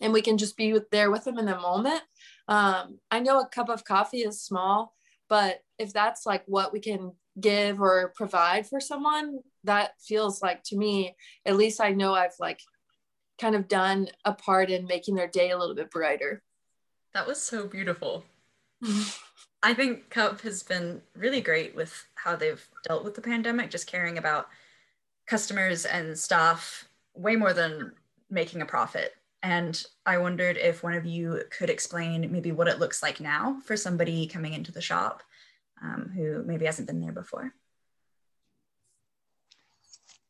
and 0.00 0.14
we 0.14 0.22
can 0.22 0.38
just 0.38 0.56
be 0.56 0.72
with, 0.72 0.88
there 0.90 1.10
with 1.10 1.24
them 1.24 1.38
in 1.38 1.44
the 1.44 1.58
moment. 1.58 2.02
Um, 2.48 2.98
i 3.10 3.20
know 3.20 3.40
a 3.40 3.48
cup 3.48 3.68
of 3.68 3.84
coffee 3.84 4.22
is 4.22 4.42
small 4.42 4.94
but 5.28 5.60
if 5.78 5.92
that's 5.92 6.26
like 6.26 6.42
what 6.46 6.72
we 6.72 6.80
can 6.80 7.12
give 7.40 7.80
or 7.80 8.12
provide 8.16 8.66
for 8.66 8.80
someone 8.80 9.38
that 9.64 9.92
feels 10.00 10.42
like 10.42 10.64
to 10.64 10.76
me 10.76 11.14
at 11.46 11.56
least 11.56 11.80
i 11.80 11.90
know 11.92 12.12
i've 12.12 12.34
like 12.40 12.60
kind 13.40 13.54
of 13.54 13.68
done 13.68 14.08
a 14.24 14.34
part 14.34 14.70
in 14.70 14.86
making 14.86 15.14
their 15.14 15.26
day 15.26 15.50
a 15.50 15.58
little 15.58 15.74
bit 15.74 15.90
brighter. 15.90 16.42
That 17.14 17.26
was 17.26 17.40
so 17.40 17.66
beautiful 17.66 18.24
I 19.62 19.74
think 19.74 20.08
Cup 20.08 20.40
has 20.40 20.62
been 20.62 21.02
really 21.14 21.40
great 21.40 21.74
with 21.74 22.06
how 22.14 22.36
they've 22.36 22.66
dealt 22.86 23.04
with 23.04 23.14
the 23.14 23.20
pandemic, 23.20 23.70
just 23.70 23.86
caring 23.86 24.16
about 24.16 24.48
customers 25.26 25.84
and 25.84 26.18
staff 26.18 26.88
way 27.14 27.36
more 27.36 27.52
than 27.52 27.92
making 28.30 28.62
a 28.62 28.66
profit. 28.66 29.14
And 29.42 29.82
I 30.04 30.18
wondered 30.18 30.56
if 30.56 30.82
one 30.82 30.94
of 30.94 31.06
you 31.06 31.42
could 31.50 31.70
explain 31.70 32.30
maybe 32.30 32.52
what 32.52 32.68
it 32.68 32.78
looks 32.78 33.02
like 33.02 33.20
now 33.20 33.58
for 33.64 33.76
somebody 33.76 34.26
coming 34.26 34.54
into 34.54 34.72
the 34.72 34.80
shop 34.80 35.22
um, 35.82 36.10
who 36.14 36.42
maybe 36.42 36.66
hasn't 36.66 36.88
been 36.88 37.00
there 37.00 37.12
before. 37.12 37.54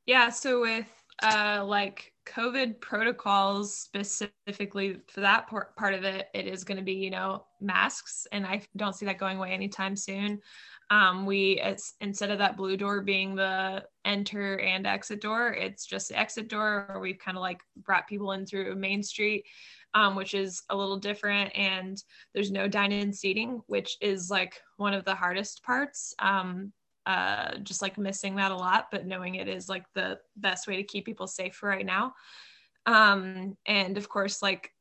Yeah, 0.07 0.31
so 0.31 0.61
with 0.61 0.87
uh, 1.23 1.65
like 1.67 2.13
COVID 2.27 2.81
protocols 2.81 3.77
specifically 3.77 4.99
for 5.09 5.21
that 5.21 5.49
part 5.49 5.95
of 5.95 6.05
it, 6.05 6.29
it 6.35 6.47
is 6.47 6.65
going 6.65 6.79
to 6.79 6.85
be, 6.85 6.95
you 6.95 7.11
know, 7.11 7.45
masks. 7.61 8.27
And 8.33 8.47
I 8.47 8.63
don't 8.77 8.95
see 8.95 9.07
that 9.07 9.19
going 9.19 9.39
away 9.39 9.51
anytime 9.51 9.97
soon. 9.97 10.41
Um, 10.91 11.27
we, 11.27 11.61
it's, 11.63 11.95
instead 12.01 12.31
of 12.31 12.39
that 12.39 12.57
blue 12.57 12.77
door 12.77 13.01
being 13.03 13.35
the 13.35 13.85
enter 14.05 14.59
and 14.59 14.87
exit 14.87 15.21
door, 15.21 15.53
it's 15.53 15.87
just 15.87 16.09
the 16.09 16.19
exit 16.19 16.49
door, 16.49 16.87
or 16.89 17.01
we've 17.01 17.19
kind 17.19 17.37
of 17.37 17.43
like 17.43 17.61
brought 17.77 18.09
people 18.09 18.33
in 18.33 18.47
through 18.47 18.75
Main 18.77 19.03
Street. 19.03 19.45
Um, 19.93 20.15
which 20.15 20.35
is 20.35 20.63
a 20.71 20.77
little 20.77 20.99
different. 20.99 21.51
And 21.59 22.01
there's 22.33 22.53
no 22.53 22.69
dine 22.69 22.93
in 22.93 23.13
seating, 23.13 23.61
which 23.67 23.97
is 24.01 24.31
like 24.31 24.61
one 24.77 24.95
of 24.95 25.05
the 25.05 25.17
hardest 25.17 25.65
parts. 25.65 26.15
Um, 26.21 26.73
uh, 27.07 27.57
just 27.59 27.83
like 27.83 27.99
missing 27.99 28.37
that 28.37 28.53
a 28.53 28.57
lot, 28.57 28.87
but 28.91 29.07
knowing 29.07 29.37
it 29.37 29.49
is 29.49 29.69
like 29.69 29.85
the 29.95 30.19
best 30.37 30.67
way 30.67 30.77
to 30.77 30.83
keep 30.83 31.05
people 31.05 31.27
safe 31.27 31.55
for 31.55 31.69
right 31.69 31.87
now. 31.87 32.15
Um, 32.87 33.57
and 33.67 33.97
of 33.97 34.09
course, 34.09 34.43
like 34.43 34.73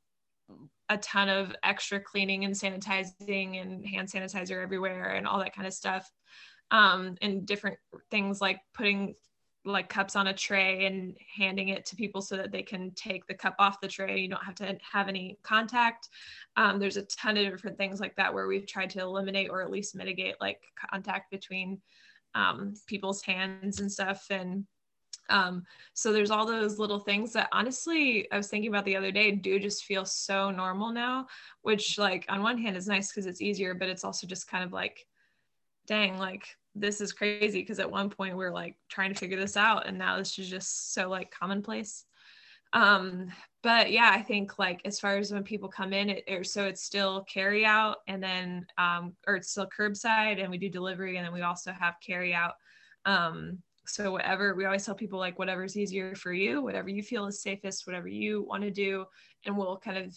a 0.90 0.98
ton 0.98 1.30
of 1.30 1.56
extra 1.64 2.00
cleaning 2.00 2.46
and 2.46 2.54
sanitizing 2.54 3.62
and 3.62 3.86
hand 3.86 4.10
sanitizer 4.10 4.62
everywhere 4.62 5.14
and 5.14 5.28
all 5.28 5.40
that 5.40 5.56
kind 5.56 5.68
of 5.68 5.74
stuff. 5.74 6.10
Um, 6.72 7.16
and 7.22 7.46
different 7.46 7.78
things 8.12 8.42
like 8.42 8.60
putting 8.74 9.16
like 9.66 9.90
cups 9.90 10.16
on 10.16 10.28
a 10.28 10.34
tray 10.34 10.86
and 10.86 11.16
handing 11.36 11.70
it 11.70 11.86
to 11.86 11.96
people 11.96 12.22
so 12.22 12.38
that 12.38 12.52
they 12.52 12.62
can 12.62 12.92
take 12.96 13.26
the 13.28 13.34
cup 13.34 13.56
off 13.60 13.82
the 13.82 13.88
tray. 13.88 14.20
You 14.20 14.30
don't 14.30 14.44
have 14.44 14.56
to 14.56 14.78
have 14.92 15.08
any 15.08 15.38
contact. 15.44 16.10
Um, 16.56 16.80
there's 16.80 16.98
a 16.98 17.04
ton 17.04 17.38
of 17.38 17.52
different 17.52 17.78
things 17.78 18.00
like 18.00 18.16
that 18.16 18.34
where 18.34 18.48
we've 18.48 18.68
tried 18.68 18.90
to 18.92 19.02
eliminate 19.02 19.50
or 19.50 19.62
at 19.62 19.72
least 19.72 19.96
mitigate 19.96 20.36
like 20.40 20.62
contact 20.90 21.30
between 21.32 21.82
um, 22.36 22.74
people's 22.88 23.22
hands 23.22 23.80
and 23.80 23.92
stuff. 23.92 24.26
And 24.30 24.66
um, 25.30 25.64
so 25.94 26.12
there's 26.12 26.32
all 26.32 26.46
those 26.46 26.80
little 26.80 27.00
things 27.00 27.34
that 27.34 27.50
honestly 27.52 28.28
I 28.32 28.38
was 28.38 28.48
thinking 28.48 28.70
about 28.70 28.86
the 28.86 28.96
other 28.96 29.12
day 29.12 29.32
do 29.32 29.60
just 29.60 29.86
feel 29.86 30.06
so 30.06 30.50
normal 30.50 30.92
now, 30.92 31.28
which 31.62 31.98
like 31.98 32.26
on 32.30 32.42
one 32.42 32.58
hand 32.58 32.76
is 32.78 32.88
nice 32.88 33.12
because 33.12 33.26
it's 33.26 33.42
easier, 33.42 33.74
but 33.74 33.90
it's 33.90 34.04
also 34.04 34.26
just 34.26 34.48
kind 34.48 34.64
of 34.64 34.72
like, 34.72 35.06
dang, 35.88 36.18
like 36.18 36.48
this 36.76 37.02
is 37.02 37.14
crazy 37.14 37.62
because 37.62 37.80
at 37.80 37.92
one 37.92 38.10
point 38.10 38.38
we 38.38 38.46
are 38.46 38.52
like 38.52 38.76
trying 38.90 39.14
to 39.14 39.20
figure 39.20 39.40
this 39.40 39.58
out 39.58 39.88
and 39.88 39.98
now 39.98 40.18
this 40.18 40.38
is 40.38 40.50
just 40.50 40.94
so 40.94 41.10
like 41.10 41.32
commonplace 41.32 42.06
um 42.74 43.28
but 43.62 43.92
yeah 43.92 44.12
i 44.14 44.22
think 44.22 44.58
like 44.60 44.82
as 44.86 45.00
far 45.00 45.18
as 45.18 45.32
when 45.32 45.44
people 45.44 45.70
come 45.70 45.94
in 45.94 46.10
it, 46.10 46.24
or 46.30 46.44
so 46.44 46.66
it's 46.66 46.84
still 46.84 47.24
carry 47.24 47.66
out 47.66 47.98
and 48.08 48.22
then 48.22 48.66
um 48.78 49.14
or 49.28 49.36
it's 49.36 49.52
still 49.52 49.68
curbside 49.68 50.42
and 50.42 50.50
we 50.50 50.58
do 50.58 50.70
delivery 50.70 51.18
and 51.18 51.26
then 51.26 51.34
we 51.34 51.42
also 51.42 51.72
have 51.72 51.96
carry 52.06 52.34
out 52.34 52.54
um 53.06 53.58
so 53.86 54.12
whatever 54.12 54.54
we 54.54 54.66
always 54.66 54.86
tell 54.86 54.96
people 54.96 55.20
like 55.20 55.40
whatever's 55.40 55.78
easier 55.78 56.16
for 56.16 56.32
you 56.32 56.62
whatever 56.62 56.90
you 56.90 57.02
feel 57.02 57.26
is 57.26 57.42
safest 57.42 57.88
whatever 57.88 58.08
you 58.08 58.44
want 58.44 58.64
to 58.64 58.72
do 58.72 59.06
and 59.46 59.58
we'll 59.58 59.78
kind 59.78 59.98
of 59.98 60.16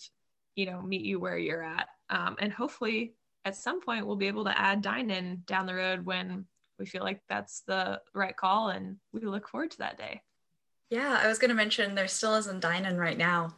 you 0.54 0.66
know 0.66 0.82
meet 0.82 1.02
you 1.02 1.18
where 1.18 1.38
you're 1.38 1.64
at 1.64 1.88
um, 2.10 2.36
and 2.38 2.52
hopefully 2.52 3.14
at 3.44 3.56
some 3.56 3.80
point 3.80 4.06
we'll 4.06 4.16
be 4.16 4.28
able 4.28 4.44
to 4.44 4.58
add 4.58 4.82
dine 4.82 5.10
in 5.10 5.42
down 5.46 5.66
the 5.66 5.74
road 5.74 6.04
when 6.04 6.44
we 6.78 6.86
feel 6.86 7.02
like 7.02 7.20
that's 7.28 7.62
the 7.66 8.00
right 8.14 8.36
call 8.36 8.68
and 8.68 8.96
we 9.12 9.20
look 9.20 9.48
forward 9.48 9.70
to 9.70 9.78
that 9.78 9.98
day. 9.98 10.20
Yeah, 10.92 11.18
I 11.22 11.26
was 11.26 11.38
going 11.38 11.48
to 11.48 11.54
mention 11.54 11.94
there 11.94 12.06
still 12.06 12.34
isn't 12.34 12.60
dine 12.60 12.84
in 12.84 12.98
right 12.98 13.16
now. 13.16 13.54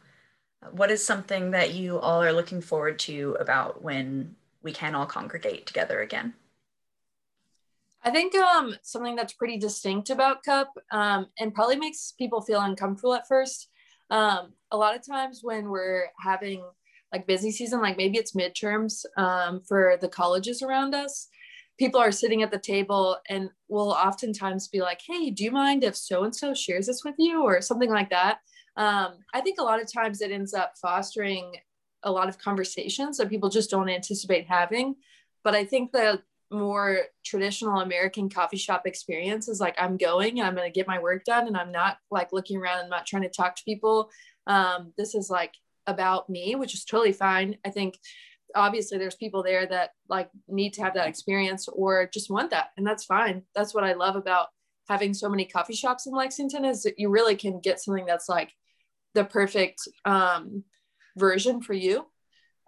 What 0.71 0.89
is 0.89 1.05
something 1.05 1.51
that 1.51 1.73
you 1.73 1.99
all 1.99 2.23
are 2.23 2.31
looking 2.31 2.61
forward 2.61 2.97
to 2.99 3.35
about 3.41 3.81
when 3.81 4.37
we 4.63 4.71
can 4.71 4.95
all 4.95 5.05
congregate 5.05 5.65
together 5.65 5.99
again? 5.99 6.33
I 8.01 8.11
think 8.11 8.33
um, 8.35 8.77
something 8.83 9.17
that's 9.17 9.33
pretty 9.33 9.57
distinct 9.57 10.09
about 10.09 10.43
Cup 10.43 10.71
um, 10.91 11.27
and 11.37 11.53
probably 11.53 11.75
makes 11.75 12.13
people 12.17 12.39
feel 12.39 12.61
uncomfortable 12.61 13.15
at 13.15 13.27
first. 13.27 13.67
Um, 14.09 14.53
a 14.71 14.77
lot 14.77 14.95
of 14.95 15.05
times 15.05 15.41
when 15.43 15.67
we're 15.67 16.05
having 16.17 16.63
like 17.11 17.27
busy 17.27 17.51
season, 17.51 17.81
like 17.81 17.97
maybe 17.97 18.17
it's 18.17 18.31
midterms 18.31 19.03
um, 19.17 19.59
for 19.67 19.97
the 19.99 20.07
colleges 20.07 20.61
around 20.61 20.95
us, 20.95 21.27
people 21.77 21.99
are 21.99 22.11
sitting 22.11 22.41
at 22.41 22.51
the 22.51 22.59
table 22.59 23.17
and 23.29 23.49
will 23.67 23.91
oftentimes 23.91 24.67
be 24.67 24.81
like, 24.81 25.01
hey, 25.05 25.29
do 25.29 25.43
you 25.43 25.51
mind 25.51 25.83
if 25.83 25.95
so 25.95 26.23
and 26.23 26.35
so 26.35 26.53
shares 26.53 26.87
this 26.87 27.03
with 27.03 27.15
you 27.17 27.43
or 27.43 27.61
something 27.61 27.89
like 27.89 28.09
that? 28.09 28.39
Um, 28.77 29.15
I 29.33 29.41
think 29.41 29.59
a 29.59 29.63
lot 29.63 29.81
of 29.81 29.91
times 29.91 30.21
it 30.21 30.31
ends 30.31 30.53
up 30.53 30.73
fostering 30.81 31.53
a 32.03 32.11
lot 32.11 32.29
of 32.29 32.37
conversations 32.37 33.17
that 33.17 33.29
people 33.29 33.49
just 33.49 33.69
don't 33.69 33.89
anticipate 33.89 34.47
having. 34.47 34.95
But 35.43 35.55
I 35.55 35.65
think 35.65 35.91
the 35.91 36.21
more 36.51 37.01
traditional 37.25 37.79
American 37.79 38.29
coffee 38.29 38.57
shop 38.57 38.83
experience 38.85 39.47
is 39.47 39.59
like, 39.59 39.75
I'm 39.77 39.97
going 39.97 40.39
and 40.39 40.47
I'm 40.47 40.55
going 40.55 40.71
to 40.71 40.73
get 40.73 40.87
my 40.87 40.99
work 40.99 41.25
done 41.25 41.47
and 41.47 41.57
I'm 41.57 41.71
not 41.71 41.97
like 42.11 42.31
looking 42.31 42.57
around 42.57 42.81
and 42.81 42.89
not 42.89 43.05
trying 43.05 43.23
to 43.23 43.29
talk 43.29 43.55
to 43.55 43.63
people. 43.63 44.09
Um, 44.47 44.93
this 44.97 45.15
is 45.15 45.29
like 45.29 45.53
about 45.87 46.29
me, 46.29 46.55
which 46.55 46.73
is 46.73 46.85
totally 46.85 47.13
fine. 47.13 47.57
I 47.65 47.69
think 47.69 47.97
obviously 48.55 48.97
there's 48.97 49.15
people 49.15 49.43
there 49.43 49.65
that 49.65 49.91
like 50.09 50.29
need 50.47 50.73
to 50.73 50.83
have 50.83 50.93
that 50.93 51.07
experience 51.07 51.67
or 51.67 52.09
just 52.13 52.29
want 52.29 52.51
that 52.51 52.69
and 52.77 52.85
that's 52.85 53.05
fine. 53.05 53.43
That's 53.53 53.73
what 53.73 53.83
i 53.83 53.93
love 53.93 54.15
about 54.15 54.47
having 54.87 55.13
so 55.13 55.29
many 55.29 55.45
coffee 55.45 55.73
shops 55.73 56.05
in 56.05 56.13
lexington 56.13 56.65
is 56.65 56.83
that 56.83 56.99
you 56.99 57.09
really 57.09 57.35
can 57.35 57.59
get 57.59 57.79
something 57.79 58.05
that's 58.05 58.29
like 58.29 58.51
the 59.13 59.23
perfect 59.23 59.87
um, 60.05 60.63
version 61.17 61.61
for 61.61 61.73
you. 61.73 62.05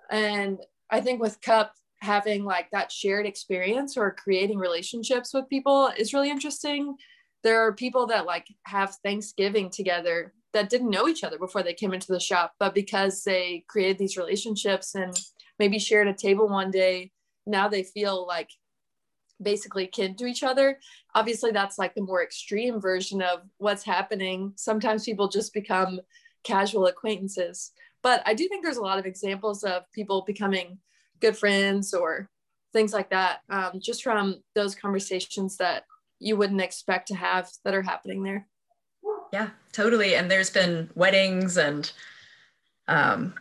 And 0.10 0.60
i 0.90 1.02
think 1.02 1.22
with 1.22 1.42
cup 1.42 1.74
having 2.00 2.44
like 2.44 2.70
that 2.72 2.92
shared 2.92 3.26
experience 3.26 3.98
or 3.98 4.12
creating 4.12 4.60
relationships 4.60 5.34
with 5.34 5.50
people 5.50 5.92
is 5.98 6.14
really 6.14 6.30
interesting. 6.30 6.96
There 7.44 7.66
are 7.66 7.74
people 7.74 8.08
that 8.08 8.26
like 8.26 8.48
have 8.66 8.96
thanksgiving 9.04 9.70
together 9.70 10.34
that 10.54 10.70
didn't 10.70 10.90
know 10.90 11.08
each 11.08 11.24
other 11.24 11.38
before 11.38 11.64
they 11.64 11.74
came 11.74 11.94
into 11.94 12.12
the 12.12 12.20
shop 12.20 12.54
but 12.60 12.74
because 12.74 13.24
they 13.24 13.64
created 13.68 13.98
these 13.98 14.18
relationships 14.18 14.96
and 14.96 15.16
maybe 15.60 15.80
shared 15.80 16.08
a 16.08 16.14
table 16.14 16.47
one 16.47 16.72
day. 16.72 17.12
Now 17.45 17.68
they 17.68 17.84
feel 17.84 18.26
like 18.28 18.49
basically 19.41 19.88
kin 19.88 20.16
to 20.16 20.26
each 20.26 20.43
other. 20.43 20.80
Obviously 21.14 21.51
that's 21.51 21.78
like 21.78 21.93
the 21.95 22.01
more 22.01 22.24
extreme 22.24 22.82
version 22.82 23.22
of 23.22 23.41
what's 23.58 23.84
happening. 23.84 24.53
Sometimes 24.55 25.05
people 25.05 25.28
just 25.28 25.53
become 25.53 25.99
casual 26.43 26.88
acquaintances. 26.88 27.72
But 28.03 28.22
i 28.26 28.34
do 28.34 28.47
think 28.47 28.64
there's 28.64 28.78
a 28.78 28.82
lot 28.82 28.99
of 28.99 29.05
examples 29.05 29.64
of 29.64 29.91
people 29.91 30.24
becoming 30.26 30.80
good 31.20 31.38
friends 31.38 31.93
or 31.93 32.30
things 32.74 32.93
like 32.93 33.10
that 33.10 33.39
um, 33.49 33.80
just 33.80 34.03
from 34.03 34.41
those 34.53 34.76
conversations 34.76 35.58
that 35.58 35.84
you 36.20 36.38
wouldn't 36.38 36.62
expect 36.62 37.08
to 37.08 37.16
have 37.16 37.49
that 37.64 37.74
are 37.74 37.82
happening 37.82 38.24
there. 38.24 38.47
Yeah 39.34 39.49
totally. 39.78 40.16
And 40.16 40.32
there's 40.32 40.49
been 40.49 40.89
weddings 40.95 41.55
and 41.55 41.91
um, 42.88 43.36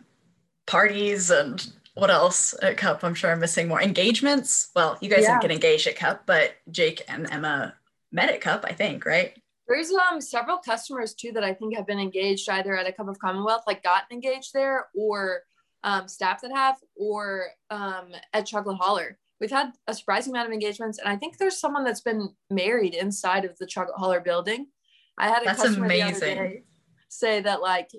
parties 0.67 1.31
and 1.31 1.65
what 1.97 2.11
else 2.11 2.53
at 2.61 2.77
Cup? 2.77 3.03
I'm 3.03 3.15
sure 3.15 3.31
I'm 3.31 3.39
missing 3.39 3.67
more 3.67 3.81
engagements. 3.81 4.69
Well, 4.75 4.97
you 5.01 5.09
guys 5.09 5.23
yeah. 5.23 5.39
didn't 5.39 5.41
get 5.41 5.51
engaged 5.51 5.87
at 5.87 5.95
Cup, 5.95 6.23
but 6.25 6.53
Jake 6.69 7.01
and 7.07 7.31
Emma 7.31 7.73
met 8.11 8.29
at 8.29 8.41
Cup, 8.41 8.65
I 8.67 8.73
think, 8.73 9.05
right? 9.05 9.33
There's 9.67 9.91
um 9.91 10.21
several 10.21 10.57
customers 10.59 11.13
too 11.13 11.31
that 11.33 11.43
I 11.43 11.53
think 11.53 11.75
have 11.75 11.87
been 11.87 11.99
engaged 11.99 12.47
either 12.49 12.77
at 12.77 12.87
a 12.87 12.91
Cup 12.91 13.09
of 13.09 13.19
Commonwealth, 13.19 13.63
like 13.67 13.83
gotten 13.83 14.13
engaged 14.13 14.53
there, 14.53 14.87
or 14.95 15.41
um, 15.83 16.07
staff 16.07 16.41
that 16.41 16.51
have, 16.53 16.77
or 16.95 17.47
um, 17.69 18.09
at 18.33 18.45
Chocolate 18.45 18.77
Holler. 18.77 19.17
We've 19.39 19.51
had 19.51 19.71
a 19.87 19.93
surprising 19.93 20.33
amount 20.33 20.47
of 20.47 20.53
engagements, 20.53 20.99
and 20.99 21.09
I 21.09 21.15
think 21.15 21.37
there's 21.37 21.59
someone 21.59 21.83
that's 21.83 22.01
been 22.01 22.29
married 22.49 22.93
inside 22.93 23.45
of 23.45 23.57
the 23.57 23.67
Chocolate 23.67 23.97
Holler 23.97 24.19
building. 24.19 24.67
I 25.17 25.29
had 25.29 25.41
a 25.41 25.45
that's 25.45 25.63
customer 25.63 25.85
amazing. 25.85 26.63
say 27.09 27.41
that 27.41 27.61
like 27.61 27.89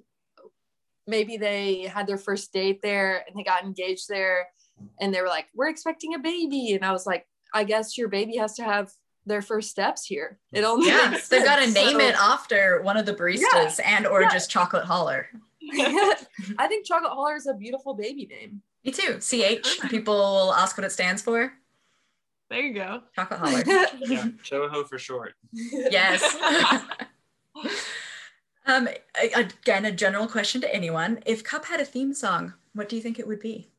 maybe 1.09 1.37
they 1.37 1.83
had 1.83 2.07
their 2.07 2.19
first 2.19 2.53
date 2.53 2.81
there 2.83 3.25
and 3.27 3.37
they 3.37 3.43
got 3.43 3.65
engaged 3.65 4.09
there 4.09 4.47
and 5.01 5.13
they 5.13 5.21
were 5.21 5.29
like 5.29 5.47
we're 5.55 5.69
expecting 5.69 6.15
a 6.15 6.19
baby. 6.19 6.75
And 6.75 6.85
i 6.85 6.93
was 6.93 7.07
like 7.07 7.27
i 7.53 7.65
guess 7.65 7.99
your 7.99 8.09
baby 8.09 8.37
has 8.37 8.55
to 8.57 8.63
have 8.63 8.91
their 9.27 9.43
first 9.43 9.71
steps 9.71 10.07
here. 10.07 10.39
It 10.53 10.65
only 10.65 10.89
yeah 10.89 11.19
they've 11.31 11.45
got 11.45 11.57
to 11.57 11.71
name 11.71 11.99
so, 11.99 12.01
it 12.01 12.15
after 12.15 12.83
one 12.83 12.97
of 12.97 13.07
the 13.07 13.15
baristas 13.15 13.79
yeah, 13.79 13.97
and 13.97 14.07
or 14.07 14.23
yeah. 14.23 14.31
just 14.31 14.51
chocolate 14.51 14.85
holler. 14.85 15.29
I 15.73 16.67
think 16.67 16.87
chocolate 16.87 17.13
holler 17.13 17.37
is 17.37 17.47
a 17.47 17.55
beautiful 17.55 17.95
baby 17.95 18.27
name. 18.27 18.63
Me 18.85 18.91
too. 18.91 19.19
Ch 19.21 19.91
people 19.91 20.17
will 20.17 20.55
ask 20.55 20.79
what 20.79 20.85
it 20.85 20.93
stands 20.93 21.21
for. 21.21 21.53
There 22.49 22.61
you 22.61 22.75
go. 22.75 23.03
Chocolate 23.15 23.41
holler. 23.41 23.65
Yeah 24.01 24.29
choho 24.43 24.89
for 24.89 24.99
short. 24.99 25.35
Yes 25.53 26.23
Um, 28.69 28.87
again, 29.35 29.87
a 29.87 29.91
general 29.91 30.27
question 30.27 30.61
to 30.61 30.75
anyone. 30.75 31.21
If 31.25 31.43
Cup 31.43 31.65
had 31.65 31.81
a 31.81 31.87
theme 31.87 32.13
song, 32.13 32.53
what 32.75 32.91
do 32.91 32.97
you 32.97 33.03
think 33.03 33.19
it 33.19 33.27
would 33.27 33.41
be? 33.41 33.71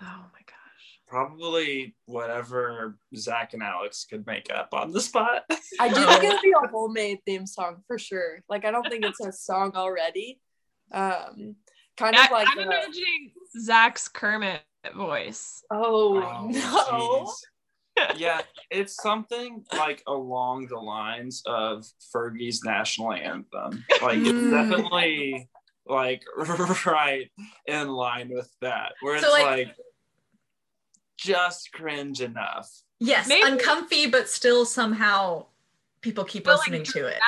Oh 0.00 0.24
my 0.32 0.40
gosh. 0.44 1.00
Probably 1.06 1.94
whatever 2.06 2.98
Zach 3.14 3.54
and 3.54 3.62
Alex 3.62 4.04
could 4.10 4.26
make 4.26 4.52
up 4.52 4.74
on 4.74 4.90
the 4.90 5.00
spot. 5.00 5.44
I 5.78 5.88
do 5.88 6.04
think 6.04 6.24
it'd 6.24 6.42
be 6.42 6.50
a 6.50 6.66
homemade 6.72 7.20
theme 7.24 7.46
song 7.46 7.84
for 7.86 7.96
sure. 7.96 8.42
Like 8.48 8.64
I 8.64 8.72
don't 8.72 8.88
think 8.88 9.04
it's 9.04 9.20
a 9.20 9.30
song 9.32 9.76
already. 9.76 10.40
Um 10.90 11.54
kind 11.96 12.16
of 12.16 12.28
like 12.32 12.48
I'm 12.50 12.58
imagining 12.58 13.30
Zach's 13.60 14.08
Kermit 14.08 14.62
voice. 14.96 15.62
Oh, 15.70 16.20
oh 16.20 16.48
no. 16.48 17.24
Geez 17.24 17.46
yeah, 18.16 18.40
it's 18.70 18.94
something 18.94 19.64
like 19.72 20.02
along 20.06 20.68
the 20.68 20.78
lines 20.78 21.42
of 21.46 21.84
Fergie's 22.14 22.64
national 22.64 23.12
anthem. 23.12 23.84
Like 24.00 24.18
it's 24.18 24.30
hmm. 24.30 24.50
definitely 24.50 25.48
like 25.86 26.22
right 26.86 27.30
in 27.66 27.88
line 27.88 28.30
with 28.30 28.50
that, 28.60 28.92
where 29.00 29.16
it's 29.16 29.24
so, 29.24 29.32
like, 29.32 29.44
like, 29.44 29.76
just 31.18 31.72
cringe 31.72 32.20
enough. 32.20 32.68
Yes, 33.00 33.28
Maybe. 33.28 33.42
uncomfy, 33.50 34.06
but 34.06 34.28
still 34.28 34.64
somehow 34.64 35.46
people 36.02 36.24
keep 36.24 36.44
but 36.44 36.56
listening 36.56 36.80
like 36.80 36.88
to 36.88 37.06
it. 37.06 37.18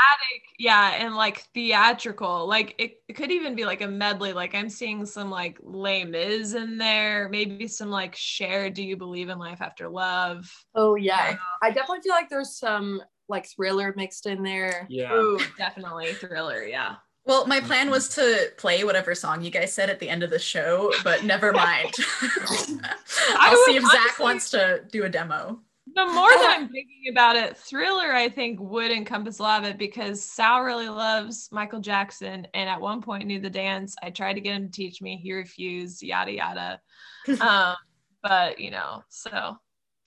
Yeah, 0.58 0.94
and 0.98 1.14
like 1.14 1.44
theatrical. 1.54 2.46
Like 2.46 2.74
it, 2.78 3.02
it, 3.08 3.14
could 3.14 3.30
even 3.30 3.54
be 3.54 3.64
like 3.64 3.80
a 3.80 3.88
medley. 3.88 4.32
Like 4.32 4.54
I'm 4.54 4.68
seeing 4.68 5.06
some 5.06 5.30
like 5.30 5.58
Les 5.62 6.04
Mis 6.04 6.54
in 6.54 6.76
there, 6.76 7.28
maybe 7.30 7.66
some 7.66 7.90
like 7.90 8.14
Cher 8.14 8.68
Do 8.70 8.82
You 8.82 8.96
Believe 8.96 9.30
in 9.30 9.38
Life 9.38 9.62
After 9.62 9.88
Love? 9.88 10.52
Oh 10.74 10.96
yeah. 10.96 11.30
Um, 11.30 11.38
I 11.62 11.70
definitely 11.70 12.02
feel 12.02 12.12
like 12.12 12.28
there's 12.28 12.58
some 12.58 13.00
like 13.28 13.46
thriller 13.48 13.94
mixed 13.96 14.26
in 14.26 14.42
there. 14.42 14.86
Yeah. 14.90 15.14
Ooh, 15.14 15.40
definitely 15.56 16.12
thriller, 16.12 16.64
yeah. 16.64 16.96
Well, 17.26 17.46
my 17.46 17.60
plan 17.60 17.90
was 17.90 18.10
to 18.10 18.52
play 18.58 18.84
whatever 18.84 19.14
song 19.14 19.42
you 19.42 19.50
guys 19.50 19.72
said 19.72 19.88
at 19.88 19.98
the 19.98 20.10
end 20.10 20.22
of 20.22 20.28
the 20.28 20.38
show, 20.38 20.92
but 21.02 21.24
never 21.24 21.52
mind. 21.52 21.94
I'll 22.20 23.64
see 23.64 23.76
if 23.76 23.82
Zach 23.82 24.00
honestly- 24.00 24.22
wants 24.22 24.50
to 24.50 24.82
do 24.92 25.04
a 25.04 25.08
demo. 25.08 25.60
The 25.92 26.06
more 26.06 26.30
that 26.30 26.56
I'm 26.58 26.68
thinking 26.70 27.04
about 27.10 27.36
it, 27.36 27.58
Thriller, 27.58 28.12
I 28.12 28.30
think, 28.30 28.58
would 28.58 28.90
encompass 28.90 29.38
a 29.38 29.42
lot 29.42 29.62
of 29.62 29.68
it 29.68 29.78
because 29.78 30.24
Sal 30.24 30.62
really 30.62 30.88
loves 30.88 31.50
Michael 31.52 31.80
Jackson 31.80 32.46
and 32.54 32.70
at 32.70 32.80
one 32.80 33.02
point 33.02 33.26
knew 33.26 33.38
the 33.38 33.50
dance. 33.50 33.94
I 34.02 34.08
tried 34.10 34.34
to 34.34 34.40
get 34.40 34.56
him 34.56 34.66
to 34.66 34.72
teach 34.72 35.02
me. 35.02 35.20
He 35.22 35.34
refused, 35.34 36.02
yada, 36.02 36.32
yada. 36.32 36.80
um, 37.40 37.76
but, 38.22 38.58
you 38.58 38.70
know, 38.70 39.02
so 39.10 39.58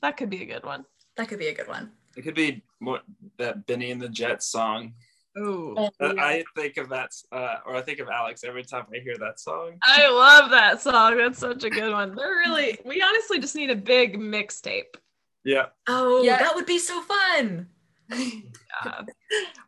that 0.02 0.18
could 0.18 0.32
be 0.32 0.42
a 0.42 0.46
good 0.46 0.66
one. 0.66 0.84
That 1.16 1.28
could 1.28 1.40
be 1.40 1.48
a 1.48 1.54
good 1.54 1.68
one. 1.68 1.92
It 2.16 2.24
could 2.24 2.36
be 2.36 2.64
more 2.80 3.02
that 3.38 3.68
Benny 3.68 3.92
and 3.92 4.02
the 4.02 4.10
Jets 4.10 4.48
song. 4.48 4.94
Ooh. 5.38 5.76
Uh, 5.78 5.90
I 6.00 6.44
think 6.56 6.78
of 6.78 6.90
that, 6.90 7.12
uh, 7.32 7.58
or 7.68 7.76
I 7.76 7.82
think 7.82 8.00
of 8.00 8.10
Alex 8.10 8.44
every 8.44 8.64
time 8.64 8.86
I 8.92 8.98
hear 8.98 9.16
that 9.20 9.40
song. 9.40 9.78
I 9.84 10.10
love 10.10 10.50
that 10.50 10.82
song. 10.82 11.18
That's 11.18 11.38
such 11.38 11.64
a 11.64 11.70
good 11.70 11.94
one. 11.94 12.16
They're 12.16 12.30
really, 12.30 12.80
we 12.84 13.02
honestly 13.04 13.40
just 13.40 13.56
need 13.56 13.70
a 13.70 13.76
big 13.76 14.18
mixtape. 14.18 14.96
Yeah. 15.44 15.68
Oh, 15.88 16.24
Yeah. 16.24 16.40
that 16.40 16.56
would 16.56 16.66
be 16.66 16.80
so 16.80 17.02
fun. 17.02 17.68
Uh, 18.86 19.04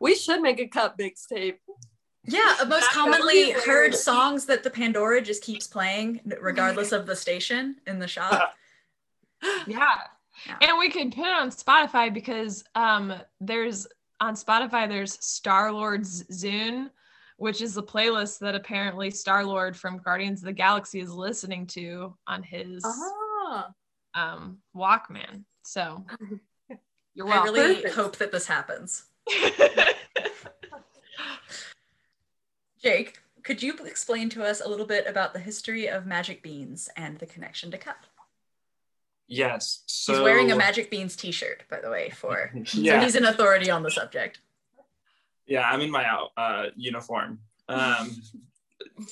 we 0.00 0.14
should 0.14 0.40
make 0.40 0.60
a 0.60 0.68
cut 0.68 0.96
mixtape. 0.96 1.56
Yeah, 2.24 2.54
most 2.68 2.82
That 2.82 2.90
commonly 2.92 3.50
heard 3.50 3.92
songs 3.92 4.46
that 4.46 4.62
the 4.62 4.70
Pandora 4.70 5.20
just 5.20 5.42
keeps 5.42 5.66
playing, 5.66 6.20
regardless 6.40 6.92
of 6.92 7.06
the 7.06 7.16
station 7.16 7.76
in 7.88 7.98
the 7.98 8.06
shop. 8.06 8.54
yeah. 9.66 9.88
Yeah. 10.46 10.56
And 10.60 10.78
we 10.78 10.90
could 10.90 11.12
put 11.12 11.26
it 11.26 11.32
on 11.32 11.50
Spotify 11.50 12.14
because 12.14 12.62
um 12.76 13.12
there's 13.40 13.86
on 14.20 14.34
Spotify 14.34 14.88
there's 14.88 15.14
Star 15.24 15.72
Lord's 15.72 16.22
Zune, 16.24 16.88
which 17.36 17.60
is 17.60 17.74
the 17.74 17.82
playlist 17.82 18.38
that 18.38 18.54
apparently 18.54 19.10
Star 19.10 19.44
Lord 19.44 19.76
from 19.76 19.98
Guardians 19.98 20.40
of 20.40 20.46
the 20.46 20.52
Galaxy 20.52 21.00
is 21.00 21.10
listening 21.12 21.66
to 21.68 22.16
on 22.28 22.44
his 22.44 22.84
Ah. 22.86 23.70
um 24.14 24.58
Walkman. 24.76 25.44
So 25.62 26.04
you're 27.14 27.26
welcome. 27.26 27.54
I 27.54 27.58
really 27.58 27.74
Perfect. 27.76 27.94
hope 27.94 28.16
that 28.16 28.32
this 28.32 28.46
happens. 28.46 29.04
Jake, 32.82 33.18
could 33.42 33.62
you 33.62 33.74
explain 33.84 34.30
to 34.30 34.44
us 34.44 34.60
a 34.60 34.68
little 34.68 34.86
bit 34.86 35.06
about 35.06 35.32
the 35.32 35.38
history 35.38 35.86
of 35.86 36.06
magic 36.06 36.42
beans 36.42 36.88
and 36.96 37.18
the 37.18 37.26
connection 37.26 37.70
to 37.70 37.78
cup? 37.78 38.06
Yes. 39.28 39.82
So 39.86 40.14
He's 40.14 40.22
wearing 40.22 40.50
a 40.50 40.56
magic 40.56 40.90
beans 40.90 41.14
t-shirt, 41.14 41.62
by 41.70 41.80
the 41.80 41.90
way, 41.90 42.10
for 42.10 42.50
so 42.64 42.80
yeah. 42.80 43.02
he's 43.02 43.14
an 43.14 43.26
authority 43.26 43.70
on 43.70 43.82
the 43.82 43.90
subject. 43.90 44.40
Yeah, 45.46 45.68
I'm 45.68 45.80
in 45.80 45.90
my 45.90 46.04
uh, 46.36 46.66
uniform. 46.76 47.38
Um, 47.68 48.22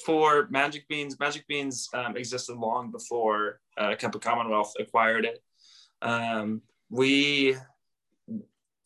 for 0.05 0.49
Magic 0.51 0.88
Beans, 0.88 1.18
Magic 1.18 1.46
Beans 1.46 1.88
um, 1.94 2.16
existed 2.16 2.57
long 2.57 2.90
before 2.90 3.61
uh, 3.76 3.94
Cup 3.99 4.14
of 4.14 4.20
Commonwealth 4.20 4.72
acquired 4.78 5.24
it. 5.24 5.42
Um, 6.03 6.62
we 6.90 7.57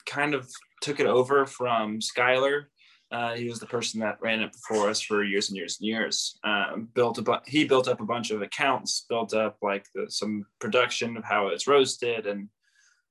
kind 0.06 0.34
of 0.34 0.48
took 0.80 1.00
it 1.00 1.06
over 1.06 1.46
from 1.46 1.98
Skylar. 2.00 2.64
Uh, 3.10 3.34
he 3.34 3.48
was 3.48 3.58
the 3.60 3.66
person 3.66 4.00
that 4.00 4.18
ran 4.22 4.40
it 4.40 4.52
before 4.52 4.88
us 4.88 5.00
for 5.00 5.22
years 5.22 5.50
and 5.50 5.56
years 5.56 5.76
and 5.78 5.86
years. 5.86 6.38
Um, 6.44 6.88
built 6.94 7.18
a 7.18 7.22
bu- 7.22 7.44
he 7.46 7.64
built 7.64 7.86
up 7.86 8.00
a 8.00 8.06
bunch 8.06 8.30
of 8.30 8.40
accounts, 8.40 9.04
built 9.08 9.34
up 9.34 9.58
like 9.60 9.84
the, 9.94 10.06
some 10.08 10.46
production 10.60 11.18
of 11.18 11.24
how 11.24 11.48
it's 11.48 11.66
roasted 11.66 12.26
and 12.26 12.48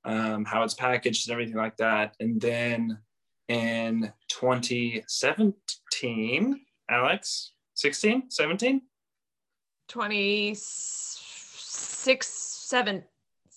um, 0.04 0.44
how 0.44 0.64
it's 0.64 0.74
packaged 0.74 1.28
and 1.28 1.32
everything 1.32 1.54
like 1.54 1.76
that. 1.76 2.16
And 2.18 2.40
then 2.40 2.98
in 3.48 4.12
2017, 4.28 6.60
Alex, 6.90 7.52
16, 7.74 8.30
17? 8.30 8.82
26 9.88 12.28
7 12.28 13.04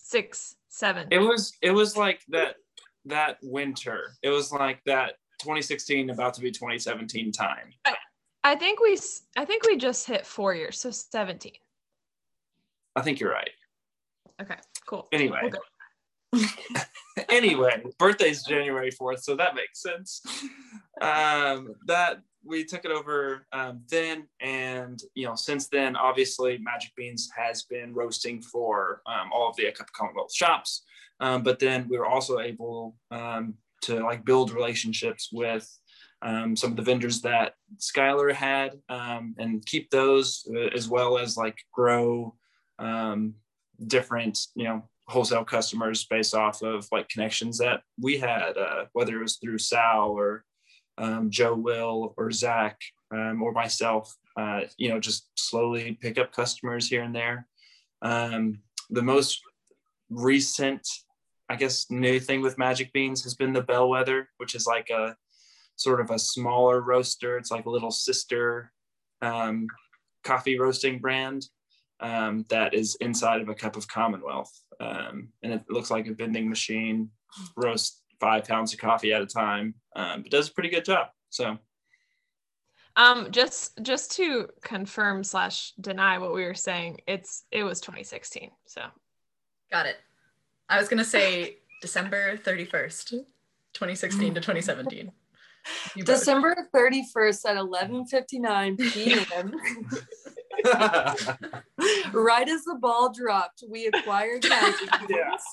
6 0.05 0.55
7 0.69 1.07
It 1.09 1.17
was 1.17 1.53
it 1.61 1.71
was 1.71 1.97
like 1.97 2.21
that 2.29 2.55
that 3.05 3.37
winter. 3.41 4.11
It 4.21 4.29
was 4.29 4.51
like 4.51 4.81
that 4.85 5.13
2016 5.41 6.11
about 6.11 6.33
to 6.35 6.41
be 6.41 6.51
2017 6.51 7.31
time. 7.31 7.73
I 8.43 8.55
think 8.55 8.79
we 8.79 8.97
I 9.35 9.45
think 9.45 9.65
we 9.65 9.77
just 9.77 10.05
hit 10.05 10.25
4 10.25 10.53
years, 10.53 10.79
so 10.79 10.91
17. 10.91 11.53
I 12.95 13.01
think 13.01 13.19
you're 13.19 13.31
right. 13.31 13.49
Okay, 14.41 14.57
cool. 14.87 15.07
Anyway. 15.11 15.41
Okay. 15.43 16.45
anyway, 17.29 17.83
birthday's 17.97 18.43
January 18.43 18.91
4th, 18.91 19.21
so 19.21 19.35
that 19.35 19.55
makes 19.55 19.81
sense. 19.81 20.21
Um, 21.01 21.75
that 21.87 22.21
we 22.45 22.63
took 22.63 22.85
it 22.85 22.91
over 22.91 23.45
um, 23.51 23.81
then, 23.89 24.27
and 24.39 25.01
you 25.15 25.25
know, 25.25 25.35
since 25.35 25.67
then, 25.67 25.95
obviously, 25.95 26.57
Magic 26.59 26.91
Beans 26.95 27.29
has 27.35 27.63
been 27.63 27.93
roasting 27.93 28.41
for 28.41 29.01
um, 29.05 29.29
all 29.33 29.49
of 29.49 29.55
the 29.55 29.71
Cup 29.71 29.91
Commonwealth 29.93 30.33
shops. 30.33 30.83
Um, 31.19 31.43
but 31.43 31.59
then 31.59 31.87
we 31.89 31.97
were 31.97 32.05
also 32.05 32.39
able 32.39 32.95
um, 33.11 33.55
to 33.83 34.03
like 34.03 34.25
build 34.25 34.51
relationships 34.51 35.29
with 35.31 35.67
um, 36.21 36.55
some 36.55 36.71
of 36.71 36.77
the 36.77 36.83
vendors 36.83 37.21
that 37.21 37.53
Skylar 37.77 38.33
had 38.33 38.73
um, 38.89 39.35
and 39.37 39.65
keep 39.65 39.89
those 39.89 40.45
uh, 40.53 40.69
as 40.75 40.87
well 40.87 41.17
as 41.17 41.37
like 41.37 41.57
grow 41.71 42.35
different, 43.87 44.39
you 44.55 44.65
know, 44.65 44.83
wholesale 45.07 45.45
customers 45.45 46.05
based 46.05 46.33
off 46.33 46.61
of 46.63 46.87
like 46.91 47.07
connections 47.09 47.57
that 47.59 47.81
we 47.99 48.17
had, 48.17 48.57
uh, 48.57 48.85
whether 48.93 49.17
it 49.17 49.21
was 49.21 49.37
through 49.37 49.59
Sal 49.59 50.09
or 50.09 50.43
um, 50.97 51.29
Joe 51.29 51.55
Will 51.55 52.13
or 52.17 52.31
Zach 52.31 52.79
um, 53.11 53.41
or 53.41 53.51
myself, 53.51 54.15
uh, 54.37 54.61
you 54.77 54.89
know, 54.89 54.99
just 54.99 55.29
slowly 55.35 55.97
pick 56.01 56.17
up 56.17 56.31
customers 56.31 56.87
here 56.87 57.03
and 57.03 57.15
there. 57.15 57.47
Um, 58.01 58.59
the 58.89 59.01
most 59.01 59.41
recent, 60.09 60.87
I 61.49 61.55
guess, 61.55 61.89
new 61.89 62.19
thing 62.19 62.41
with 62.41 62.57
Magic 62.57 62.91
Beans 62.93 63.23
has 63.23 63.35
been 63.35 63.53
the 63.53 63.61
Bellwether, 63.61 64.29
which 64.37 64.55
is 64.55 64.65
like 64.67 64.89
a 64.89 65.15
sort 65.75 65.99
of 65.99 66.11
a 66.11 66.19
smaller 66.19 66.81
roaster. 66.81 67.37
It's 67.37 67.51
like 67.51 67.65
a 67.65 67.69
little 67.69 67.91
sister 67.91 68.71
um, 69.21 69.67
coffee 70.23 70.57
roasting 70.59 70.99
brand 70.99 71.47
um, 71.99 72.45
that 72.49 72.73
is 72.73 72.95
inside 72.95 73.41
of 73.41 73.49
a 73.49 73.55
cup 73.55 73.75
of 73.75 73.87
Commonwealth. 73.87 74.51
Um, 74.79 75.29
and 75.43 75.53
it 75.53 75.63
looks 75.69 75.91
like 75.91 76.07
a 76.07 76.13
vending 76.13 76.49
machine, 76.49 77.09
roast 77.55 78.01
five 78.25 78.43
pounds 78.43 78.73
of 78.73 78.79
coffee 78.79 79.13
at 79.13 79.21
a 79.21 79.25
time, 79.27 79.75
um, 79.95 80.23
but 80.23 80.31
does 80.31 80.49
a 80.49 80.51
pretty 80.51 80.69
good 80.69 80.83
job. 80.83 81.09
So, 81.29 81.59
Um, 82.95 83.29
just 83.29 83.77
just 83.83 84.13
to 84.13 84.47
confirm 84.63 85.23
slash 85.23 85.73
deny 85.79 86.17
what 86.17 86.33
we 86.33 86.43
were 86.43 86.55
saying, 86.55 87.01
it's 87.05 87.43
it 87.51 87.63
was 87.63 87.79
2016. 87.81 88.49
So 88.65 88.81
Got 89.71 89.85
it. 89.85 89.97
I 90.69 90.79
was 90.79 90.89
gonna 90.89 91.05
say 91.05 91.57
December 91.81 92.37
31st, 92.37 93.09
2016 93.73 94.33
to 94.33 94.41
2017. 94.41 95.11
You. 95.95 96.03
December 96.03 96.55
31st 96.73 97.45
at 97.49 97.57
11:59 97.57 98.77
p.m. 98.93 99.53
right 102.13 102.49
as 102.49 102.63
the 102.63 102.77
ball 102.79 103.13
dropped, 103.13 103.63
we 103.69 103.85
acquired 103.87 104.43
Magic 104.49 104.89
Beans. 105.07 105.43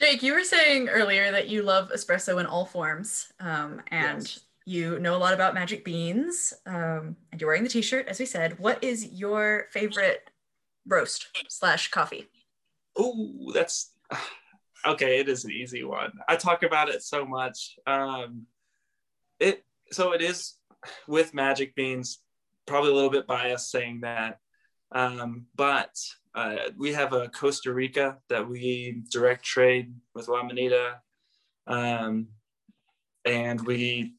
Jake, 0.00 0.22
you 0.22 0.32
were 0.32 0.44
saying 0.44 0.88
earlier 0.88 1.30
that 1.32 1.48
you 1.48 1.62
love 1.62 1.90
espresso 1.90 2.38
in 2.40 2.46
all 2.46 2.64
forms, 2.64 3.32
um, 3.40 3.82
and 3.90 4.22
Yes. 4.22 4.40
you 4.64 4.98
know 5.00 5.16
a 5.16 5.18
lot 5.18 5.34
about 5.34 5.54
magic 5.54 5.84
beans, 5.84 6.54
um, 6.66 7.16
and 7.32 7.40
you're 7.40 7.48
wearing 7.48 7.64
the 7.64 7.68
T-shirt, 7.68 8.06
as 8.06 8.18
we 8.20 8.26
said. 8.26 8.58
What 8.58 8.82
is 8.84 9.06
your 9.12 9.66
favorite 9.70 10.30
roast 10.86 11.28
slash 11.48 11.90
coffee? 11.90 12.28
oh, 13.00 13.52
that's 13.54 13.92
okay. 14.86 15.20
It 15.20 15.28
is 15.28 15.44
an 15.44 15.52
easy 15.52 15.84
one. 15.84 16.12
I 16.28 16.34
talk 16.36 16.62
about 16.64 16.88
it 16.88 17.02
so 17.02 17.24
much. 17.24 17.76
Um, 17.86 18.46
it 19.40 19.64
so 19.92 20.12
it 20.12 20.22
is 20.22 20.54
with 21.06 21.34
Magic 21.34 21.74
Beans. 21.74 22.18
Probably 22.66 22.90
a 22.90 22.94
little 22.94 23.10
bit 23.10 23.26
biased 23.26 23.70
saying 23.70 24.00
that, 24.02 24.38
um, 24.92 25.46
but 25.56 25.96
uh, 26.38 26.70
we 26.76 26.92
have 26.92 27.12
a 27.12 27.28
Costa 27.30 27.72
Rica 27.72 28.18
that 28.28 28.48
we 28.48 29.02
direct 29.10 29.44
trade 29.44 29.92
with 30.14 30.28
La 30.28 30.44
Manita, 30.44 31.00
um, 31.66 32.28
and 33.24 33.60
we 33.62 34.14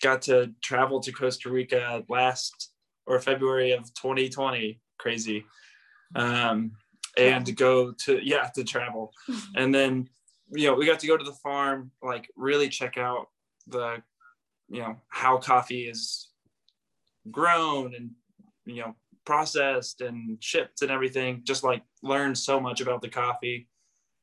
got 0.00 0.22
to 0.22 0.54
travel 0.62 0.98
to 1.00 1.12
Costa 1.12 1.50
Rica 1.50 2.02
last 2.08 2.70
or 3.06 3.20
February 3.20 3.72
of 3.72 3.92
2020. 3.92 4.80
Crazy. 4.98 5.44
Um, 6.14 6.72
and 7.18 7.44
to 7.44 7.52
go 7.52 7.92
to 7.92 8.18
yeah 8.22 8.48
to 8.54 8.64
travel 8.64 9.12
and 9.56 9.74
then 9.74 10.08
you 10.52 10.68
know 10.68 10.74
we 10.74 10.86
got 10.86 11.00
to 11.00 11.06
go 11.06 11.16
to 11.16 11.24
the 11.24 11.36
farm 11.42 11.90
like 12.00 12.30
really 12.36 12.68
check 12.68 12.96
out 12.96 13.26
the 13.66 14.00
you 14.68 14.80
know 14.80 14.96
how 15.08 15.36
coffee 15.36 15.82
is 15.82 16.28
grown 17.30 17.94
and 17.94 18.10
you 18.64 18.82
know 18.82 18.94
processed 19.28 20.00
and 20.00 20.42
shipped 20.42 20.80
and 20.80 20.90
everything 20.90 21.42
just 21.44 21.62
like 21.62 21.82
learned 22.02 22.38
so 22.38 22.58
much 22.58 22.80
about 22.80 23.02
the 23.02 23.08
coffee 23.10 23.68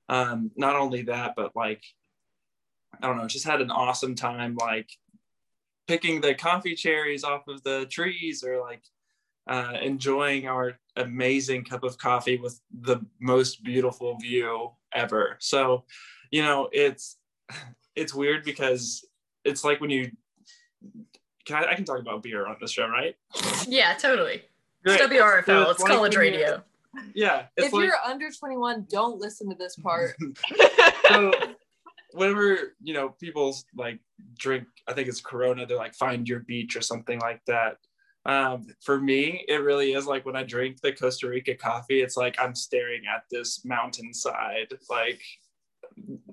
um 0.09 0.49
not 0.55 0.75
only 0.75 1.03
that 1.03 1.33
but 1.35 1.51
like 1.55 1.83
i 2.99 3.05
don't 3.05 3.17
know 3.17 3.27
just 3.27 3.45
had 3.45 3.61
an 3.61 3.69
awesome 3.69 4.15
time 4.15 4.55
like 4.59 4.89
picking 5.87 6.21
the 6.21 6.33
coffee 6.33 6.73
cherries 6.73 7.23
off 7.23 7.47
of 7.47 7.61
the 7.61 7.85
trees 7.85 8.43
or 8.43 8.59
like 8.59 8.81
uh, 9.47 9.73
enjoying 9.79 10.47
our 10.47 10.79
amazing 10.95 11.63
cup 11.63 11.83
of 11.83 11.99
coffee 11.99 12.37
with 12.37 12.59
the 12.81 12.97
most 13.19 13.63
beautiful 13.63 14.17
view 14.17 14.71
ever. 14.91 15.37
So, 15.39 15.83
you 16.31 16.41
know, 16.41 16.69
it's 16.71 17.17
it's 17.95 18.13
weird 18.13 18.43
because 18.43 19.05
it's 19.43 19.63
like 19.63 19.79
when 19.81 19.91
you 19.91 20.09
can 21.45 21.63
I, 21.63 21.71
I 21.71 21.75
can 21.75 21.85
talk 21.85 21.99
about 21.99 22.23
beer 22.23 22.47
on 22.47 22.57
this 22.59 22.71
show, 22.71 22.87
right? 22.87 23.15
Yeah, 23.67 23.93
totally. 23.93 24.41
Great. 24.85 25.01
It's 25.01 25.13
WRFL. 25.13 25.45
So 25.45 25.69
it's 25.71 25.79
like 25.81 25.91
college 25.91 26.15
when 26.15 26.25
you're- 26.33 26.37
radio. 26.37 26.63
Yeah, 27.13 27.47
it's 27.57 27.67
if 27.67 27.73
like 27.73 27.85
you're 27.85 27.97
under 28.05 28.29
21, 28.31 28.87
don't 28.89 29.19
listen 29.19 29.49
to 29.49 29.55
this 29.55 29.75
part. 29.75 30.15
so 31.09 31.33
whenever 32.15 32.73
you 32.81 32.93
know 32.93 33.09
people 33.09 33.55
like 33.75 33.99
drink 34.37 34.65
i 34.87 34.93
think 34.93 35.07
it's 35.07 35.19
corona 35.19 35.65
they're 35.65 35.77
like 35.77 35.93
find 35.93 36.27
your 36.27 36.39
beach 36.39 36.75
or 36.75 36.81
something 36.81 37.19
like 37.19 37.41
that 37.45 37.77
um, 38.25 38.65
for 38.81 38.99
me 38.99 39.43
it 39.47 39.57
really 39.57 39.93
is 39.93 40.07
like 40.07 40.25
when 40.25 40.35
i 40.35 40.41
drink 40.41 40.79
the 40.81 40.93
costa 40.93 41.27
rica 41.27 41.53
coffee 41.53 42.01
it's 42.01 42.17
like 42.17 42.35
i'm 42.39 42.55
staring 42.55 43.01
at 43.13 43.23
this 43.29 43.63
mountainside 43.65 44.73
like 44.89 45.21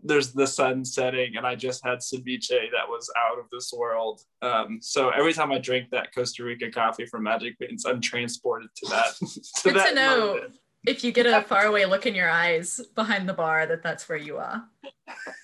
there's 0.03 0.33
the 0.33 0.47
sun 0.47 0.85
setting 0.85 1.37
and 1.37 1.47
i 1.47 1.55
just 1.55 1.85
had 1.85 1.99
ceviche 1.99 2.49
that 2.49 2.89
was 2.89 3.11
out 3.17 3.39
of 3.39 3.47
this 3.51 3.73
world 3.73 4.21
um, 4.43 4.79
so 4.81 5.11
every 5.11 5.33
time 5.33 5.53
i 5.53 5.59
drink 5.59 5.89
that 5.91 6.15
costa 6.15 6.43
rica 6.45 6.71
coffee 6.71 7.07
from 7.07 7.23
magic 7.23 7.59
beans 7.59 7.85
i'm 7.87 8.01
transported 8.01 8.69
to 8.77 8.89
that 8.89 9.15
to 9.57 9.63
Good 9.65 9.77
that 9.77 9.89
to 9.91 9.95
know. 9.95 10.27
moment. 10.35 10.57
If 10.85 11.05
you 11.05 11.13
get 11.13 11.27
a 11.27 11.43
faraway 11.43 11.85
look 11.85 12.07
in 12.07 12.15
your 12.17 12.29
eyes 12.29 12.81
behind 12.97 13.29
the 13.29 13.33
bar, 13.35 13.67
that 13.67 13.85
that's 13.85 14.09
where 14.09 14.19
you 14.19 14.39
are. 14.39 14.65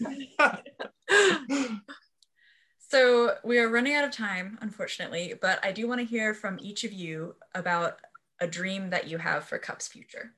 So 2.91 3.35
we 3.45 3.59
are 3.59 3.69
running 3.69 3.95
out 3.95 4.05
of 4.05 4.13
time, 4.13 4.57
unfortunately, 4.63 5.35
but 5.39 5.63
I 5.63 5.73
do 5.73 5.87
want 5.87 6.01
to 6.01 6.07
hear 6.07 6.33
from 6.33 6.59
each 6.59 6.85
of 6.85 6.93
you 6.93 7.35
about 7.55 7.99
a 8.41 8.47
dream 8.47 8.89
that 8.91 9.07
you 9.09 9.19
have 9.19 9.45
for 9.45 9.59
Cup's 9.59 9.87
future. 9.87 10.33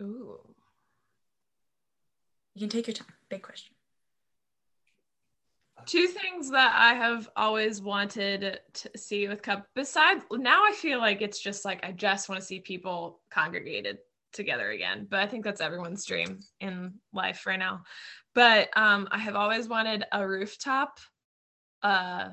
Ooh. 0.00 0.38
You 2.58 2.66
can 2.66 2.70
take 2.70 2.88
your 2.88 2.94
time. 2.94 3.06
Big 3.28 3.42
question. 3.42 3.72
Two 5.86 6.08
things 6.08 6.50
that 6.50 6.74
I 6.74 6.94
have 6.94 7.28
always 7.36 7.80
wanted 7.80 8.58
to 8.72 8.90
see 8.96 9.28
with 9.28 9.42
Cup. 9.42 9.68
Besides, 9.76 10.24
now 10.32 10.64
I 10.64 10.72
feel 10.72 10.98
like 10.98 11.22
it's 11.22 11.38
just 11.38 11.64
like 11.64 11.86
I 11.86 11.92
just 11.92 12.28
want 12.28 12.40
to 12.40 12.44
see 12.44 12.58
people 12.58 13.20
congregated 13.30 13.98
together 14.32 14.70
again. 14.70 15.06
But 15.08 15.20
I 15.20 15.28
think 15.28 15.44
that's 15.44 15.60
everyone's 15.60 16.04
dream 16.04 16.40
in 16.58 16.94
life 17.12 17.46
right 17.46 17.60
now. 17.60 17.84
But 18.34 18.70
um, 18.76 19.06
I 19.12 19.18
have 19.18 19.36
always 19.36 19.68
wanted 19.68 20.02
a 20.10 20.26
rooftop, 20.26 20.98
uh, 21.84 22.30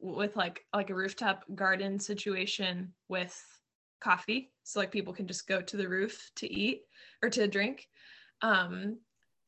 with 0.00 0.36
like 0.36 0.66
like 0.74 0.90
a 0.90 0.94
rooftop 0.94 1.44
garden 1.54 1.98
situation 1.98 2.92
with 3.08 3.42
coffee, 4.02 4.52
so 4.64 4.80
like 4.80 4.92
people 4.92 5.14
can 5.14 5.26
just 5.26 5.48
go 5.48 5.62
to 5.62 5.78
the 5.78 5.88
roof 5.88 6.30
to 6.36 6.46
eat 6.46 6.82
or 7.22 7.30
to 7.30 7.48
drink. 7.48 7.88
Um, 8.42 8.98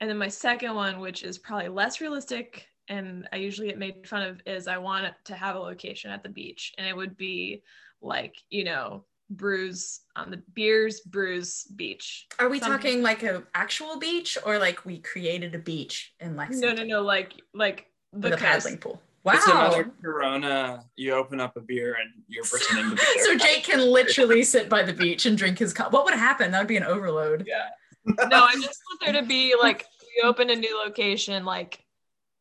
and 0.03 0.11
then 0.11 0.19
my 0.19 0.27
second 0.27 0.75
one, 0.75 0.99
which 0.99 1.23
is 1.23 1.39
probably 1.39 1.69
less 1.69 2.01
realistic 2.01 2.67
and 2.89 3.29
I 3.33 3.37
usually 3.37 3.69
get 3.69 3.79
made 3.79 4.05
fun 4.05 4.23
of, 4.23 4.41
is 4.47 4.67
I 4.67 4.77
want 4.77 5.07
to 5.27 5.35
have 5.37 5.55
a 5.55 5.61
location 5.61 6.11
at 6.11 6.25
the 6.25 6.29
beach. 6.29 6.75
And 6.77 6.89
it 6.89 6.97
would 6.97 7.17
be 7.17 7.63
like, 8.01 8.35
you 8.51 8.65
know, 8.65 9.05
brews 9.31 10.01
on 10.17 10.33
the 10.33 10.43
beers, 10.55 11.03
brews 11.03 11.69
beach. 11.77 12.27
Are 12.41 12.49
we 12.49 12.59
Something- 12.59 12.79
talking 12.79 13.03
like 13.03 13.23
a 13.23 13.45
actual 13.55 14.01
beach 14.01 14.37
or 14.45 14.59
like 14.59 14.85
we 14.85 14.99
created 14.99 15.55
a 15.55 15.59
beach 15.61 16.15
in 16.19 16.35
Lexington 16.35 16.75
no, 16.79 16.83
no, 16.83 17.01
no 17.01 17.03
like 17.03 17.35
like 17.55 17.87
the 18.13 18.31
with 18.31 18.41
paddling 18.41 18.79
pool? 18.79 19.01
Wow. 19.23 19.35
It's 19.35 19.47
another 19.47 19.93
Corona. 20.03 20.85
You 20.97 21.13
open 21.13 21.39
up 21.39 21.57
a 21.57 21.61
beer 21.61 21.95
and 22.01 22.11
you're 22.27 22.43
pretending 22.43 22.91
to 22.91 22.97
be 22.97 23.21
so 23.23 23.37
Jake 23.37 23.63
can 23.63 23.79
literally 23.81 24.43
sit 24.43 24.69
by 24.69 24.83
the 24.83 24.93
beach 24.93 25.27
and 25.27 25.39
drink 25.39 25.61
his 25.61 25.73
cup. 25.73 25.93
What 25.93 26.05
would 26.07 26.15
happen? 26.15 26.51
That 26.51 26.59
would 26.59 26.67
be 26.67 26.77
an 26.77 26.83
overload. 26.83 27.47
Yeah. 27.47 27.69
no, 28.05 28.43
I 28.43 28.55
just 28.55 28.81
want 28.91 29.01
there 29.05 29.13
to 29.13 29.23
be 29.27 29.55
like 29.63 29.87
we 30.17 30.29
open 30.29 30.51
a 30.51 30.57
new 30.57 30.77
location 30.79 31.45
like 31.45 31.85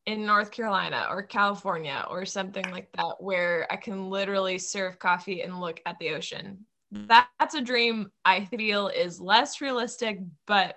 in 0.05 0.25
North 0.25 0.51
Carolina 0.51 1.07
or 1.09 1.21
California 1.23 2.05
or 2.09 2.25
something 2.25 2.69
like 2.71 2.91
that 2.93 3.15
where 3.19 3.67
I 3.69 3.75
can 3.75 4.09
literally 4.09 4.57
serve 4.57 4.99
coffee 4.99 5.41
and 5.41 5.59
look 5.59 5.79
at 5.85 5.97
the 5.99 6.09
ocean. 6.09 6.65
That, 6.91 7.27
that's 7.39 7.55
a 7.55 7.61
dream 7.61 8.11
I 8.25 8.45
feel 8.45 8.87
is 8.87 9.21
less 9.21 9.61
realistic, 9.61 10.19
but 10.47 10.75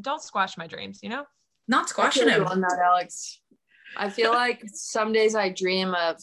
don't 0.00 0.22
squash 0.22 0.58
my 0.58 0.66
dreams, 0.66 1.00
you 1.02 1.08
know? 1.08 1.24
Not 1.68 1.88
squashing 1.88 2.24
feel 2.24 2.38
you 2.38 2.42
him. 2.42 2.48
on 2.48 2.60
that, 2.60 2.78
Alex. 2.84 3.40
I 3.96 4.10
feel 4.10 4.32
like 4.34 4.62
some 4.66 5.12
days 5.12 5.34
I 5.34 5.48
dream 5.50 5.94
of 5.94 6.16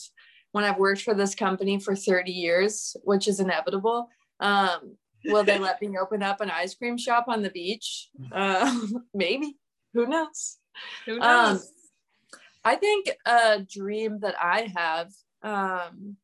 when 0.52 0.64
I've 0.64 0.78
worked 0.78 1.02
for 1.02 1.14
this 1.14 1.36
company 1.36 1.80
for 1.80 1.96
30 1.96 2.32
years, 2.32 2.96
which 3.04 3.28
is 3.28 3.40
inevitable. 3.40 4.10
Um, 4.40 4.98
will 5.26 5.44
they 5.44 5.58
let 5.58 5.82
me 5.82 5.98
open 6.00 6.22
up 6.22 6.42
an 6.42 6.52
ice 6.52 6.76
cream 6.76 6.98
shop 6.98 7.26
on 7.28 7.42
the 7.42 7.50
beach? 7.50 8.10
Uh, 8.32 8.80
maybe. 9.14 9.58
Who 9.94 10.08
knows? 10.08 10.58
Who 11.06 11.14
Um, 11.14 11.20
knows? 11.54 11.72
I 12.66 12.76
think 12.76 13.12
a 13.26 13.60
dream 13.60 14.20
that 14.22 14.36
I 14.42 14.72
have 14.76 15.12
um, 15.44 16.16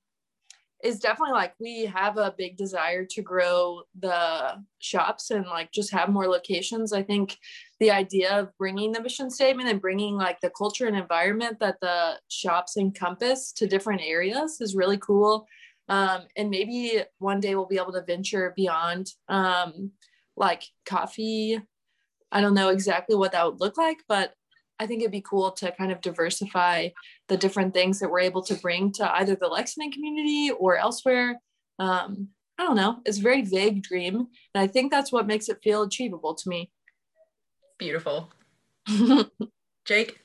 is 0.82 0.99
definitely 0.99 1.34
like 1.34 1.53
we 1.59 1.86
have 1.86 2.17
a 2.17 2.34
big 2.38 2.55
desire 2.55 3.05
to 3.05 3.22
grow 3.22 3.82
the 3.99 4.63
shops 4.80 5.32
and 5.32 5.45
like 5.45 5.72
just 5.74 5.91
have 5.91 6.09
more 6.09 6.28
locations. 6.28 6.93
I 6.93 7.03
think 7.03 7.38
the 7.82 7.91
idea 7.91 8.39
of 8.39 8.57
bringing 8.57 8.93
the 8.93 9.01
mission 9.01 9.30
statement 9.30 9.70
and 9.70 9.82
bringing 9.82 10.15
like 10.15 10.39
the 10.39 10.51
culture 10.51 10.88
and 10.88 10.95
environment 10.95 11.59
that 11.59 11.82
the 11.82 12.20
shops 12.30 12.78
encompass 12.78 13.51
to 13.53 13.67
different 13.67 14.01
areas 14.03 14.61
is 14.61 14.76
really 14.76 14.97
cool. 14.97 15.45
Um, 15.89 16.22
and 16.38 16.49
maybe 16.49 17.01
one 17.17 17.39
day 17.41 17.55
we'll 17.55 17.65
be 17.65 17.78
able 17.78 17.93
to 17.93 18.03
venture 18.03 18.53
beyond 18.55 19.11
um, 19.28 19.91
like 20.38 20.63
coffee. 20.86 21.59
I 22.32 22.41
don't 22.41 22.53
know 22.53 22.69
exactly 22.69 23.15
what 23.15 23.32
that 23.32 23.45
would 23.45 23.59
look 23.59 23.77
like, 23.77 23.99
but 24.07 24.34
I 24.80 24.88
think 24.88 25.01
it'd 25.01 25.11
be 25.11 25.21
cool 25.21 25.51
to 25.51 25.71
kind 25.71 25.91
of 25.91 26.01
diversify 26.01 26.89
the 27.27 27.38
different 27.38 27.73
things 27.73 27.99
that 27.99 28.09
we're 28.09 28.21
able 28.21 28.41
to 28.43 28.55
bring 28.55 28.91
to 28.93 29.13
either 29.17 29.36
the 29.36 29.47
Lexington 29.47 29.91
community 29.91 30.51
or 30.57 30.77
elsewhere. 30.77 31.41
Um, 31.80 32.30
I 32.57 32.63
don't 32.63 32.75
know. 32.75 32.99
It's 33.05 33.19
a 33.19 33.21
very 33.21 33.41
vague 33.41 33.84
dream. 33.84 34.27
And 34.53 34.63
I 34.63 34.67
think 34.67 34.91
that's 34.91 35.11
what 35.11 35.27
makes 35.27 35.49
it 35.49 35.59
feel 35.63 35.84
achievable 35.84 36.34
to 36.36 36.49
me. 36.49 36.71
Beautiful. 37.77 38.32
Jake? 39.86 40.19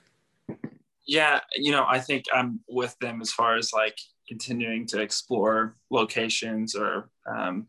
Yeah, 1.07 1.40
you 1.57 1.70
know, 1.70 1.84
I 1.86 2.00
think 2.00 2.24
I'm 2.32 2.61
with 2.68 2.96
them 3.00 3.20
as 3.20 3.30
far 3.30 3.57
as 3.57 3.72
like 3.72 3.96
continuing 4.28 4.86
to 4.86 5.00
explore 5.00 5.76
locations 5.90 6.74
or 6.74 7.11
um, 7.26 7.66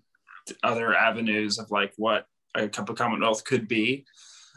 other 0.63 0.95
avenues 0.95 1.59
of 1.59 1.69
like 1.71 1.93
what 1.97 2.25
a 2.55 2.67
cup 2.67 2.89
of 2.89 2.95
Commonwealth 2.95 3.43
could 3.43 3.67
be. 3.67 4.05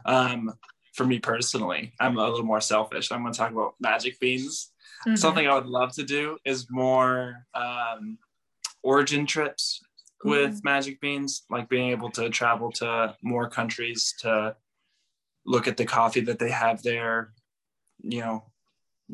Um, 0.04 0.52
for 0.94 1.04
me 1.04 1.18
personally, 1.18 1.92
I'm 2.00 2.18
a 2.18 2.28
little 2.28 2.44
more 2.44 2.60
selfish. 2.60 3.12
I'm 3.12 3.22
going 3.22 3.32
to 3.32 3.38
talk 3.38 3.52
about 3.52 3.74
magic 3.80 4.18
beans. 4.18 4.72
Mm-hmm. 5.06 5.16
Something 5.16 5.46
I 5.46 5.54
would 5.54 5.66
love 5.66 5.92
to 5.94 6.02
do 6.02 6.38
is 6.44 6.66
more 6.70 7.46
um, 7.54 8.18
origin 8.82 9.26
trips 9.26 9.80
with 10.24 10.64
magic 10.64 11.00
beans, 11.00 11.44
like 11.50 11.68
being 11.68 11.90
able 11.90 12.10
to 12.10 12.28
travel 12.30 12.72
to 12.72 13.14
more 13.22 13.48
countries 13.48 14.14
to 14.20 14.56
look 15.46 15.68
at 15.68 15.76
the 15.76 15.84
coffee 15.84 16.20
that 16.22 16.38
they 16.38 16.50
have 16.50 16.82
there, 16.82 17.32
you 18.02 18.20
know, 18.20 18.44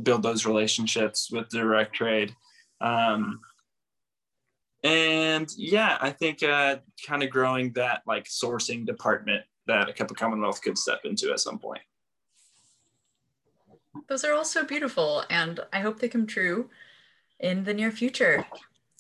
build 0.02 0.22
those 0.22 0.46
relationships 0.46 1.30
with 1.30 1.50
direct 1.50 1.94
trade. 1.94 2.34
Um, 2.80 3.40
and 4.82 5.48
yeah, 5.56 5.96
I 6.00 6.10
think 6.10 6.42
uh, 6.42 6.76
kind 7.06 7.22
of 7.22 7.30
growing 7.30 7.72
that 7.72 8.02
like 8.06 8.24
sourcing 8.24 8.84
department 8.84 9.44
that 9.66 9.88
a 9.88 9.92
cup 9.92 10.10
of 10.10 10.16
Commonwealth 10.16 10.62
could 10.62 10.78
step 10.78 11.00
into 11.04 11.32
at 11.32 11.40
some 11.40 11.58
point. 11.58 11.82
Those 14.08 14.24
are 14.24 14.32
all 14.32 14.44
so 14.44 14.64
beautiful, 14.64 15.24
and 15.30 15.60
I 15.72 15.80
hope 15.80 15.98
they 15.98 16.08
come 16.08 16.26
true 16.26 16.68
in 17.40 17.64
the 17.64 17.74
near 17.74 17.90
future. 17.90 18.44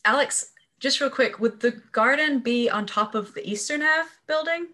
Alex, 0.04 0.52
just 0.78 1.00
real 1.00 1.10
quick, 1.10 1.40
would 1.40 1.60
the 1.60 1.72
garden 1.92 2.38
be 2.38 2.70
on 2.70 2.86
top 2.86 3.14
of 3.14 3.34
the 3.34 3.48
Eastern 3.48 3.82
Ave 3.82 4.08
building? 4.26 4.68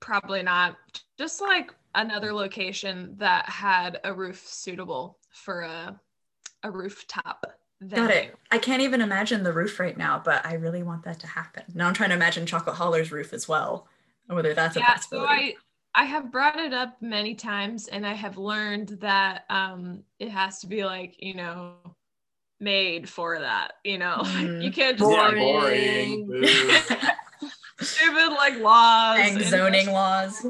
Probably 0.00 0.42
not. 0.42 0.76
Just 1.18 1.40
like 1.40 1.74
another 1.94 2.32
location 2.32 3.14
that 3.18 3.48
had 3.48 4.00
a 4.04 4.12
roof 4.12 4.46
suitable 4.46 5.18
for 5.32 5.62
a 5.62 6.00
a 6.62 6.70
rooftop. 6.70 7.46
Got 7.88 8.10
it. 8.10 8.34
I 8.50 8.58
can't 8.58 8.82
even 8.82 9.00
imagine 9.00 9.44
the 9.44 9.52
roof 9.52 9.78
right 9.78 9.96
now, 9.96 10.20
but 10.24 10.44
I 10.44 10.54
really 10.54 10.82
want 10.82 11.04
that 11.04 11.20
to 11.20 11.28
happen. 11.28 11.62
Now 11.74 11.86
I'm 11.86 11.94
trying 11.94 12.08
to 12.08 12.16
imagine 12.16 12.44
Chocolate 12.44 12.74
Holler's 12.74 13.12
roof 13.12 13.32
as 13.32 13.46
well, 13.48 13.86
and 13.86 13.97
whether 14.28 14.54
that's 14.54 14.76
a 14.76 14.80
yeah, 14.80 14.96
so. 14.96 15.24
I 15.28 15.54
I 15.94 16.04
have 16.04 16.30
brought 16.30 16.58
it 16.60 16.72
up 16.72 17.00
many 17.00 17.34
times, 17.34 17.88
and 17.88 18.06
I 18.06 18.12
have 18.14 18.36
learned 18.38 18.98
that 19.00 19.44
um 19.50 20.04
it 20.18 20.28
has 20.30 20.60
to 20.60 20.66
be 20.66 20.84
like 20.84 21.16
you 21.18 21.34
know 21.34 21.74
made 22.60 23.08
for 23.08 23.38
that. 23.38 23.74
You 23.84 23.98
know, 23.98 24.18
Mhm. 24.24 24.62
you 24.62 24.70
can't 24.72 24.98
just 24.98 25.10
Yeah, 25.10 25.28
like 25.28 25.36
boring. 25.38 26.32
Stupid 27.80 28.34
like 28.34 28.58
laws 28.58 29.20
and 29.20 29.40
zoning 29.44 29.92
laws. 29.92 30.44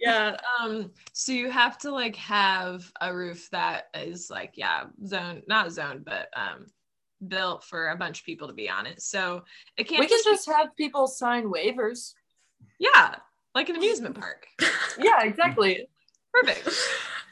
yeah. 0.00 0.36
Um, 0.60 0.90
so 1.12 1.30
you 1.32 1.48
have 1.50 1.78
to 1.78 1.92
like 1.92 2.16
have 2.16 2.90
a 3.00 3.14
roof 3.14 3.48
that 3.50 3.84
is 3.94 4.28
like, 4.30 4.52
yeah, 4.56 4.84
zone, 5.06 5.42
not 5.46 5.70
zoned, 5.72 6.04
but 6.04 6.28
um 6.36 6.66
built 7.28 7.62
for 7.62 7.90
a 7.90 7.96
bunch 7.96 8.18
of 8.18 8.26
people 8.26 8.48
to 8.48 8.54
be 8.54 8.68
on 8.68 8.84
it. 8.84 9.00
So 9.00 9.44
it 9.76 9.84
can't 9.84 10.00
We 10.00 10.08
can 10.08 10.18
just, 10.24 10.46
just 10.46 10.50
have 10.50 10.74
people 10.76 11.06
sign 11.06 11.44
waivers. 11.44 12.14
Yeah, 12.78 13.16
like 13.54 13.68
an 13.68 13.76
amusement 13.76 14.14
park. 14.20 14.46
Yeah, 14.98 15.22
exactly. 15.22 15.86
Perfect. 16.32 16.68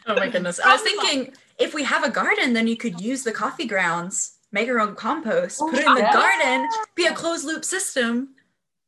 Oh 0.07 0.14
my 0.14 0.28
goodness. 0.28 0.61
I 0.61 0.72
was 0.72 0.83
thinking 0.83 1.33
if 1.59 1.74
we 1.74 1.85
have 1.85 2.05
a 2.05 2.11
garden, 2.11 2.53
then 2.53 2.66
you 2.66 2.76
could 2.76 3.01
use 3.01 3.22
the 3.22 3.33
coffee 3.33 3.66
grounds, 3.66 4.39
make 4.53 4.66
your 4.66 4.81
own 4.81 4.95
compost, 4.95 5.61
oh, 5.62 5.70
put 5.70 5.81
it 5.81 5.87
in 5.87 5.95
the 5.95 6.01
yeah. 6.01 6.12
garden, 6.12 6.68
be 6.95 7.07
a 7.07 7.12
closed 7.12 7.45
loop 7.45 7.64
system. 7.64 8.35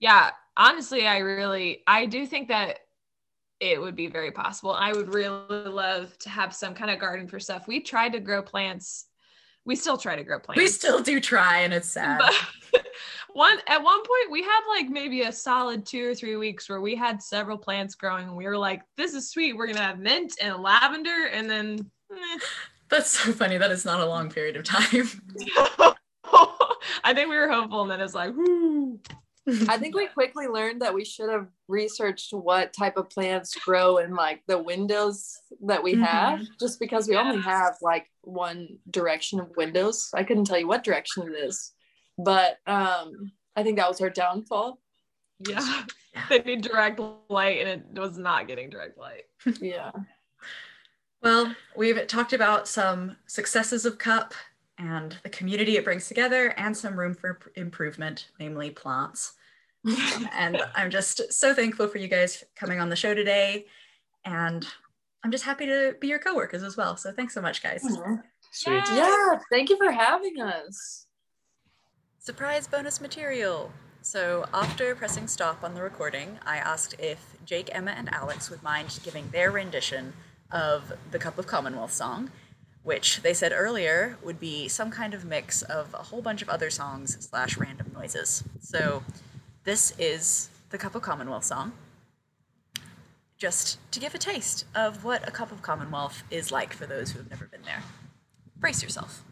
Yeah, 0.00 0.30
honestly, 0.56 1.06
I 1.06 1.18
really, 1.18 1.82
I 1.86 2.06
do 2.06 2.26
think 2.26 2.48
that 2.48 2.80
it 3.60 3.80
would 3.80 3.94
be 3.94 4.08
very 4.08 4.32
possible. 4.32 4.72
I 4.72 4.92
would 4.92 5.14
really 5.14 5.68
love 5.68 6.18
to 6.18 6.28
have 6.28 6.54
some 6.54 6.74
kind 6.74 6.90
of 6.90 6.98
garden 6.98 7.28
for 7.28 7.38
stuff. 7.38 7.68
We 7.68 7.80
tried 7.80 8.12
to 8.14 8.20
grow 8.20 8.42
plants. 8.42 9.06
We 9.64 9.76
still 9.76 9.96
try 9.96 10.16
to 10.16 10.24
grow 10.24 10.40
plants. 10.40 10.60
We 10.60 10.66
still 10.66 11.00
do 11.00 11.20
try, 11.20 11.60
and 11.60 11.72
it's 11.72 11.88
sad. 11.88 12.18
But 12.18 12.34
one 13.34 13.58
at 13.66 13.82
one 13.82 13.98
point 13.98 14.30
we 14.30 14.42
had 14.42 14.60
like 14.68 14.88
maybe 14.88 15.22
a 15.22 15.32
solid 15.32 15.86
two 15.86 16.10
or 16.10 16.14
three 16.14 16.36
weeks 16.36 16.68
where 16.68 16.80
we 16.80 16.94
had 16.94 17.22
several 17.22 17.56
plants 17.56 17.94
growing 17.94 18.28
and 18.28 18.36
we 18.36 18.44
were 18.44 18.58
like 18.58 18.82
this 18.96 19.14
is 19.14 19.30
sweet 19.30 19.56
we're 19.56 19.66
gonna 19.66 19.80
have 19.80 19.98
mint 19.98 20.34
and 20.40 20.62
lavender 20.62 21.28
and 21.32 21.48
then 21.48 21.90
eh. 22.12 22.38
That's 22.92 23.08
so 23.08 23.32
funny. 23.32 23.56
That 23.56 23.70
is 23.70 23.86
not 23.86 24.00
a 24.00 24.06
long 24.06 24.28
period 24.28 24.54
of 24.56 24.64
time. 24.64 25.08
i 27.04 27.14
think 27.14 27.30
we 27.30 27.36
were 27.36 27.50
hopeful 27.50 27.82
and 27.82 27.90
then 27.90 28.00
it's 28.02 28.14
like 28.14 28.34
whoo. 28.36 29.00
I 29.68 29.76
think 29.76 29.96
we 29.96 30.06
quickly 30.06 30.46
learned 30.46 30.82
that 30.82 30.94
we 30.94 31.04
should 31.04 31.28
have 31.28 31.48
researched 31.66 32.32
what 32.32 32.72
type 32.72 32.96
of 32.96 33.10
plants 33.10 33.56
grow 33.56 33.96
in 33.96 34.14
like 34.14 34.42
the 34.46 34.58
windows 34.58 35.36
that 35.62 35.82
we 35.82 35.94
have, 35.94 36.42
just 36.60 36.78
because 36.78 37.08
we 37.08 37.16
only 37.16 37.40
have 37.42 37.74
like 37.82 38.06
one 38.20 38.78
direction 38.88 39.40
of 39.40 39.56
windows. 39.56 40.10
I 40.14 40.22
couldn't 40.22 40.44
tell 40.44 40.60
you 40.60 40.68
what 40.68 40.84
direction 40.84 41.24
it 41.24 41.32
is, 41.32 41.72
but 42.18 42.58
um, 42.66 43.32
I 43.56 43.62
think 43.62 43.76
that 43.76 43.88
was 43.88 44.00
our 44.00 44.10
downfall. 44.10 44.78
yeah 45.48 45.84
they 46.28 46.40
need 46.40 46.60
direct 46.60 47.00
light 47.30 47.66
and 47.66 47.82
it 47.96 47.98
was 47.98 48.18
not 48.18 48.46
getting 48.46 48.68
direct 48.68 48.98
light 48.98 49.24
Yeah. 49.60 49.90
Well, 51.22 51.54
we've 51.76 52.04
talked 52.08 52.32
about 52.32 52.66
some 52.66 53.16
successes 53.26 53.86
of 53.86 53.96
CUP 53.96 54.34
and 54.78 55.16
the 55.22 55.28
community 55.28 55.76
it 55.76 55.84
brings 55.84 56.08
together, 56.08 56.48
and 56.56 56.76
some 56.76 56.98
room 56.98 57.14
for 57.14 57.38
improvement, 57.54 58.28
namely 58.40 58.70
plants. 58.70 59.34
And 60.32 60.62
I'm 60.74 60.90
just 60.90 61.32
so 61.32 61.54
thankful 61.54 61.88
for 61.88 61.98
you 61.98 62.08
guys 62.08 62.44
coming 62.56 62.80
on 62.80 62.88
the 62.88 62.96
show 62.96 63.14
today. 63.14 63.66
And 64.24 64.66
I'm 65.24 65.30
just 65.30 65.44
happy 65.44 65.66
to 65.66 65.94
be 66.00 66.08
your 66.08 66.18
coworkers 66.18 66.62
as 66.62 66.76
well. 66.76 66.96
So 66.96 67.12
thanks 67.12 67.34
so 67.34 67.40
much, 67.40 67.62
guys. 67.62 67.82
Sweet. 68.52 68.82
Yeah. 68.92 69.38
Thank 69.50 69.70
you 69.70 69.76
for 69.76 69.90
having 69.92 70.40
us. 70.40 71.06
Surprise 72.24 72.68
bonus 72.68 73.00
material. 73.00 73.72
So, 74.00 74.46
after 74.54 74.94
pressing 74.94 75.26
stop 75.26 75.64
on 75.64 75.74
the 75.74 75.82
recording, 75.82 76.38
I 76.46 76.58
asked 76.58 76.94
if 77.00 77.34
Jake, 77.44 77.68
Emma, 77.72 77.90
and 77.90 78.08
Alex 78.14 78.48
would 78.48 78.62
mind 78.62 78.96
giving 79.02 79.28
their 79.30 79.50
rendition 79.50 80.12
of 80.52 80.92
the 81.10 81.18
Cup 81.18 81.36
of 81.36 81.48
Commonwealth 81.48 81.92
song, 81.92 82.30
which 82.84 83.22
they 83.22 83.34
said 83.34 83.50
earlier 83.52 84.18
would 84.22 84.38
be 84.38 84.68
some 84.68 84.88
kind 84.88 85.14
of 85.14 85.24
mix 85.24 85.62
of 85.62 85.92
a 85.94 86.04
whole 86.04 86.22
bunch 86.22 86.42
of 86.42 86.48
other 86.48 86.70
songs 86.70 87.16
slash 87.18 87.56
random 87.56 87.90
noises. 87.92 88.44
So, 88.60 89.02
this 89.64 89.92
is 89.98 90.48
the 90.70 90.78
Cup 90.78 90.94
of 90.94 91.02
Commonwealth 91.02 91.44
song, 91.44 91.72
just 93.36 93.78
to 93.90 93.98
give 93.98 94.14
a 94.14 94.18
taste 94.18 94.64
of 94.76 95.02
what 95.02 95.26
a 95.26 95.32
Cup 95.32 95.50
of 95.50 95.60
Commonwealth 95.60 96.22
is 96.30 96.52
like 96.52 96.72
for 96.72 96.86
those 96.86 97.10
who 97.10 97.18
have 97.18 97.30
never 97.30 97.46
been 97.46 97.62
there. 97.62 97.82
Brace 98.56 98.80
yourself. 98.80 99.24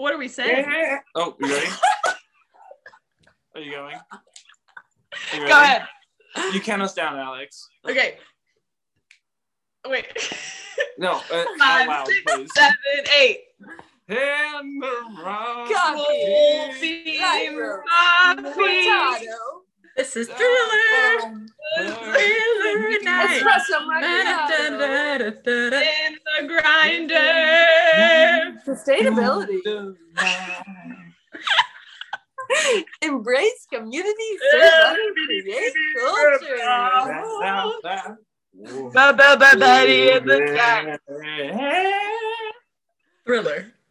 What 0.00 0.14
are 0.14 0.18
we 0.18 0.28
saying 0.28 0.64
Oh, 1.14 1.36
you 1.38 1.52
ready? 1.54 1.66
Are 3.54 3.60
you 3.60 3.70
going? 3.72 3.96
You 5.34 5.38
go 5.40 5.44
ready? 5.44 5.52
ahead 5.52 5.82
You 6.54 6.60
count 6.60 6.80
us 6.82 6.94
down, 6.94 7.18
Alex. 7.18 7.68
okay 7.88 8.16
wait 9.86 10.06
No, 10.98 11.12
uh, 11.12 11.16
out 11.34 11.46
Five, 11.58 11.88
loud, 11.88 12.06
six, 12.06 12.22
please. 12.34 12.50
seven 12.54 12.74
eight 13.20 13.40
And 14.08 14.82
around. 14.82 15.68
Coffee, 15.72 17.18
Lyra, 17.20 17.82
coffee. 17.88 19.26
Cortado, 20.00 20.06
This 20.06 20.16
is 20.16 20.28
Thriller! 20.28 21.36
Thriller 21.76 23.00
night! 23.02 23.42
espresso 23.42 23.76
macchiato, 23.86 24.56
in 24.66 26.12
the 26.24 26.40
grinder. 26.48 27.30
sustainability, 28.66 29.60
embrace 33.02 33.66
community, 33.72 34.38
serve 34.50 34.72
others, 34.86 35.14
create 35.42 35.74
culture. 36.00 36.58
Ba- 38.92 39.14
ba- 39.16 39.36
ba- 39.38 39.56
Betty 39.58 40.10
in 40.10 40.26
the 40.26 40.38
sky. 40.48 40.98
Thriller. 43.24 43.72